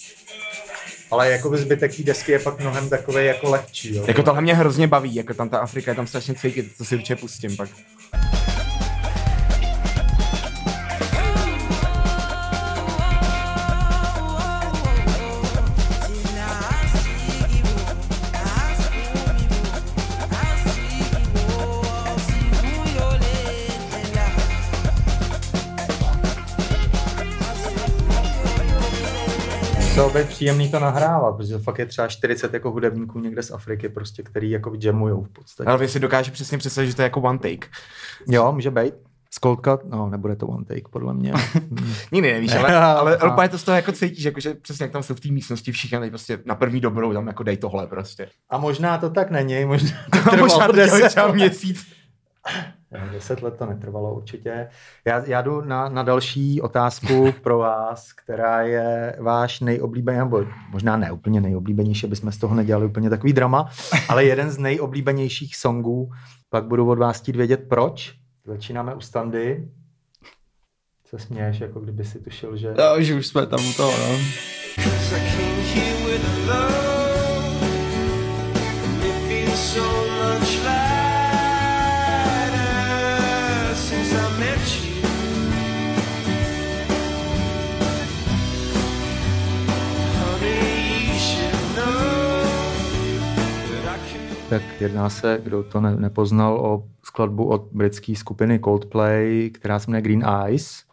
Ale 1.11 1.31
jako 1.31 1.57
zbytek 1.57 1.97
té 1.97 2.03
desky 2.03 2.33
je 2.33 2.39
pak 2.39 2.61
mnohem 2.61 2.89
takový 2.89 3.27
jako 3.27 3.51
lehčí. 3.51 3.95
Jo? 3.95 4.05
Jako 4.07 4.23
tohle 4.23 4.41
mě 4.41 4.55
hrozně 4.55 4.87
baví, 4.87 5.15
jako 5.15 5.35
tam 5.35 5.49
ta 5.49 5.59
Afrika 5.59 5.91
je 5.91 5.95
tam 5.95 6.07
strašně 6.07 6.35
cítit, 6.35 6.77
to 6.79 6.85
si 6.85 6.95
určitě 6.95 7.17
pustím 7.17 7.57
pak. 7.57 7.69
To 30.01 30.11
by 30.11 30.25
příjemný 30.25 30.71
to 30.71 30.79
nahrávat, 30.79 31.37
protože 31.37 31.59
fakt 31.59 31.79
je 31.79 31.87
třeba 31.87 32.09
40 32.09 32.55
jako 32.55 32.71
hudebníků 32.71 33.21
někde 33.21 33.43
z 33.43 33.51
Afriky, 33.51 33.89
prostě, 33.89 34.23
který 34.23 34.51
jako 34.51 34.73
jamujou 34.83 35.23
v 35.23 35.29
podstatě. 35.29 35.69
Ale 35.69 35.79
vy 35.79 35.89
si 35.89 36.01
dokáže 36.01 36.31
přesně 36.31 36.59
představit, 36.59 36.89
že 36.89 36.97
to 36.97 37.03
je 37.03 37.05
jako 37.05 37.21
one 37.21 37.39
take. 37.39 37.69
Jo, 38.29 38.53
může 38.53 38.71
být. 38.71 38.95
Skolka, 39.31 39.79
no, 39.85 40.09
nebude 40.11 40.37
to 40.37 40.47
one 40.47 40.65
take, 40.65 40.89
podle 40.91 41.15
mě. 41.15 41.33
Nikdy 42.13 42.33
nevíš, 42.33 42.55
ale, 42.55 42.77
ale, 42.77 43.17
ale 43.21 43.33
úplně 43.33 43.49
to 43.49 43.59
z 43.59 43.63
toho 43.63 43.77
jako 43.77 43.93
cítíš, 43.93 44.25
jako, 44.25 44.41
že 44.41 44.55
přesně 44.55 44.85
jak 44.85 44.93
tam 44.93 45.03
jsou 45.03 45.15
v 45.15 45.21
té 45.21 45.29
místnosti 45.29 45.73
všichni, 45.73 46.09
prostě 46.09 46.39
na 46.45 46.55
první 46.55 46.81
dobrou 46.81 47.13
tam 47.13 47.27
jako 47.27 47.43
dej 47.43 47.57
tohle 47.57 47.87
prostě. 47.87 48.29
A 48.51 48.59
možná 48.59 48.99
to 48.99 49.11
tak 49.11 49.31
není, 49.31 49.65
možná 49.65 49.91
to 50.13 50.19
A 50.19 50.23
trvalo 50.23 50.39
možná 50.39 50.67
to 50.67 50.73
dělali 50.73 51.03
10 51.03 51.09
třeba 51.09 51.27
let. 51.27 51.35
měsíc. 51.35 51.87
Ne, 52.91 53.09
Deset 53.13 53.43
let 53.43 53.57
to 53.59 53.67
netrvalo 53.67 54.15
určitě. 54.15 54.69
Já, 55.05 55.25
já 55.27 55.43
jdu 55.43 55.61
na, 55.61 55.89
na 55.89 56.03
další 56.03 56.61
otázku 56.61 57.33
pro 57.43 57.59
vás, 57.59 58.13
která 58.13 58.63
je 58.63 59.17
váš 59.21 59.61
nejoblíbenější, 59.61 60.25
nebo 60.25 60.45
možná 60.71 60.97
ne 60.97 61.13
úplně 61.13 61.41
nejoblíbenější, 61.41 62.07
aby 62.07 62.17
jsme 62.17 62.33
z 62.33 62.39
toho 62.39 62.55
nedělali 62.55 62.87
úplně 62.87 63.11
takový 63.11 63.33
drama, 63.33 63.71
ale 64.09 64.25
jeden 64.25 64.51
z 64.51 64.59
nejoblíbenějších 64.59 65.57
songů. 65.57 66.11
Pak 66.49 66.65
budu 66.65 66.91
od 66.91 66.99
vás 66.99 67.21
chtít 67.21 67.37
vědět 67.37 67.69
proč. 67.69 68.15
Začínáme 68.45 68.95
u 68.95 69.01
standy. 69.01 69.69
Co 71.05 71.19
směješ, 71.19 71.61
jako 71.61 71.81
kdyby 71.81 72.05
si 72.05 72.21
tušil, 72.21 72.57
že... 72.57 72.75
No, 72.79 73.03
že 73.03 73.15
už 73.15 73.27
jsme 73.27 73.47
tam 73.47 73.61
u 73.69 73.73
toho, 73.73 73.93
no. 73.99 74.19
Tak 94.51 94.63
jedná 94.81 95.11
se, 95.11 95.41
kdo 95.45 95.63
to 95.63 95.81
ne, 95.81 95.97
nepoznal, 95.97 96.61
o 96.61 96.89
skladbu 97.03 97.45
od 97.45 97.69
britské 97.73 98.17
skupiny 98.17 98.59
Coldplay, 98.59 99.51
která 99.55 99.79
se 99.79 99.91
jmenuje 99.91 100.03
Green 100.03 100.25
Eyes. 100.45 100.85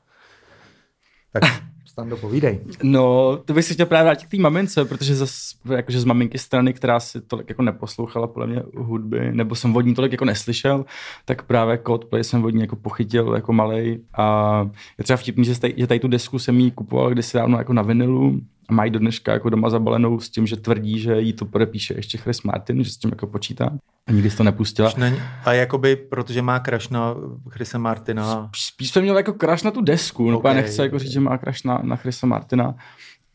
Tak 1.31 1.43
Stando, 1.85 2.17
povídej. 2.17 2.59
No, 2.83 3.37
to 3.45 3.53
bych 3.53 3.65
si 3.65 3.73
chtěl 3.73 3.85
právě 3.85 4.03
vrátit 4.03 4.25
k 4.25 4.31
té 4.31 4.37
mamince, 4.37 4.85
protože 4.85 5.15
zas, 5.15 5.53
jakože 5.75 5.99
z 5.99 6.05
maminky 6.05 6.37
strany, 6.37 6.73
která 6.73 6.99
si 6.99 7.21
tolik 7.21 7.49
jako 7.49 7.61
neposlouchala 7.61 8.27
podle 8.27 8.47
mě 8.47 8.63
hudby, 8.75 9.31
nebo 9.31 9.55
jsem 9.55 9.75
od 9.75 9.81
ní 9.81 9.95
tolik 9.95 10.11
jako 10.11 10.25
neslyšel, 10.25 10.85
tak 11.25 11.43
právě 11.43 11.79
Coldplay 11.87 12.23
jsem 12.23 12.43
od 12.45 12.49
ní 12.49 12.61
jako 12.61 12.75
pochytil 12.75 13.33
jako 13.35 13.53
malej 13.53 13.99
a 14.17 14.69
je 14.97 15.03
třeba 15.03 15.17
vtipný, 15.17 15.45
že, 15.45 15.59
tady, 15.59 15.73
že 15.77 15.87
tady 15.87 15.99
tu 15.99 16.07
desku 16.07 16.39
jsem 16.39 16.59
jí 16.59 16.71
kupoval 16.71 17.09
kdysi 17.09 17.37
dávno 17.37 17.57
jako 17.57 17.73
na 17.73 17.81
vinilu 17.81 18.41
a 18.67 18.73
mají 18.73 18.91
do 18.91 18.99
dneška 18.99 19.33
jako 19.33 19.49
doma 19.49 19.69
zabalenou 19.69 20.19
s 20.19 20.29
tím, 20.29 20.47
že 20.47 20.55
tvrdí, 20.55 20.99
že 20.99 21.21
jí 21.21 21.33
to 21.33 21.45
podepíše 21.45 21.93
ještě 21.93 22.17
Chris 22.17 22.43
Martin, 22.43 22.83
že 22.83 22.91
s 22.91 22.97
tím 22.97 23.09
jako 23.09 23.27
počítá. 23.27 23.69
A 24.07 24.11
nikdy 24.11 24.29
to 24.29 24.43
nepustila. 24.43 24.93
Není, 24.97 25.17
a 25.45 25.53
jakoby, 25.53 25.95
protože 25.95 26.41
má 26.41 26.59
crush 26.59 26.89
na 26.89 27.15
Chrisa 27.49 27.77
Martina. 27.77 28.49
Spíš 28.55 28.89
jsem 28.89 29.03
měl 29.03 29.17
jako 29.17 29.33
crush 29.33 29.63
na 29.63 29.71
tu 29.71 29.81
desku, 29.81 30.31
no 30.31 30.37
Okay, 30.37 30.55
nechci 30.55 30.81
jako 30.81 30.99
říct, 30.99 31.11
že 31.11 31.19
má 31.19 31.37
crush 31.37 31.63
na, 31.63 31.81
na 31.83 31.95
Chrisa 31.95 32.27
Martina, 32.27 32.75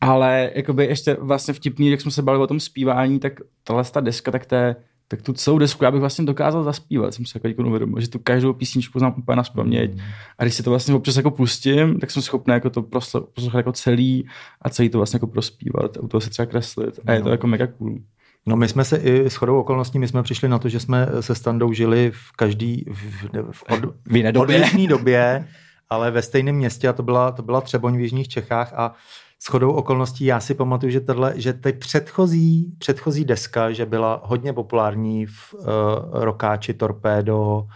ale 0.01 0.51
jakoby 0.55 0.85
ještě 0.85 1.17
vlastně 1.19 1.53
vtipný, 1.53 1.91
jak 1.91 2.01
jsme 2.01 2.11
se 2.11 2.21
bavili 2.21 2.43
o 2.43 2.47
tom 2.47 2.59
zpívání, 2.59 3.19
tak 3.19 3.33
tahle 3.63 3.83
ta 3.83 4.01
deska, 4.01 4.31
tak 4.31 4.45
to 4.45 4.55
je, 4.55 4.75
tak 5.07 5.21
tu 5.21 5.33
celou 5.33 5.57
desku 5.57 5.83
já 5.83 5.91
bych 5.91 5.99
vlastně 5.99 6.25
dokázal 6.25 6.63
zaspívat, 6.63 7.13
jsem 7.13 7.25
si 7.25 7.37
jako 7.37 7.47
teďko 7.47 7.63
uvědomil, 7.63 8.01
že 8.01 8.07
tu 8.07 8.19
každou 8.19 8.53
písničku 8.53 8.99
znám 8.99 9.13
úplně 9.17 9.35
na 9.35 9.43
spaměť 9.43 9.91
a 10.37 10.43
když 10.43 10.55
si 10.55 10.63
to 10.63 10.69
vlastně 10.69 10.93
občas 10.93 11.15
jako 11.15 11.31
pustím, 11.31 11.99
tak 11.99 12.11
jsem 12.11 12.21
schopný 12.21 12.53
jako 12.53 12.69
to 12.69 12.81
poslouchat 12.81 13.57
jako 13.57 13.71
celý 13.71 14.27
a 14.61 14.69
celý 14.69 14.89
to 14.89 14.97
vlastně 14.97 15.17
jako 15.17 15.27
prospívat 15.27 15.97
a 15.97 16.01
u 16.01 16.07
toho 16.07 16.21
se 16.21 16.29
třeba 16.29 16.45
kreslit. 16.45 16.99
A 17.05 17.13
je 17.13 17.21
to 17.21 17.29
jako 17.29 17.47
mega 17.47 17.67
cool. 17.67 17.97
No 18.45 18.55
my 18.55 18.67
jsme 18.67 18.85
se 18.85 18.97
i 18.97 19.25
s 19.25 19.35
chodou 19.35 19.59
okolností, 19.59 19.99
my 19.99 20.07
jsme 20.07 20.23
přišli 20.23 20.49
na 20.49 20.59
to, 20.59 20.69
že 20.69 20.79
jsme 20.79 21.07
se 21.19 21.35
Standou 21.35 21.73
žili 21.73 22.11
v 22.13 22.31
každý, 22.35 22.85
v, 22.93 23.29
v, 23.51 23.63
od, 23.69 23.79
V 24.05 24.31
době. 24.31 24.41
odlišné 24.41 24.87
době, 24.87 25.47
ale 25.89 26.11
ve 26.11 26.21
stejném 26.21 26.55
městě 26.55 26.87
a 26.87 26.93
to 26.93 27.03
byla, 27.03 27.31
to 27.31 27.43
byla 27.43 27.61
Třeboň 27.61 27.97
v 27.97 27.99
Jižních 27.99 28.27
Čechách 28.27 28.73
a 28.73 28.95
s 29.43 29.47
chodou 29.47 29.71
okolností 29.71 30.25
já 30.25 30.39
si 30.39 30.53
pamatuju, 30.53 30.91
že, 30.91 30.99
tato, 30.99 31.21
že 31.35 31.53
ty 31.53 31.73
předchozí, 31.73 32.73
předchozí 32.77 33.25
deska, 33.25 33.71
že 33.71 33.85
byla 33.85 34.21
hodně 34.23 34.53
populární 34.53 35.25
v 35.25 35.53
uh, 35.53 35.65
rokáči 36.11 36.73
Torpédo, 36.73 37.67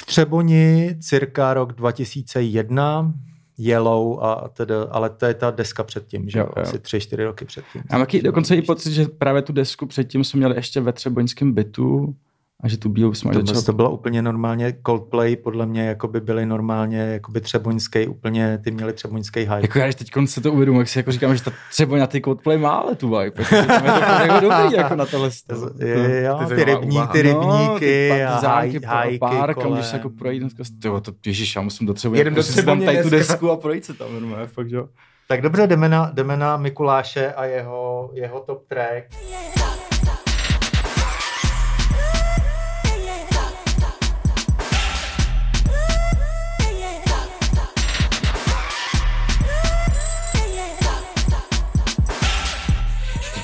v 0.00 0.06
Třeboni 0.06 0.96
cirka 1.00 1.54
rok 1.54 1.72
2001, 1.72 3.14
Yellow 3.58 4.24
a 4.24 4.48
teda, 4.48 4.74
ale 4.90 5.10
to 5.10 5.26
je 5.26 5.34
ta 5.34 5.50
deska 5.50 5.84
předtím, 5.84 6.28
že 6.28 6.38
Jo, 6.38 6.48
jo, 6.56 6.62
asi 6.62 6.78
tři, 6.78 7.00
čtyři 7.00 7.24
roky 7.24 7.44
předtím. 7.44 7.82
Já 7.90 7.98
mám 7.98 8.06
taky 8.06 8.22
dokonce 8.22 8.56
i 8.56 8.62
pocit, 8.62 8.92
že 8.92 9.04
právě 9.04 9.42
tu 9.42 9.52
desku 9.52 9.86
předtím 9.86 10.24
jsme 10.24 10.38
měli 10.38 10.56
ještě 10.56 10.80
ve 10.80 10.92
Třeboňském 10.92 11.52
bytu 11.52 12.14
a 12.64 12.68
že 12.68 12.76
tu 12.76 12.88
bílou 12.88 13.14
jsme 13.14 13.32
To, 13.32 13.40
začali 13.40 13.64
to 13.64 13.72
bylo 13.72 13.90
úplně 13.90 14.22
normálně, 14.22 14.74
Coldplay 14.86 15.36
podle 15.36 15.66
mě 15.66 15.86
jako 15.86 16.08
by 16.08 16.20
byly 16.20 16.46
normálně 16.46 16.98
jakoby 16.98 17.40
třeboňský, 17.40 18.06
úplně, 18.06 18.58
ty 18.64 18.70
měli 18.70 18.92
třeboňský 18.92 19.40
hype. 19.40 19.60
Jako 19.62 19.78
já 19.78 19.84
když 19.84 19.94
teď 19.94 20.10
se 20.24 20.40
to 20.40 20.52
uvědomuji, 20.52 20.80
jak 20.80 20.88
si 20.88 20.98
jako 20.98 21.12
říkám, 21.12 21.36
že 21.36 21.42
ta 21.44 21.52
třeba 21.70 21.96
na 21.98 22.06
ty 22.06 22.20
Coldplay 22.20 22.58
má 22.58 22.70
ale 22.74 22.94
tu 22.94 23.08
vibe. 23.08 23.24
Jako, 23.24 23.66
tam 23.66 23.84
je 23.84 23.92
to 23.92 24.00
jako 24.00 24.40
dobrý 24.40 24.72
jako 24.76 24.94
na 24.94 25.06
tohle. 25.06 25.30
To- 25.46 25.84
je- 25.84 26.22
jo, 26.22 26.34
to 26.34 26.42
je 26.42 26.64
ty, 26.64 26.72
zajímavá 26.72 26.80
rybní, 26.80 27.00
ty 27.12 27.22
rybníky 27.22 27.68
no, 27.70 27.78
ty, 27.78 28.22
a 28.24 28.34
ty 28.36 28.40
zámky, 28.42 28.80
haj, 28.86 29.18
kolem. 29.54 29.72
když 29.74 29.86
se 29.86 29.96
jako 29.96 30.10
projít 30.10 30.40
dneska, 30.40 30.62
tyjo, 30.82 31.00
to 31.00 31.12
ježiš, 31.26 31.56
já 31.56 31.62
musím 31.62 31.86
do 31.86 31.94
třeba 31.94 32.16
Jedem 32.16 32.34
do 32.34 32.42
si 32.42 32.64
tam 32.64 32.80
tady 32.80 33.02
tu 33.02 33.10
desku 33.10 33.50
a 33.50 33.56
projít 33.56 33.84
se 33.84 33.94
tam 33.94 34.12
normálně, 34.12 34.46
fakt, 34.46 34.70
jo. 34.70 34.88
Tak 35.28 35.40
dobře, 35.42 35.66
jdeme 35.66 35.88
na, 35.88 36.10
jdeme 36.14 36.36
na 36.36 36.56
Mikuláše 36.56 37.32
a 37.32 37.44
jeho, 37.44 38.10
jeho 38.14 38.40
top 38.40 38.68
track. 38.68 39.04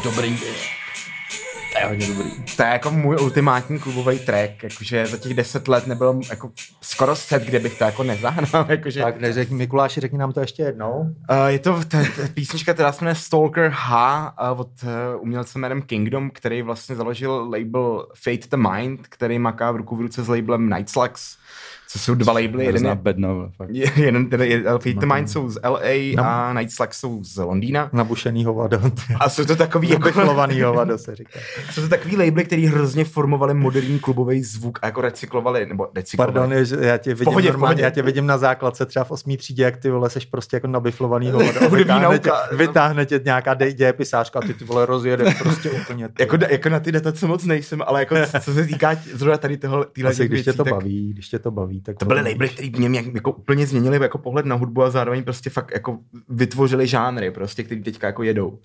Dobrý. 0.04 0.38
To 1.72 1.78
je 1.78 1.86
hodně 1.86 2.06
dobrý. 2.06 2.30
To 2.56 2.62
je 2.62 2.68
jako 2.68 2.90
můj 2.90 3.16
ultimátní 3.16 3.78
klubový 3.78 4.18
track, 4.18 4.62
jakože 4.62 5.06
za 5.06 5.16
těch 5.16 5.34
deset 5.34 5.68
let 5.68 5.86
nebylo 5.86 6.20
jako 6.30 6.50
skoro 6.80 7.16
set, 7.16 7.42
kde 7.42 7.58
bych 7.58 7.78
to 7.78 7.84
jako 7.84 8.02
nezahnal, 8.02 8.66
jakože. 8.68 9.02
Tak 9.02 9.20
neřek, 9.20 9.50
Mikuláši, 9.50 10.00
řekni 10.00 10.18
nám 10.18 10.32
to 10.32 10.40
ještě 10.40 10.62
jednou. 10.62 11.00
Uh, 11.00 11.46
je 11.46 11.58
to 11.58 11.80
ta, 11.88 11.98
ta 12.16 12.22
písnička, 12.34 12.74
která 12.74 12.92
se 12.92 13.04
jmenuje 13.04 13.14
Stalker 13.14 13.70
H 13.74 14.32
uh, 14.52 14.60
od 14.60 14.70
uh, 14.82 14.88
umělce 15.22 15.58
jménem 15.58 15.82
Kingdom, 15.82 16.30
který 16.30 16.62
vlastně 16.62 16.96
založil 16.96 17.50
label 17.50 18.06
Fate 18.24 18.48
the 18.50 18.68
Mind, 18.70 19.08
který 19.08 19.38
maká 19.38 19.72
v 19.72 19.76
ruku 19.76 19.96
v 19.96 20.00
ruce 20.00 20.22
s 20.22 20.28
labelem 20.28 20.70
Night 20.70 20.88
Slugs, 20.88 21.36
co 21.94 21.98
jsou 21.98 22.14
dva 22.14 22.32
labely, 22.32 22.64
jeden 22.64 22.86
je, 22.86 22.94
bedna, 22.94 23.28
fakt. 23.56 23.70
jeden, 23.96 24.30
tedy 24.30 24.48
je, 24.48 24.62
Fate 24.62 24.92
the 24.92 25.06
Mind 25.06 25.30
jsou 25.30 25.48
z 25.48 25.58
LA 25.64 26.22
a 26.22 26.52
Night 26.52 26.72
Slugs 26.72 26.98
jsou 26.98 27.24
z 27.24 27.36
Londýna. 27.36 27.90
Nabušený 27.92 28.44
hovado. 28.44 28.80
A 29.20 29.28
jsou 29.28 29.44
to 29.44 29.56
takový 29.56 29.88
jako 29.88 30.00
Nabiflovaný 30.00 30.60
hovado 30.60 30.98
se 30.98 31.14
říká. 31.14 31.40
jsou 31.70 31.80
to 31.80 31.88
takový 31.88 32.16
labely, 32.16 32.44
který 32.44 32.66
hrozně 32.66 33.04
formovali 33.04 33.54
moderní 33.54 33.98
klubový 33.98 34.42
zvuk 34.42 34.78
a 34.82 34.86
jako 34.86 35.00
recyklovali, 35.00 35.66
nebo 35.66 35.88
recyklovali. 35.94 36.32
Pardon, 36.32 36.52
je, 36.52 36.64
že 36.64 36.76
já 36.80 36.98
tě 36.98 37.10
vidím 37.14 37.24
pohodě, 37.24 37.48
normálně, 37.48 37.74
pohodě. 37.74 37.82
já 37.82 37.90
tě 37.90 38.02
vidím 38.02 38.26
na 38.26 38.38
základce 38.38 38.86
třeba 38.86 39.04
v 39.04 39.10
osmý 39.10 39.36
třídě, 39.36 39.62
jak 39.62 39.76
ty 39.76 39.90
vole 39.90 40.10
seš 40.10 40.26
prostě 40.26 40.56
jako 40.56 40.66
nabiflovaný 40.66 41.30
hovado. 41.30 41.60
Vytáhne 41.76 42.18
tě, 42.18 42.30
vytáhne 42.52 43.06
tě 43.06 43.20
nějaká 43.24 43.54
dějepisářka 43.54 44.38
a 44.38 44.42
ty 44.42 44.54
ty 44.54 44.64
vole 44.64 44.86
rozjedeš 44.86 45.34
prostě 45.34 45.70
úplně. 45.70 46.08
ty. 46.08 46.22
Jako, 46.22 46.38
jako 46.50 46.68
na 46.68 46.80
ty 46.80 46.92
datace 46.92 47.26
moc 47.26 47.44
nejsem, 47.44 47.82
ale 47.86 48.00
jako 48.00 48.14
co 48.40 48.54
se 48.54 48.66
týká 48.66 48.96
zrovna 49.12 49.38
tady 49.38 49.56
toho, 49.56 49.84
týhle 49.84 50.10
Asi, 50.10 50.28
když 50.28 50.44
tě 50.44 50.52
to 50.52 50.64
baví, 50.64 51.12
když 51.12 51.28
tě 51.28 51.38
to 51.38 51.50
baví, 51.50 51.80
tak 51.84 51.96
To 51.98 52.04
byly 52.04 52.20
labely, 52.32 52.48
které 52.48 52.68
mě 52.88 52.98
jak- 52.98 53.14
jako 53.14 53.32
úplně 53.32 53.66
změnili 53.66 53.98
jako 54.02 54.18
pohled 54.18 54.46
na 54.46 54.56
hudbu 54.56 54.82
a 54.82 54.90
zároveň 54.90 55.24
prostě 55.24 55.50
fakt 55.50 55.70
jako 55.74 55.98
vytvořili 56.28 56.86
žánry, 56.86 57.30
prostě, 57.30 57.62
který 57.62 57.82
teďka 57.82 58.06
jako 58.06 58.22
jedou. 58.22 58.58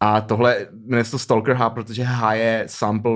A 0.00 0.20
tohle 0.20 0.66
jmenuje 0.86 1.04
to 1.04 1.18
Stalker 1.18 1.54
H, 1.54 1.70
protože 1.70 2.02
H 2.04 2.34
je 2.34 2.64
sample 2.66 3.12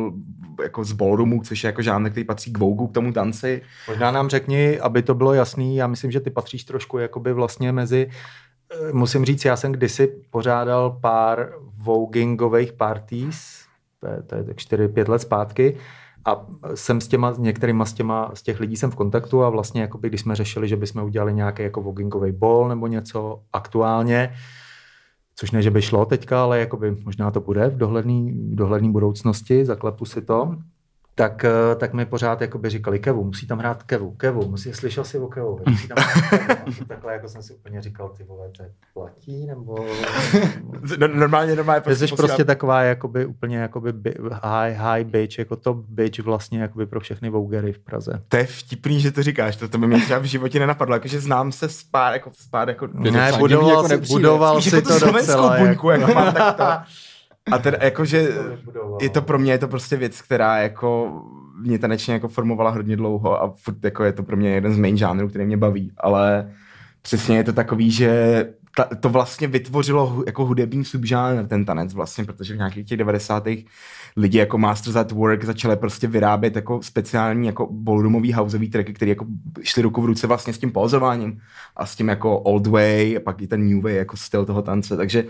jako 0.63 0.85
z 0.85 0.93
ballroomu, 0.93 1.43
což 1.43 1.65
je 1.65 1.69
jako 1.69 1.83
žánr, 1.83 2.11
který 2.11 2.25
patří 2.25 2.53
k 2.53 2.59
Vogue, 2.59 2.89
k 2.89 2.93
tomu 2.93 3.13
tanci. 3.13 3.63
Možná 3.89 4.11
nám 4.11 4.29
řekni, 4.29 4.81
aby 4.81 5.03
to 5.03 5.15
bylo 5.15 5.35
jasný, 5.35 5.77
já 5.77 5.87
myslím, 5.87 6.11
že 6.11 6.21
ty 6.21 6.31
patříš 6.31 6.65
trošku 6.65 6.99
jakoby 6.99 7.33
vlastně 7.33 7.73
mezi 7.73 8.11
eh, 8.89 8.93
musím 8.93 9.25
říct, 9.25 9.45
já 9.45 9.57
jsem 9.57 9.73
kdysi 9.73 10.07
pořádal 10.31 10.99
pár 11.01 11.53
vogingových 11.77 12.73
parties, 12.73 13.65
to 14.01 14.07
je, 14.07 14.23
to 14.23 14.35
je 14.35 14.45
tak 14.45 14.57
4-5 14.57 15.09
let 15.09 15.19
zpátky, 15.19 15.77
a 16.25 16.47
jsem 16.75 17.01
s 17.01 17.09
těma, 17.09 17.35
některýma 17.39 17.85
z, 17.85 17.93
těma, 17.93 18.31
z 18.35 18.43
těch 18.43 18.61
lidí 18.61 18.77
jsem 18.77 18.91
v 18.91 18.97
kontaktu 18.97 19.45
a 19.45 19.51
vlastně 19.51 19.81
jakoby, 19.81 20.09
když 20.09 20.21
jsme 20.21 20.37
řešili, 20.37 20.69
že 20.69 20.77
bychom 20.77 21.05
udělali 21.05 21.35
nějaký 21.35 21.63
jako 21.63 21.83
vogingový 21.83 22.33
ball 22.33 22.69
nebo 22.69 22.87
něco 22.87 23.43
aktuálně, 23.53 24.35
což 25.37 25.51
ne, 25.51 25.63
že 25.63 25.71
by 25.71 25.83
šlo 25.83 26.07
teďka, 26.07 26.43
ale 26.43 26.61
jakoby 26.61 26.97
možná 27.05 27.31
to 27.31 27.41
bude 27.41 27.69
v 27.69 27.77
dohledný, 27.77 28.33
v 28.33 28.55
dohledný 28.55 28.93
budoucnosti, 28.93 29.65
zaklepu 29.65 30.05
si 30.05 30.23
to, 30.23 30.57
tak, 31.17 31.45
eh, 31.45 31.75
tak 31.77 31.93
mi 31.93 32.07
pořád 32.07 32.41
jakoby 32.41 32.71
říkali 32.71 32.99
Kevu, 32.99 33.25
musí 33.25 33.47
tam 33.47 33.59
hrát 33.59 33.83
Kevu, 33.83 34.11
Kevu, 34.11 34.49
musí, 34.49 34.73
slyšel 34.73 35.05
jsi 35.05 35.19
o 35.19 35.27
Kevu, 35.27 35.61
musí 35.69 35.89
tam 35.89 35.97
hrát 36.05 36.31
Kevu. 36.47 36.85
Takhle 36.89 37.13
jako 37.13 37.29
jsem 37.29 37.43
si 37.43 37.55
úplně 37.55 37.83
říkal, 37.83 38.09
ty 38.09 38.25
vole, 38.25 38.49
to 38.57 38.65
platí, 38.95 39.47
nebo... 39.47 39.77
No, 40.99 41.09
normálně, 41.09 41.57
normálně. 41.57 41.81
Ty 41.81 41.97
jsi 41.97 42.07
posílám- 42.07 42.17
prostě 42.17 42.45
taková 42.45 42.83
jakoby 42.83 43.27
úplně 43.27 43.57
jakoby 43.59 43.93
high, 44.43 44.75
high 44.77 45.05
bitch, 45.05 45.39
jako 45.39 45.57
top 45.57 45.77
bitch 45.89 46.19
vlastně 46.21 46.61
jakoby 46.61 46.87
pro 46.87 47.01
všechny 47.01 47.31
vougery 47.31 47.73
v 47.73 47.79
Praze. 47.79 48.23
To 48.29 48.37
je 48.37 48.47
vtipný, 48.47 49.01
že 49.01 49.13
to 49.13 49.23
říkáš, 49.23 49.57
to, 49.57 49.69
to 49.69 49.79
by 49.79 49.87
mě 49.87 50.01
třeba 50.01 50.19
v 50.19 50.25
životě 50.25 50.59
nenapadlo, 50.59 50.95
jakože 50.97 51.21
znám 51.21 51.53
se 51.53 51.69
s 51.69 51.83
pár, 51.83 52.13
jako, 52.13 52.31
s 52.35 52.47
pár 52.49 52.69
jako, 52.69 52.89
Ne, 52.93 53.33
budoval, 53.39 53.69
jako 53.91 54.07
si, 54.07 54.13
budoval 54.13 54.55
spíš 54.61 54.71
si 54.71 54.77
jako 54.77 54.89
to 54.89 54.99
slovenskou 54.99 55.33
docela. 55.33 55.59
buňku, 55.59 55.91
jako 55.91 56.15
mám 56.15 56.35
tak 56.35 56.57
to. 56.57 56.91
A 57.53 57.59
teda 57.59 57.79
jakože 57.83 58.29
je 59.01 59.09
to 59.09 59.23
pro 59.23 59.39
mě 59.39 59.53
je 59.53 59.59
to 59.59 59.69
prostě 59.69 59.97
věc, 59.97 60.23
která 60.23 60.59
jako 60.59 61.23
mě 61.61 61.79
tanečně 61.79 62.15
jako 62.15 62.29
formovala 62.29 62.71
hodně 62.71 62.97
dlouho 62.97 63.43
a 63.43 63.55
furt 63.57 63.85
jako 63.85 64.05
je 64.05 64.13
to 64.13 64.23
pro 64.23 64.37
mě 64.37 64.51
jeden 64.51 64.75
z 64.75 64.79
main 64.79 64.97
žánrů, 64.97 65.29
který 65.29 65.47
mě 65.47 65.57
baví, 65.57 65.93
ale 65.97 66.53
přesně 67.03 67.37
je 67.37 67.45
to 67.45 67.53
takový, 67.53 67.91
že 67.91 68.45
ta, 68.77 68.85
to 68.85 69.09
vlastně 69.09 69.47
vytvořilo 69.47 70.23
jako 70.27 70.45
hudební 70.45 70.85
subžánr 70.85 71.47
ten 71.47 71.65
tanec 71.65 71.95
vlastně, 71.95 72.25
protože 72.25 72.55
v 72.55 72.57
nějakých 72.57 72.87
těch 72.87 72.99
90. 72.99 73.47
lidi 74.17 74.39
jako 74.39 74.59
Masters 74.59 74.97
at 74.97 75.13
Work 75.13 75.45
začali 75.45 75.77
prostě 75.77 76.07
vyrábět 76.07 76.57
jako 76.57 76.83
speciální 76.83 77.47
jako 77.47 77.69
ballroomový 77.71 78.33
houseový 78.33 78.71
tracky, 78.71 78.93
které 78.93 79.09
jako 79.09 79.27
šly 79.63 79.83
ruku 79.83 80.03
v 80.03 80.05
ruce 80.05 80.27
vlastně 80.27 80.53
s 80.53 80.59
tím 80.59 80.73
pózováním 80.73 81.41
a 81.77 81.87
s 81.87 81.97
tím 81.97 82.09
jako 82.09 82.39
old 82.39 82.67
way 82.67 83.17
a 83.17 83.21
pak 83.21 83.43
i 83.43 83.47
ten 83.47 83.69
new 83.69 83.83
way 83.83 83.95
jako 83.95 84.17
styl 84.17 84.45
toho 84.45 84.63
tance, 84.63 84.97
takže 84.97 85.25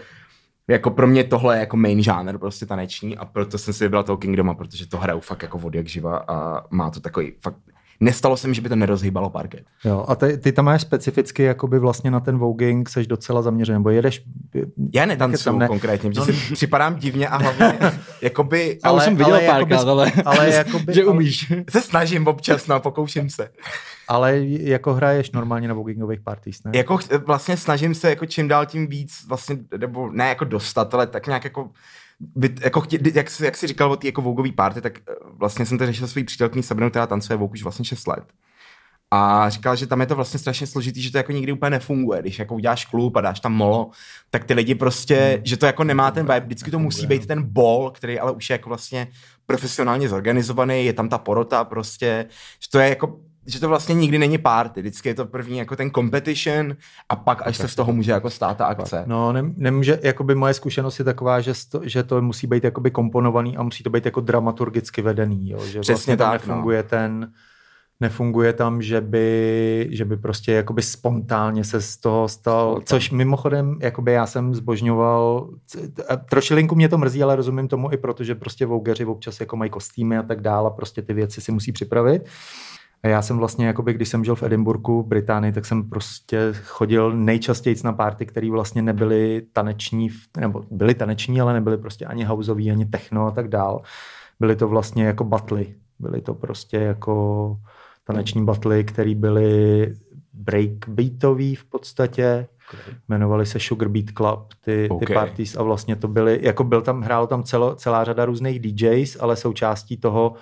jako 0.68 0.90
pro 0.90 1.06
mě 1.06 1.24
tohle 1.24 1.56
je 1.56 1.60
jako 1.60 1.76
main 1.76 2.02
žánr 2.02 2.38
prostě 2.38 2.66
taneční 2.66 3.16
a 3.16 3.24
proto 3.24 3.58
jsem 3.58 3.74
si 3.74 3.84
vybral 3.84 4.04
toho 4.04 4.16
Kingdoma, 4.16 4.54
protože 4.54 4.88
to 4.88 4.98
hraju 4.98 5.20
fakt 5.20 5.42
jako 5.42 5.58
vody 5.58 5.78
jak 5.78 5.88
živa 5.88 6.18
a 6.28 6.64
má 6.70 6.90
to 6.90 7.00
takový 7.00 7.32
fakt 7.40 7.58
Nestalo 8.00 8.36
se 8.36 8.48
mi, 8.48 8.54
že 8.54 8.60
by 8.60 8.68
to 8.68 8.76
nerozhýbalo 8.76 9.30
parket. 9.30 9.64
Jo, 9.84 10.04
a 10.08 10.14
ty, 10.14 10.38
ty 10.38 10.52
tam 10.52 10.64
máš 10.64 10.82
specificky 10.82 11.42
jakoby 11.42 11.78
vlastně 11.78 12.10
na 12.10 12.20
ten 12.20 12.38
voging 12.38 12.88
seš 12.88 13.06
docela 13.06 13.42
zaměřený, 13.42 13.78
nebo 13.78 13.90
jedeš... 13.90 14.22
Já 14.94 15.06
netancuju 15.06 15.44
tam 15.44 15.58
ne. 15.58 15.68
konkrétně, 15.68 16.10
protože 16.10 16.20
No. 16.20 16.26
si 16.26 16.54
připadám 16.54 16.94
divně 16.96 17.28
a 17.28 17.36
hlavně 17.36 17.78
jakoby... 18.22 18.78
Já 18.84 18.92
už 18.92 19.02
jsem 19.02 19.16
viděl 19.16 19.40
párkrát, 19.46 19.58
jakoby- 19.58 19.74
ale, 19.90 20.12
ale 20.24 20.50
jakoby, 20.54 20.94
že 20.94 21.04
umíš. 21.04 21.52
se 21.70 21.80
snažím 21.80 22.26
občas, 22.26 22.66
no, 22.66 22.80
pokouším 22.80 23.30
se. 23.30 23.48
Ale 24.08 24.38
jako 24.46 24.94
hraješ 24.94 25.30
normálně 25.30 25.68
na 25.68 25.74
vogingových 25.74 26.20
parties, 26.20 26.64
ne? 26.64 26.70
Jako 26.74 26.96
ch- 26.96 27.24
vlastně 27.26 27.56
snažím 27.56 27.94
se 27.94 28.10
jako 28.10 28.26
čím 28.26 28.48
dál 28.48 28.66
tím 28.66 28.86
víc 28.86 29.12
vlastně, 29.28 29.56
nebo 29.78 30.10
ne 30.10 30.28
jako 30.28 30.44
dostat, 30.44 30.94
ale 30.94 31.06
tak 31.06 31.26
nějak 31.26 31.44
jako 31.44 31.70
byt, 32.36 32.60
jako 32.64 32.80
chtě, 32.80 32.98
jak, 33.14 33.30
jsi- 33.30 33.44
jak 33.44 33.56
jsi 33.56 33.66
říkal 33.66 33.92
o 33.92 33.96
té 33.96 34.06
jako 34.06 34.22
Vogový 34.22 34.52
party, 34.52 34.80
tak 34.80 34.98
eh, 34.98 35.12
vlastně 35.38 35.66
jsem 35.66 35.78
to 35.78 35.86
řešil 35.86 36.08
svojí 36.08 36.24
přítelkyní 36.24 36.62
Sabrinou, 36.62 36.90
která 36.90 37.06
tancuje 37.06 37.36
Vogue 37.36 37.52
už 37.52 37.62
vlastně 37.62 37.84
6 37.84 38.06
let. 38.06 38.24
A 39.10 39.50
říkal, 39.50 39.76
že 39.76 39.86
tam 39.86 40.00
je 40.00 40.06
to 40.06 40.14
vlastně 40.14 40.40
strašně 40.40 40.66
složitý, 40.66 41.02
že 41.02 41.12
to 41.12 41.18
jako 41.18 41.32
nikdy 41.32 41.52
úplně 41.52 41.70
nefunguje. 41.70 42.20
Když 42.22 42.38
jako 42.38 42.54
uděláš 42.54 42.84
klub 42.84 43.16
a 43.16 43.20
dáš 43.20 43.40
tam 43.40 43.52
molo, 43.52 43.90
tak 44.30 44.44
ty 44.44 44.54
lidi 44.54 44.74
prostě, 44.74 45.40
že 45.44 45.56
to 45.56 45.66
jako 45.66 45.84
nemá 45.84 46.10
ten 46.10 46.26
vibe, 46.26 46.40
vždycky 46.40 46.70
to 46.70 46.78
musí 46.78 47.06
být 47.06 47.26
ten 47.26 47.42
ball, 47.42 47.90
který 47.90 48.20
ale 48.20 48.32
už 48.32 48.50
je 48.50 48.54
jako 48.54 48.68
vlastně 48.68 49.08
profesionálně 49.46 50.08
zorganizovaný, 50.08 50.84
je 50.84 50.92
tam 50.92 51.08
ta 51.08 51.18
porota 51.18 51.64
prostě, 51.64 52.26
že 52.60 52.70
to 52.70 52.78
je 52.78 52.88
jako 52.88 53.20
že 53.46 53.60
to 53.60 53.68
vlastně 53.68 53.94
nikdy 53.94 54.18
není 54.18 54.38
party, 54.38 54.80
vždycky 54.80 55.08
je 55.08 55.14
to 55.14 55.26
první 55.26 55.58
jako 55.58 55.76
ten 55.76 55.90
competition 55.90 56.76
a 57.08 57.16
pak 57.16 57.46
až 57.46 57.56
se 57.56 57.68
z 57.68 57.74
toho 57.74 57.92
může 57.92 58.12
jako 58.12 58.30
stát 58.30 58.56
ta 58.56 58.66
akce. 58.66 59.04
No, 59.06 59.32
ne, 59.32 59.42
nemůže, 59.56 60.00
jakoby 60.02 60.34
moje 60.34 60.54
zkušenost 60.54 60.98
je 60.98 61.04
taková, 61.04 61.40
že 61.40 61.52
to, 61.70 61.80
že 61.84 62.02
to 62.02 62.22
musí 62.22 62.46
být 62.46 62.64
jakoby 62.64 62.90
komponovaný 62.90 63.56
a 63.56 63.62
musí 63.62 63.82
to 63.84 63.90
být 63.90 64.04
jako 64.04 64.20
dramaturgicky 64.20 65.02
vedený, 65.02 65.50
jo? 65.50 65.58
že 65.58 65.80
Přesně 65.80 65.92
vlastně 65.92 66.16
tak, 66.16 66.46
no. 66.46 66.54
nefunguje 66.54 66.82
ten 66.82 67.32
nefunguje 68.00 68.52
tam, 68.52 68.82
že 68.82 69.00
by, 69.00 69.88
že 69.90 70.04
by 70.04 70.16
prostě 70.16 70.52
jakoby 70.52 70.82
spontánně 70.82 71.64
se 71.64 71.80
z 71.80 71.96
toho 71.96 72.28
stal, 72.28 72.80
což 72.84 73.10
mimochodem, 73.10 73.78
jakoby 73.80 74.12
já 74.12 74.26
jsem 74.26 74.54
zbožňoval, 74.54 75.50
trošilinku 76.30 76.74
mě 76.74 76.88
to 76.88 76.98
mrzí, 76.98 77.22
ale 77.22 77.36
rozumím 77.36 77.68
tomu 77.68 77.92
i 77.92 77.96
proto, 77.96 78.24
že 78.24 78.34
prostě 78.34 78.66
vougeři 78.66 79.04
občas 79.04 79.40
jako 79.40 79.56
mají 79.56 79.70
kostýmy 79.70 80.18
a 80.18 80.22
tak 80.22 80.40
dále, 80.40 80.66
a 80.66 80.70
prostě 80.70 81.02
ty 81.02 81.14
věci 81.14 81.40
si 81.40 81.52
musí 81.52 81.72
připravit. 81.72 82.22
A 83.04 83.08
já 83.08 83.22
jsem 83.22 83.38
vlastně, 83.38 83.66
jakoby, 83.66 83.92
když 83.92 84.08
jsem 84.08 84.24
žil 84.24 84.34
v 84.34 84.42
Edinburgu, 84.42 85.02
v 85.02 85.06
Británii, 85.06 85.52
tak 85.52 85.66
jsem 85.66 85.88
prostě 85.88 86.52
chodil 86.64 87.12
nejčastěji 87.16 87.76
na 87.84 87.92
párty, 87.92 88.26
které 88.26 88.50
vlastně 88.50 88.82
nebyly 88.82 89.42
taneční, 89.52 90.10
nebo 90.40 90.64
byly 90.70 90.94
taneční, 90.94 91.40
ale 91.40 91.52
nebyly 91.52 91.78
prostě 91.78 92.04
ani 92.04 92.24
houseový, 92.24 92.70
ani 92.70 92.86
techno 92.86 93.26
a 93.26 93.30
tak 93.30 93.48
dál. 93.48 93.82
Byly 94.40 94.56
to 94.56 94.68
vlastně 94.68 95.04
jako 95.04 95.24
batly. 95.24 95.74
Byly 95.98 96.20
to 96.20 96.34
prostě 96.34 96.76
jako 96.76 97.56
taneční 98.04 98.44
batly, 98.44 98.84
které 98.84 99.14
byly 99.14 99.94
breakbeatový 100.32 101.54
v 101.54 101.64
podstatě. 101.64 102.46
Jmenovali 103.08 103.46
se 103.46 103.60
Sugar 103.60 103.88
Beat 103.88 104.10
Club, 104.16 104.54
ty, 104.64 104.88
OK. 104.90 105.06
ty 105.06 105.14
parties 105.14 105.56
a 105.56 105.62
vlastně 105.62 105.96
to 105.96 106.08
byly, 106.08 106.38
jako 106.42 106.64
byl 106.64 106.82
tam, 106.82 107.02
hrálo 107.02 107.26
tam 107.26 107.42
celo, 107.42 107.74
celá 107.74 108.04
řada 108.04 108.24
různých 108.24 108.60
DJs, 108.60 109.16
ale 109.20 109.36
součástí 109.36 109.96
toho 109.96 110.34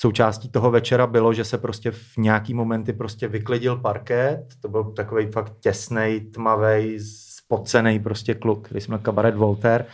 součástí 0.00 0.48
toho 0.48 0.70
večera 0.70 1.06
bylo, 1.06 1.32
že 1.32 1.44
se 1.44 1.58
prostě 1.58 1.90
v 1.90 2.16
nějaký 2.18 2.54
momenty 2.54 2.92
prostě 2.92 3.28
vyklidil 3.28 3.76
parket, 3.76 4.40
to 4.60 4.68
byl 4.68 4.84
takový 4.84 5.26
fakt 5.26 5.52
těsnej, 5.60 6.20
tmavý, 6.20 6.98
spocený 7.00 7.98
prostě 7.98 8.34
kluk, 8.34 8.64
který 8.64 8.80
jsme 8.80 8.98
kabaret 8.98 9.34
Voltaire. 9.36 9.84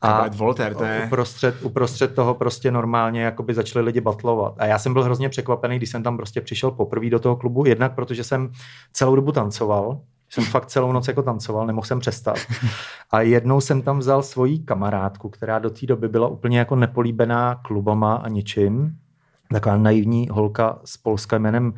Kabaret 0.00 0.34
Voltaire, 0.34 0.74
to 0.74 0.84
je- 0.84 1.04
Uprostřed, 1.06 1.62
uprostřed 1.62 2.14
toho 2.14 2.34
prostě 2.34 2.70
normálně 2.70 3.22
jakoby 3.22 3.54
začali 3.54 3.84
lidi 3.84 4.00
batlovat. 4.00 4.54
A 4.58 4.66
já 4.66 4.78
jsem 4.78 4.92
byl 4.92 5.02
hrozně 5.04 5.28
překvapený, 5.28 5.76
když 5.76 5.90
jsem 5.90 6.02
tam 6.02 6.16
prostě 6.16 6.40
přišel 6.40 6.70
poprvé 6.70 7.10
do 7.10 7.18
toho 7.18 7.36
klubu, 7.36 7.64
jednak 7.66 7.94
protože 7.94 8.24
jsem 8.24 8.50
celou 8.92 9.16
dobu 9.16 9.32
tancoval, 9.32 10.00
jsem 10.30 10.44
fakt 10.44 10.66
celou 10.66 10.92
noc 10.92 11.08
jako 11.08 11.22
tancoval, 11.22 11.66
nemohl 11.66 11.86
jsem 11.86 12.00
přestat. 12.00 12.36
A 13.10 13.20
jednou 13.20 13.60
jsem 13.60 13.82
tam 13.82 13.98
vzal 13.98 14.22
svoji 14.22 14.58
kamarádku, 14.58 15.28
která 15.28 15.58
do 15.58 15.70
té 15.70 15.86
doby 15.86 16.08
byla 16.08 16.28
úplně 16.28 16.58
jako 16.58 16.76
nepolíbená 16.76 17.54
klubama 17.54 18.14
a 18.14 18.28
ničím. 18.28 18.96
Taková 19.52 19.76
naivní 19.76 20.28
holka 20.30 20.78
z 20.84 20.96
Polska 20.96 21.38
jménem 21.38 21.74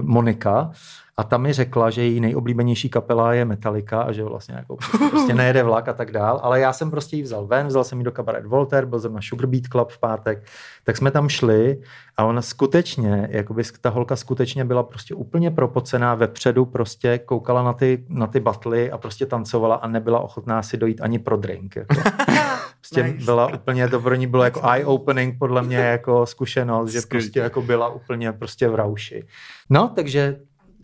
Monika. 0.00 0.70
A 1.16 1.24
ta 1.24 1.38
mi 1.38 1.52
řekla, 1.52 1.90
že 1.90 2.02
její 2.02 2.20
nejoblíbenější 2.20 2.88
kapela 2.88 3.32
je 3.32 3.44
Metallica 3.44 4.00
a 4.00 4.12
že 4.12 4.24
vlastně 4.24 4.54
jako 4.54 4.76
prostě 5.10 5.34
nejede 5.34 5.62
vlak 5.62 5.88
a 5.88 5.92
tak 5.92 6.12
dál. 6.12 6.40
Ale 6.42 6.60
já 6.60 6.72
jsem 6.72 6.90
prostě 6.90 7.16
ji 7.16 7.22
vzal 7.22 7.46
ven, 7.46 7.66
vzal 7.66 7.84
jsem 7.84 7.98
ji 7.98 8.04
do 8.04 8.12
kabaret 8.12 8.46
Voltaire, 8.46 8.86
byl 8.86 9.00
jsem 9.00 9.14
na 9.14 9.20
Sugar 9.22 9.46
Beat 9.46 9.66
Club 9.66 9.90
v 9.90 9.98
pátek, 9.98 10.46
tak 10.84 10.96
jsme 10.96 11.10
tam 11.10 11.28
šli 11.28 11.80
a 12.16 12.24
ona 12.24 12.42
skutečně, 12.42 13.28
jakoby 13.30 13.62
ta 13.80 13.90
holka 13.90 14.16
skutečně 14.16 14.64
byla 14.64 14.82
prostě 14.82 15.14
úplně 15.14 15.50
propocená 15.50 16.14
vepředu, 16.14 16.64
prostě 16.64 17.18
koukala 17.18 17.62
na 17.62 17.72
ty, 17.72 18.04
na 18.08 18.26
ty 18.26 18.40
batly 18.40 18.90
a 18.90 18.98
prostě 18.98 19.26
tancovala 19.26 19.74
a 19.74 19.88
nebyla 19.88 20.20
ochotná 20.20 20.62
si 20.62 20.76
dojít 20.76 21.00
ani 21.00 21.18
pro 21.18 21.36
drink. 21.36 21.76
Jako. 21.76 21.94
Prostě 22.88 23.02
Nice. 23.12 23.24
byla 23.24 23.54
úplně, 23.54 23.88
to 23.88 24.00
pro 24.00 24.14
ní 24.14 24.26
bylo 24.26 24.44
jako 24.44 24.60
eye-opening 24.60 25.38
podle 25.38 25.62
mě 25.62 25.76
jako 25.76 26.26
zkušenost, 26.26 26.90
že 26.90 27.00
prostě 27.08 27.40
jako 27.40 27.62
byla 27.62 27.88
úplně 27.88 28.32
prostě 28.32 28.68
v 28.68 28.74
rauši. 28.74 29.24
No, 29.70 29.92
takže 29.94 30.40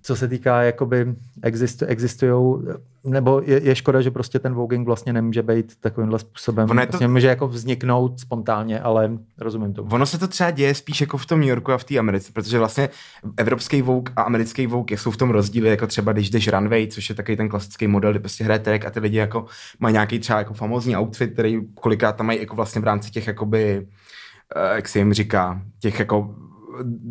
co 0.07 0.17
se 0.17 0.29
týká, 0.29 0.63
jakoby 0.63 1.15
existu, 1.43 1.85
existují, 1.85 2.63
nebo 3.05 3.43
je, 3.45 3.61
je, 3.65 3.75
škoda, 3.75 4.01
že 4.01 4.11
prostě 4.11 4.39
ten 4.39 4.55
voging 4.55 4.87
vlastně 4.87 5.13
nemůže 5.13 5.43
být 5.43 5.73
takovýmhle 5.81 6.19
způsobem. 6.19 6.71
Ono 6.71 6.83
to- 6.83 6.89
Vlastně 6.93 7.09
může 7.09 7.27
jako 7.27 7.49
vzniknout 7.49 8.21
spontánně, 8.21 8.81
ale 8.81 9.11
rozumím 9.39 9.73
tomu. 9.73 9.91
Ono 9.93 10.07
se 10.07 10.19
to 10.19 10.29
třeba 10.29 10.51
děje 10.51 10.75
spíš 10.75 11.01
jako 11.01 11.19
v 11.19 11.27
tom 11.27 11.41
New 11.41 11.49
Yorku 11.49 11.73
a 11.73 11.79
v 11.79 11.85
té 11.85 11.99
Americe, 11.99 12.33
protože 12.33 12.59
vlastně 12.59 12.89
evropský 13.37 13.83
Vogue 13.83 14.13
a 14.17 14.23
americký 14.23 14.67
Vogue 14.67 14.99
jsou 14.99 15.11
v 15.11 15.17
tom 15.17 15.31
rozdíly, 15.31 15.69
jako 15.69 15.87
třeba 15.87 16.13
když 16.13 16.31
jdeš 16.31 16.49
runway, 16.49 16.87
což 16.87 17.09
je 17.09 17.15
takový 17.15 17.37
ten 17.37 17.49
klasický 17.49 17.87
model, 17.87 18.11
kdy 18.11 18.19
prostě 18.21 18.45
hraje 18.45 18.59
track 18.61 18.85
a 18.85 18.91
ty 18.91 19.01
lidi 19.01 19.17
jako 19.17 19.47
mají 19.81 19.93
nějaký 19.93 20.19
třeba 20.19 20.39
jako 20.39 20.55
famózní 20.55 20.97
outfit, 20.97 21.33
který 21.33 21.61
kolikrát 21.75 22.17
tam 22.17 22.27
mají 22.27 22.41
jako 22.41 22.57
vlastně 22.57 22.81
v 22.81 22.85
rámci 22.85 23.11
těch 23.11 23.27
jakoby, 23.27 23.87
eh, 24.57 24.75
jak 24.77 24.89
se 24.89 24.99
jim 24.99 25.13
říká, 25.13 25.63
těch 25.81 25.99
jako 25.99 26.35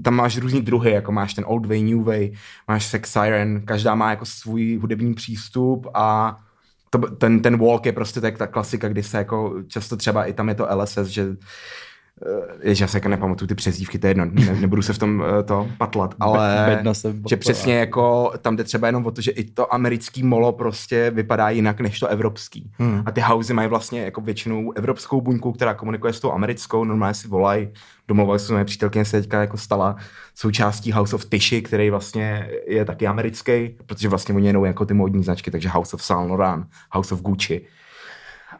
tam 0.03 0.13
máš 0.13 0.37
různý 0.37 0.61
druhy, 0.61 0.91
jako 0.91 1.11
máš 1.11 1.33
ten 1.33 1.45
old 1.47 1.65
way, 1.65 1.83
new 1.83 2.03
way, 2.03 2.31
máš 2.67 2.85
sex 2.85 3.11
siren, 3.11 3.61
každá 3.65 3.95
má 3.95 4.09
jako 4.09 4.25
svůj 4.25 4.77
hudební 4.81 5.13
přístup 5.13 5.87
a 5.93 6.37
to, 6.89 6.99
ten, 6.99 7.39
ten 7.39 7.57
walk 7.57 7.85
je 7.85 7.91
prostě 7.91 8.21
tak 8.21 8.37
ta 8.37 8.47
klasika, 8.47 8.89
kdy 8.89 9.03
se 9.03 9.17
jako 9.17 9.53
často 9.67 9.97
třeba 9.97 10.25
i 10.25 10.33
tam 10.33 10.49
je 10.49 10.55
to 10.55 10.67
LSS, 10.75 11.07
že 11.07 11.21
eh, 11.23 12.69
je, 12.69 12.75
že 12.75 12.83
já 12.83 12.87
se 12.87 12.97
jako 12.97 13.09
nepamatuju 13.09 13.47
ty 13.47 13.55
přezdívky, 13.55 13.99
to 13.99 14.07
je 14.07 14.09
jedno, 14.09 14.25
ne, 14.25 14.57
nebudu 14.61 14.81
se 14.81 14.93
v 14.93 14.97
tom 14.97 15.23
eh, 15.39 15.43
to 15.43 15.67
patlat, 15.77 16.15
ale 16.19 16.65
bedna 16.69 16.93
se 16.93 17.15
že 17.29 17.37
přesně 17.37 17.75
jako 17.75 18.33
tam 18.41 18.55
jde 18.55 18.63
třeba 18.63 18.87
jenom 18.87 19.05
o 19.05 19.11
to, 19.11 19.21
že 19.21 19.31
i 19.31 19.43
to 19.43 19.73
americký 19.73 20.23
molo 20.23 20.51
prostě 20.51 21.11
vypadá 21.11 21.49
jinak 21.49 21.81
než 21.81 21.99
to 21.99 22.07
evropský. 22.07 22.71
Hmm. 22.77 23.03
A 23.05 23.11
ty 23.11 23.21
housey 23.21 23.55
mají 23.55 23.69
vlastně 23.69 24.01
jako 24.01 24.21
většinou 24.21 24.71
evropskou 24.71 25.21
buňku, 25.21 25.51
která 25.51 25.73
komunikuje 25.73 26.13
s 26.13 26.19
tou 26.19 26.31
americkou, 26.31 26.83
normálně 26.83 27.13
si 27.13 27.27
volají, 27.27 27.69
domluvili 28.07 28.39
se, 28.39 28.53
moje 28.53 28.65
přítelkyně 28.65 29.05
se 29.05 29.21
teďka 29.21 29.41
jako 29.41 29.57
stala 29.57 29.95
součástí 30.35 30.91
House 30.91 31.15
of 31.15 31.25
Tishy, 31.25 31.61
který 31.61 31.89
vlastně 31.89 32.49
je 32.67 32.85
taky 32.85 33.07
americký, 33.07 33.69
protože 33.85 34.09
vlastně 34.09 34.35
oni 34.35 34.47
jenom 34.47 34.65
jako 34.65 34.85
ty 34.85 34.93
módní 34.93 35.23
značky, 35.23 35.51
takže 35.51 35.69
House 35.69 35.95
of 35.95 36.03
Saint 36.03 36.29
Laurent, 36.29 36.67
House 36.91 37.13
of 37.13 37.21
Gucci. 37.21 37.67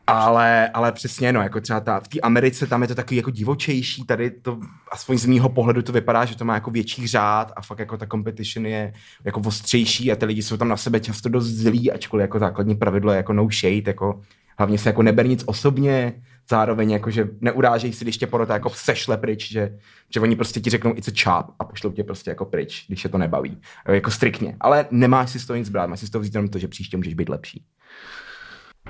Ale, 0.07 0.69
ale 0.69 0.91
přesně, 0.91 1.33
no, 1.33 1.41
jako 1.41 1.61
třeba 1.61 1.79
ta, 1.79 1.99
v 1.99 2.07
té 2.07 2.19
Americe 2.19 2.67
tam 2.67 2.81
je 2.81 2.87
to 2.87 2.95
takový 2.95 3.17
jako 3.17 3.29
divočejší, 3.29 4.05
tady 4.05 4.31
to, 4.31 4.59
aspoň 4.91 5.17
z 5.17 5.25
mýho 5.25 5.49
pohledu 5.49 5.81
to 5.81 5.91
vypadá, 5.91 6.25
že 6.25 6.37
to 6.37 6.45
má 6.45 6.53
jako 6.53 6.71
větší 6.71 7.07
řád 7.07 7.51
a 7.55 7.61
fakt 7.61 7.79
jako 7.79 7.97
ta 7.97 8.05
competition 8.05 8.65
je 8.65 8.93
jako 9.23 9.41
ostřejší 9.45 10.11
a 10.11 10.15
ty 10.15 10.25
lidi 10.25 10.43
jsou 10.43 10.57
tam 10.57 10.67
na 10.67 10.77
sebe 10.77 10.99
často 10.99 11.29
dost 11.29 11.45
zlí, 11.45 11.91
ačkoliv 11.91 12.21
jako 12.21 12.39
základní 12.39 12.75
pravidlo 12.75 13.11
je 13.11 13.17
jako 13.17 13.33
no 13.33 13.47
shade, 13.51 13.83
jako 13.87 14.21
hlavně 14.57 14.77
se 14.77 14.89
jako 14.89 15.03
neber 15.03 15.27
nic 15.27 15.43
osobně, 15.45 16.13
zároveň 16.49 16.91
jako, 16.91 17.09
že 17.09 17.29
neurážej 17.41 17.93
si, 17.93 18.05
když 18.05 18.17
tě 18.17 18.27
porota 18.27 18.53
jako 18.53 18.69
sešle 18.69 19.17
pryč, 19.17 19.51
že, 19.51 19.77
že 20.13 20.19
oni 20.19 20.35
prostě 20.35 20.59
ti 20.59 20.69
řeknou 20.69 20.93
it's 20.95 21.07
a 21.07 21.11
chop 21.23 21.55
a 21.59 21.63
pošlou 21.63 21.91
tě 21.91 22.03
prostě 22.03 22.31
jako 22.31 22.45
pryč, 22.45 22.85
když 22.87 23.01
se 23.01 23.09
to 23.09 23.17
nebaví. 23.17 23.61
Jako 23.87 24.11
striktně. 24.11 24.57
Ale 24.59 24.85
nemáš 24.91 25.29
si 25.29 25.39
z 25.39 25.45
toho 25.45 25.57
nic 25.57 25.69
brát, 25.69 25.87
máš 25.89 25.99
si 25.99 26.07
z 26.07 26.09
toho 26.09 26.21
vzít 26.21 26.35
jenom 26.35 26.49
to, 26.49 26.59
že 26.59 26.67
příště 26.67 26.97
můžeš 26.97 27.13
být 27.13 27.29
lepší. 27.29 27.65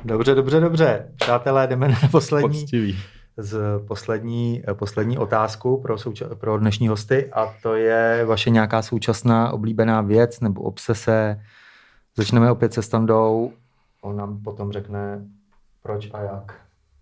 Dobře, 0.06 0.36
dobře, 0.36 0.60
dobře. 0.60 1.12
Přátelé, 1.16 1.68
jdeme 1.68 1.88
na 1.88 1.98
poslední, 2.12 2.60
Poctivý. 2.62 3.00
z 3.38 3.60
poslední, 3.88 4.64
poslední 4.74 5.18
otázku 5.18 5.82
pro, 5.82 5.96
souča- 5.96 6.36
pro 6.36 6.58
dnešní 6.58 6.88
hosty 6.88 7.30
a 7.34 7.54
to 7.64 7.76
je 7.76 8.26
vaše 8.26 8.50
nějaká 8.50 8.82
současná 8.82 9.52
oblíbená 9.52 10.02
věc 10.02 10.40
nebo 10.40 10.62
obsese. 10.62 11.42
Začneme 12.18 12.52
opět 12.52 12.74
se 12.74 12.82
standou. 12.82 13.54
On 14.02 14.18
nám 14.18 14.44
potom 14.44 14.72
řekne 14.72 15.26
proč 15.84 16.10
a 16.14 16.22
jak. 16.22 16.63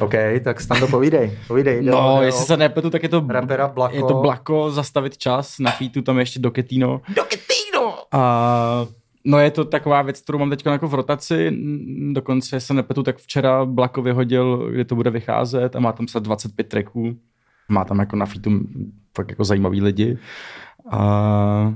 OK, 0.00 0.14
tak 0.44 0.60
Stando, 0.60 0.88
povídej. 0.88 1.38
povídej 1.48 1.90
o- 1.90 1.92
No, 1.92 2.20
jde 2.20 2.26
jestli 2.26 2.46
se 2.46 2.56
nepletu, 2.56 2.90
tak 2.90 3.02
je 3.02 3.08
to, 3.08 3.24
Rapera 3.28 3.68
Blako. 3.68 3.96
je 3.96 4.02
to 4.02 4.14
Blako, 4.14 4.70
zastavit 4.70 5.16
čas, 5.18 5.58
na 5.58 5.70
featu 5.70 6.02
tam 6.02 6.16
je 6.16 6.22
ještě 6.22 6.40
Doketino. 6.40 7.00
Doketino! 7.16 7.94
A 8.12 8.86
no 9.24 9.38
je 9.38 9.50
to 9.50 9.64
taková 9.64 10.02
věc, 10.02 10.20
kterou 10.20 10.38
mám 10.38 10.50
teď 10.50 10.66
jako 10.66 10.88
v 10.88 10.94
rotaci, 10.94 11.56
dokonce 12.12 12.60
se 12.60 12.74
nepletu, 12.74 13.02
tak 13.02 13.16
včera 13.18 13.64
Blako 13.64 14.02
vyhodil, 14.02 14.70
kde 14.70 14.84
to 14.84 14.94
bude 14.94 15.10
vycházet 15.10 15.76
a 15.76 15.80
má 15.80 15.92
tam 15.92 16.08
se 16.08 16.20
25 16.20 16.68
tracků. 16.68 17.16
Má 17.68 17.84
tam 17.84 17.98
jako 17.98 18.16
na 18.16 18.26
featu 18.26 18.50
fakt 19.16 19.30
jako 19.30 19.44
zajímavý 19.44 19.80
lidi. 19.82 20.18
A 20.90 21.74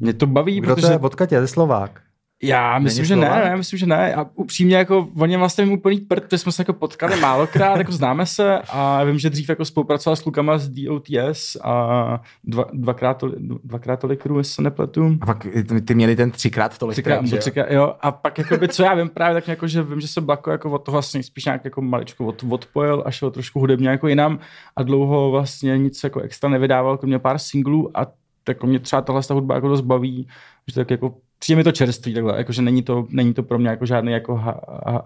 mě 0.00 0.12
to 0.12 0.26
baví, 0.26 0.60
Kdo 0.60 0.74
protože... 0.74 0.86
to 0.86 0.92
je? 0.92 0.98
Odkud 0.98 1.32
je? 1.32 1.46
Slovák. 1.46 2.00
Já 2.42 2.78
myslím, 2.78 3.04
že 3.04 3.16
ne, 3.16 3.28
ne, 3.28 3.56
myslím, 3.56 3.78
že 3.78 3.86
ne. 3.86 4.14
A 4.14 4.26
upřímně 4.34 4.76
jako, 4.76 5.08
on 5.16 5.30
je 5.30 5.38
vlastně 5.38 5.64
mým 5.64 5.74
úplný 5.74 6.00
prd, 6.00 6.24
protože 6.24 6.38
jsme 6.38 6.52
se 6.52 6.60
jako 6.60 6.72
potkali 6.72 7.20
málokrát, 7.20 7.78
jako 7.78 7.92
známe 7.92 8.26
se 8.26 8.58
a 8.58 8.98
já 8.98 9.04
vím, 9.04 9.18
že 9.18 9.30
dřív 9.30 9.48
jako 9.48 9.64
spolupracoval 9.64 10.16
s 10.16 10.22
klukama 10.22 10.58
z 10.58 10.68
DOTS 10.68 11.56
a 11.64 12.22
dva, 12.44 12.64
dvakrát, 12.72 13.14
tolik, 13.14 13.38
dvakrát 13.64 14.00
tolik 14.00 14.24
jestli 14.26 14.44
se 14.44 14.62
nepletu. 14.62 15.18
A 15.20 15.26
pak 15.26 15.46
ty, 15.84 15.94
měli 15.94 16.16
ten 16.16 16.30
třikrát 16.30 16.78
tolik. 16.78 16.94
Třikrát, 16.94 17.18
track, 17.18 17.32
jo? 17.32 17.38
třikrát, 17.38 17.70
jo. 17.70 17.94
A 18.00 18.12
pak 18.12 18.38
jakoby, 18.38 18.68
co 18.68 18.82
já 18.82 18.94
vím 18.94 19.08
právě, 19.08 19.34
tak 19.34 19.48
jako, 19.48 19.66
že 19.66 19.82
vím, 19.82 20.00
že 20.00 20.08
se 20.08 20.20
Blako 20.20 20.50
jako 20.50 20.70
od 20.70 20.78
toho 20.78 20.92
vlastně 20.92 21.22
spíš 21.22 21.44
nějak 21.44 21.64
jako 21.64 21.82
maličko 21.82 22.26
od, 22.26 22.44
odpojil 22.50 23.02
a 23.06 23.10
šel 23.10 23.30
trošku 23.30 23.60
hudebně 23.60 23.88
jako 23.88 24.08
jinam 24.08 24.38
a 24.76 24.82
dlouho 24.82 25.30
vlastně 25.30 25.78
nic 25.78 26.04
jako 26.04 26.20
extra 26.20 26.50
nevydával, 26.50 26.98
kromě 26.98 27.18
pár 27.18 27.38
singlů 27.38 27.90
a 27.94 28.06
tak 28.44 28.64
mě 28.64 28.78
třeba 28.78 29.02
tahle 29.02 29.22
ta 29.22 29.34
hudba 29.34 29.54
jako 29.54 29.68
dost 29.68 29.80
baví, 29.80 30.28
že 30.68 30.74
tak 30.74 30.90
jako 30.90 31.14
přijde 31.40 31.56
mi 31.56 31.64
to 31.64 31.72
čerstvý 31.72 32.14
takhle, 32.14 32.38
jakože 32.38 32.62
není 32.62 32.82
to, 32.82 33.06
není 33.10 33.34
to 33.34 33.42
pro 33.42 33.58
mě 33.58 33.68
jako 33.68 33.86
žádný 33.86 34.12
jako 34.12 34.34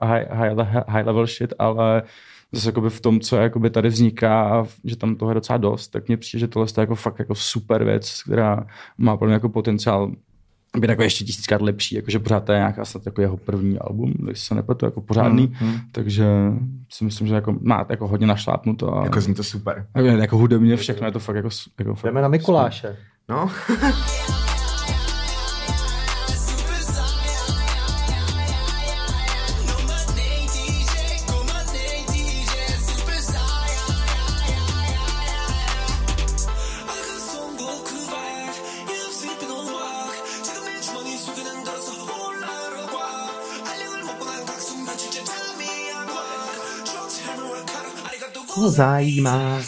high, 0.03 0.27
high, 0.31 0.53
high 0.89 1.07
level 1.07 1.27
shit, 1.27 1.55
ale 1.59 2.03
zase 2.53 2.69
jakoby 2.69 2.91
v 2.91 3.01
tom, 3.01 3.21
co 3.21 3.37
jakoby 3.37 3.71
tady 3.71 3.89
vzniká, 3.89 4.45
a 4.45 4.67
že 4.85 4.97
tam 4.97 5.15
toho 5.17 5.31
je 5.31 5.35
docela 5.35 5.57
dost, 5.57 5.89
tak 5.89 6.09
mně 6.09 6.17
přijde, 6.17 6.41
že 6.41 6.49
tohle 6.49 6.67
je 6.77 6.81
jako 6.81 6.95
fakt 6.95 7.19
jako 7.19 7.35
super 7.35 7.85
věc, 7.85 8.23
která 8.23 8.67
má 8.99 9.17
pro 9.17 9.27
mě 9.27 9.35
jako 9.35 9.49
potenciál 9.49 10.13
být 10.79 10.91
jako 10.91 11.03
ještě 11.03 11.25
tisíckrát 11.25 11.63
lepší, 11.63 11.95
jakože 11.95 12.19
pořád 12.19 12.45
to 12.45 12.53
je 12.53 12.59
nějaká 12.59 12.85
snad 12.85 13.07
jako 13.07 13.21
jeho 13.21 13.37
první 13.37 13.79
album, 13.79 14.15
když 14.19 14.41
se 14.41 14.55
nepletu, 14.55 14.85
jako 14.85 15.01
pořádný, 15.01 15.53
Hmm, 15.55 15.71
hmm. 15.71 15.81
takže 15.93 16.27
si 16.93 17.05
myslím, 17.05 17.27
že 17.27 17.35
jako 17.35 17.57
má 17.61 17.87
jako 17.91 18.09
hodně 18.09 18.27
našlápnuto 18.27 18.99
a 18.99 19.05
Jako 19.05 19.21
zní 19.21 19.35
to 19.35 19.45
super. 19.45 19.87
jako, 19.97 20.09
jako 20.09 20.37
hudebně 20.39 20.77
všechno 20.77 21.07
je 21.07 21.13
to 21.13 21.19
fakt 21.19 21.37
jako, 21.37 21.49
jako 21.79 21.95
fakt 21.95 22.05
Jdeme 22.05 22.23
na 22.23 22.29
Mikuláše. 22.29 22.97
No. 23.29 23.51
To 48.55 48.71
zajímá. 48.71 49.61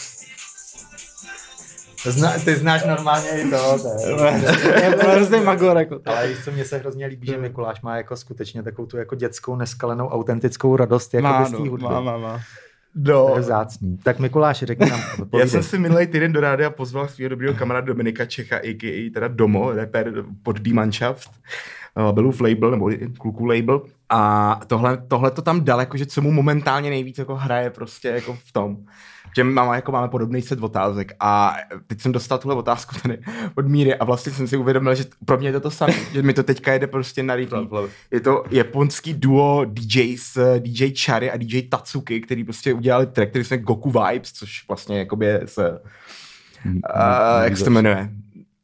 Zna, 2.07 2.32
ty 2.45 2.57
znáš 2.57 2.84
normálně 2.84 3.28
i 3.30 3.51
to. 3.51 3.78
to 3.78 4.24
je- 4.24 4.97
hrozný 5.11 5.41
magor, 5.41 5.76
jako 5.78 6.01
Ale 6.07 6.28
víš, 6.28 6.39
co 6.45 6.51
mně 6.53 6.64
se 6.64 6.78
hrozně 6.78 7.07
líbí, 7.07 7.26
že 7.26 7.37
Mikuláš 7.39 7.80
má 7.80 7.97
jako 7.97 8.16
skutečně 8.16 8.62
takovou 8.62 8.87
tu 8.87 8.97
jako 8.97 9.14
dětskou, 9.14 9.57
neskalenou, 9.57 10.09
autentickou 10.09 10.76
radost 10.76 11.14
jako 11.14 11.26
má, 11.28 11.41
bez 11.43 11.51
té 11.51 11.57
hudby. 11.57 11.84
má, 11.84 12.01
má, 12.01 12.18
má. 12.18 12.41
To 13.05 13.32
je 13.34 13.40
vzácný. 13.40 13.99
Tak 14.03 14.18
Mikuláš, 14.18 14.59
řekni 14.59 14.90
nám, 14.90 15.01
Já 15.18 15.24
povídej. 15.24 15.49
jsem 15.49 15.62
si 15.62 15.78
minulý 15.78 16.07
týden 16.07 16.32
do 16.32 16.40
rádia 16.40 16.70
pozval 16.70 17.09
svého 17.09 17.28
dobrého 17.28 17.55
kamaráda 17.55 17.86
Dominika 17.86 18.26
Čecha, 18.26 18.57
a.k.a. 18.57 19.11
teda 19.14 19.28
Domo, 19.28 19.72
rapper 19.72 20.12
pod 20.42 20.61
Die 20.61 20.74
Mannschaft, 20.74 21.30
labelův 21.97 22.40
label, 22.40 22.70
nebo 22.70 22.90
kluků 23.18 23.44
label. 23.47 23.82
A 24.09 24.61
tohle, 24.66 24.99
tohle 25.09 25.30
to 25.30 25.42
tam 25.42 25.64
dal, 25.64 25.80
jakože 25.80 26.07
co 26.07 26.22
mu 26.22 26.32
momentálně 26.32 26.90
nejvíc 26.90 27.18
jako 27.18 27.34
hraje 27.36 27.70
prostě 27.70 28.09
jako 28.09 28.34
v 28.44 28.53
tom. 28.53 28.76
Že 29.37 29.45
máme, 29.45 29.76
jako 29.76 29.93
máme 29.93 30.09
podobný 30.09 30.43
set 30.43 30.62
otázek 30.62 31.12
a 31.20 31.57
teď 31.87 32.01
jsem 32.01 32.12
dostal 32.12 32.39
tuhle 32.39 32.57
otázku 32.57 32.95
tady 33.03 33.18
od 33.55 33.68
Míry 33.68 33.95
a 33.95 34.05
vlastně 34.05 34.32
jsem 34.32 34.49
si 34.49 34.57
uvědomil, 34.57 34.95
že 34.95 35.05
pro 35.24 35.39
mě 35.39 35.49
je 35.49 35.53
to 35.53 35.61
to 35.61 35.70
samé, 35.70 35.93
že 36.12 36.22
mi 36.22 36.32
to 36.32 36.43
teďka 36.43 36.72
jede 36.72 36.87
prostě 36.87 37.22
na 37.22 37.37
repeat. 37.37 37.68
Je 38.11 38.20
to 38.20 38.45
japonský 38.51 39.14
duo 39.14 39.64
DJs, 39.64 40.37
eh, 40.37 40.61
DJ 40.61 40.95
Chary 41.05 41.30
a 41.30 41.37
DJ 41.37 41.62
Tatsuki, 41.62 42.20
který 42.20 42.45
prostě 42.45 42.74
udělali 42.74 43.07
track, 43.07 43.30
který 43.30 43.45
se 43.45 43.59
Goku 43.59 43.91
Vibes, 43.91 44.32
což 44.32 44.64
vlastně 44.68 44.99
jakoby 44.99 45.26
je 45.26 45.41
z, 45.45 45.59
uh, 46.64 47.45
jak 47.45 47.57
se 47.57 47.64
to 47.64 47.70
jmenuje? 47.70 48.11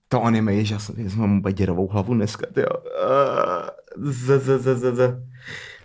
To 0.09 0.25
anime, 0.25 0.55
jež 0.55 0.71
já 0.71 0.79
jsem, 0.79 0.95
já 0.99 1.11
jsem 1.11 1.21
mám 1.21 1.39
úplně 1.39 1.53
děrovou 1.53 1.89
hlavu 1.89 2.15
dneska, 2.15 2.47
tyjo. 2.55 2.69
Uh, 2.69 3.82
z, 3.97 4.41
z, 4.41 4.63
z, 4.63 4.79
z, 4.79 4.97
z. 4.97 5.23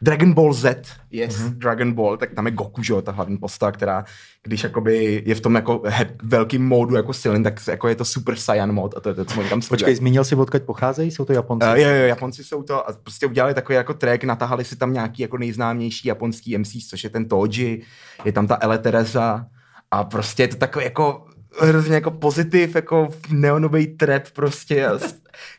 Dragon 0.01 0.33
Ball 0.33 0.53
Z, 0.53 0.85
yes, 1.11 1.37
mm-hmm. 1.37 1.49
Dragon 1.49 1.93
Ball, 1.93 2.17
tak 2.17 2.33
tam 2.33 2.45
je 2.45 2.51
Goku, 2.51 2.83
že 2.83 2.93
jo, 2.93 3.01
ta 3.01 3.11
hlavní 3.11 3.37
postava, 3.37 3.71
která, 3.71 4.05
když 4.43 4.63
jakoby 4.63 5.23
je 5.25 5.35
v 5.35 5.41
tom 5.41 5.55
jako 5.55 5.81
he- 5.85 6.15
velkým 6.23 6.67
módu 6.67 6.95
jako 6.95 7.13
silný, 7.13 7.43
tak 7.43 7.67
jako 7.67 7.87
je 7.87 7.95
to 7.95 8.05
Super 8.05 8.35
Saiyan 8.35 8.71
mod 8.71 8.97
a 8.97 8.99
to 8.99 9.09
je 9.09 9.15
to, 9.15 9.25
co 9.25 9.43
tam 9.49 9.61
Počkej, 9.69 9.95
zmínil 9.95 10.23
jsi, 10.23 10.35
odkud 10.35 10.63
pocházejí? 10.63 11.11
Jsou 11.11 11.25
to 11.25 11.33
Japonci? 11.33 11.67
Uh, 11.67 11.73
jo, 11.73 11.89
jo, 11.89 12.07
Japonci 12.07 12.43
jsou 12.43 12.63
to 12.63 12.89
a 12.89 12.93
prostě 13.03 13.25
udělali 13.25 13.53
takový 13.53 13.75
jako 13.75 13.93
track, 13.93 14.23
natahali 14.23 14.65
si 14.65 14.75
tam 14.75 14.93
nějaký 14.93 15.21
jako 15.21 15.37
nejznámější 15.37 16.07
japonský 16.07 16.57
MCs, 16.57 16.87
což 16.87 17.03
je 17.03 17.09
ten 17.09 17.27
Toji, 17.27 17.81
je 18.25 18.31
tam 18.31 18.47
ta 18.47 18.57
Ele 18.61 18.77
Teresa 18.77 19.45
a 19.91 20.03
prostě 20.03 20.43
je 20.43 20.47
to 20.47 20.55
takový 20.55 20.85
jako 20.85 21.25
hrozně 21.59 21.95
jako 21.95 22.11
pozitiv, 22.11 22.75
jako 22.75 23.09
neonový 23.29 23.87
trap 23.87 24.23
prostě. 24.33 24.87
A 24.87 24.93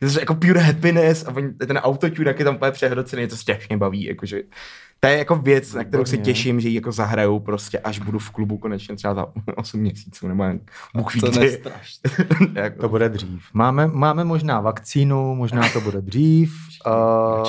je 0.00 0.10
to 0.12 0.20
jako 0.20 0.34
pure 0.34 0.60
happiness 0.60 1.24
a 1.26 1.34
ten 1.66 1.78
autotune, 1.78 2.30
jak 2.30 2.38
je 2.38 2.44
tam 2.44 2.54
úplně 2.56 2.72
přehrocený, 2.72 3.22
je 3.22 3.28
to 3.28 3.36
strašně 3.36 3.76
baví, 3.76 4.04
jakože 4.04 4.42
to 5.00 5.06
je 5.06 5.18
jako 5.18 5.36
věc, 5.36 5.74
na 5.74 5.84
kterou 5.84 6.04
se 6.04 6.16
těším, 6.16 6.60
že 6.60 6.68
ji 6.68 6.74
jako 6.74 6.92
zahraju 6.92 7.38
prostě, 7.38 7.78
až 7.78 7.98
budu 7.98 8.18
v 8.18 8.30
klubu 8.30 8.58
konečně 8.58 8.96
třeba 8.96 9.14
za 9.14 9.26
8 9.56 9.80
měsíců, 9.80 10.28
nebo 10.28 10.44
jen 10.44 10.60
Bůh 10.96 11.14
ví 11.14 11.20
To 11.20 11.30
nestraš. 11.30 11.98
jako, 12.54 12.80
To 12.80 12.88
bude 12.88 13.08
dřív. 13.08 13.42
Máme, 13.52 13.86
máme 13.86 14.24
možná 14.24 14.60
vakcínu, 14.60 15.34
možná 15.34 15.68
to 15.72 15.80
bude 15.80 16.00
dřív. 16.00 16.54
Uh, 16.86 17.44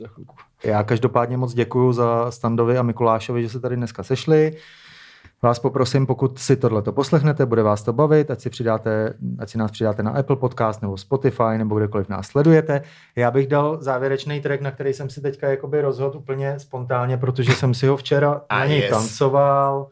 za 0.00 0.08
chvilku. 0.08 0.36
já 0.64 0.82
každopádně 0.82 1.36
moc 1.36 1.54
děkuji 1.54 1.92
za 1.92 2.30
Standovi 2.30 2.78
a 2.78 2.82
Mikulášovi, 2.82 3.42
že 3.42 3.48
se 3.48 3.60
tady 3.60 3.76
dneska 3.76 4.02
sešli. 4.02 4.52
Vás 5.44 5.58
poprosím, 5.58 6.06
pokud 6.06 6.38
si 6.38 6.56
tohle 6.56 6.82
to 6.82 6.92
poslechnete, 6.92 7.46
bude 7.46 7.62
vás 7.62 7.82
to 7.82 7.92
bavit, 7.92 8.30
ať 8.30 8.40
si, 8.40 8.50
přidáte, 8.50 9.14
ať 9.38 9.50
si 9.50 9.58
nás 9.58 9.70
přidáte 9.70 10.02
na 10.02 10.10
Apple 10.10 10.36
Podcast 10.36 10.82
nebo 10.82 10.96
Spotify 10.96 11.58
nebo 11.58 11.78
kdekoliv 11.78 12.08
nás 12.08 12.26
sledujete. 12.26 12.82
Já 13.16 13.30
bych 13.30 13.46
dal 13.46 13.78
závěrečný 13.80 14.40
track, 14.40 14.60
na 14.60 14.70
který 14.70 14.92
jsem 14.92 15.10
si 15.10 15.20
teďka 15.20 15.48
jakoby 15.48 15.80
rozhodl 15.80 16.18
úplně 16.18 16.58
spontánně, 16.58 17.16
protože 17.16 17.52
jsem 17.52 17.74
si 17.74 17.86
ho 17.86 17.96
včera 17.96 18.42
A 18.48 18.58
na 18.58 18.66
něj 18.66 18.80
yes. 18.80 18.90
tancoval 18.90 19.88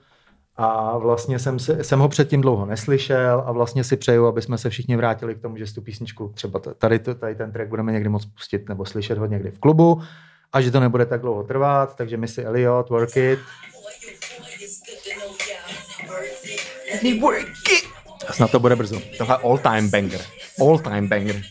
a 0.57 0.99
vlastně 0.99 1.39
jsem, 1.39 1.59
si, 1.59 1.85
jsem 1.85 2.01
ho 2.01 2.09
předtím 2.09 2.41
dlouho 2.41 2.67
neslyšel 2.67 3.43
a 3.47 3.53
vlastně 3.53 3.85
si 3.85 3.97
přeju, 3.97 4.27
aby 4.27 4.43
jsme 4.43 4.59
se 4.59 4.71
všichni 4.71 4.97
vrátili 4.97 5.35
k 5.35 5.43
tomu, 5.43 5.57
že 5.57 5.67
si 5.67 5.75
tu 5.75 5.81
písničku 5.81 6.31
třeba 6.35 6.61
tady, 6.79 6.99
tady 6.99 7.35
ten 7.35 7.53
track 7.53 7.69
budeme 7.69 7.93
někdy 7.93 8.09
moc 8.09 8.27
pustit 8.27 8.69
nebo 8.69 8.85
slyšet 8.85 9.19
ho 9.19 9.27
někdy 9.27 9.51
v 9.51 9.59
klubu 9.59 10.03
a 10.53 10.61
že 10.61 10.71
to 10.71 10.81
nebude 10.81 11.07
tak 11.07 11.21
dlouho 11.21 11.43
trvat, 11.43 11.97
takže 11.97 12.17
Missy 12.17 12.45
Elliot, 12.45 12.91
Work 12.91 13.17
It. 13.17 13.39
Snad 18.31 18.51
to 18.51 18.59
bude 18.59 18.77
brzo. 18.77 19.01
tohle 19.19 19.37
all 19.43 19.59
time 19.59 19.89
banger. 19.91 20.21
All 20.61 20.79
time 20.79 21.09
banger. 21.09 21.43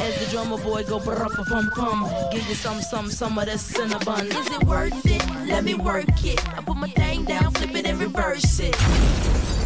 As 0.00 0.14
the 0.18 0.26
drummer 0.30 0.58
boy 0.58 0.84
go 0.84 0.98
brr 1.00 1.28
pum 1.48 1.70
pum, 1.76 2.08
give 2.32 2.48
you 2.48 2.54
some 2.54 2.80
some 2.82 3.10
some 3.10 3.38
of 3.38 3.46
that 3.46 3.60
cinnamon. 3.60 4.26
Is 4.26 4.46
it 4.46 4.64
worth 4.64 5.06
it? 5.06 5.22
Let 5.46 5.64
me 5.64 5.74
work 5.74 6.24
it. 6.24 6.40
I 6.56 6.62
put 6.62 6.76
my 6.76 6.88
thing 6.88 7.24
down, 7.24 7.52
flip 7.52 7.74
it 7.74 7.86
and 7.86 8.00
reverse 8.00 8.60
it. 8.60 9.63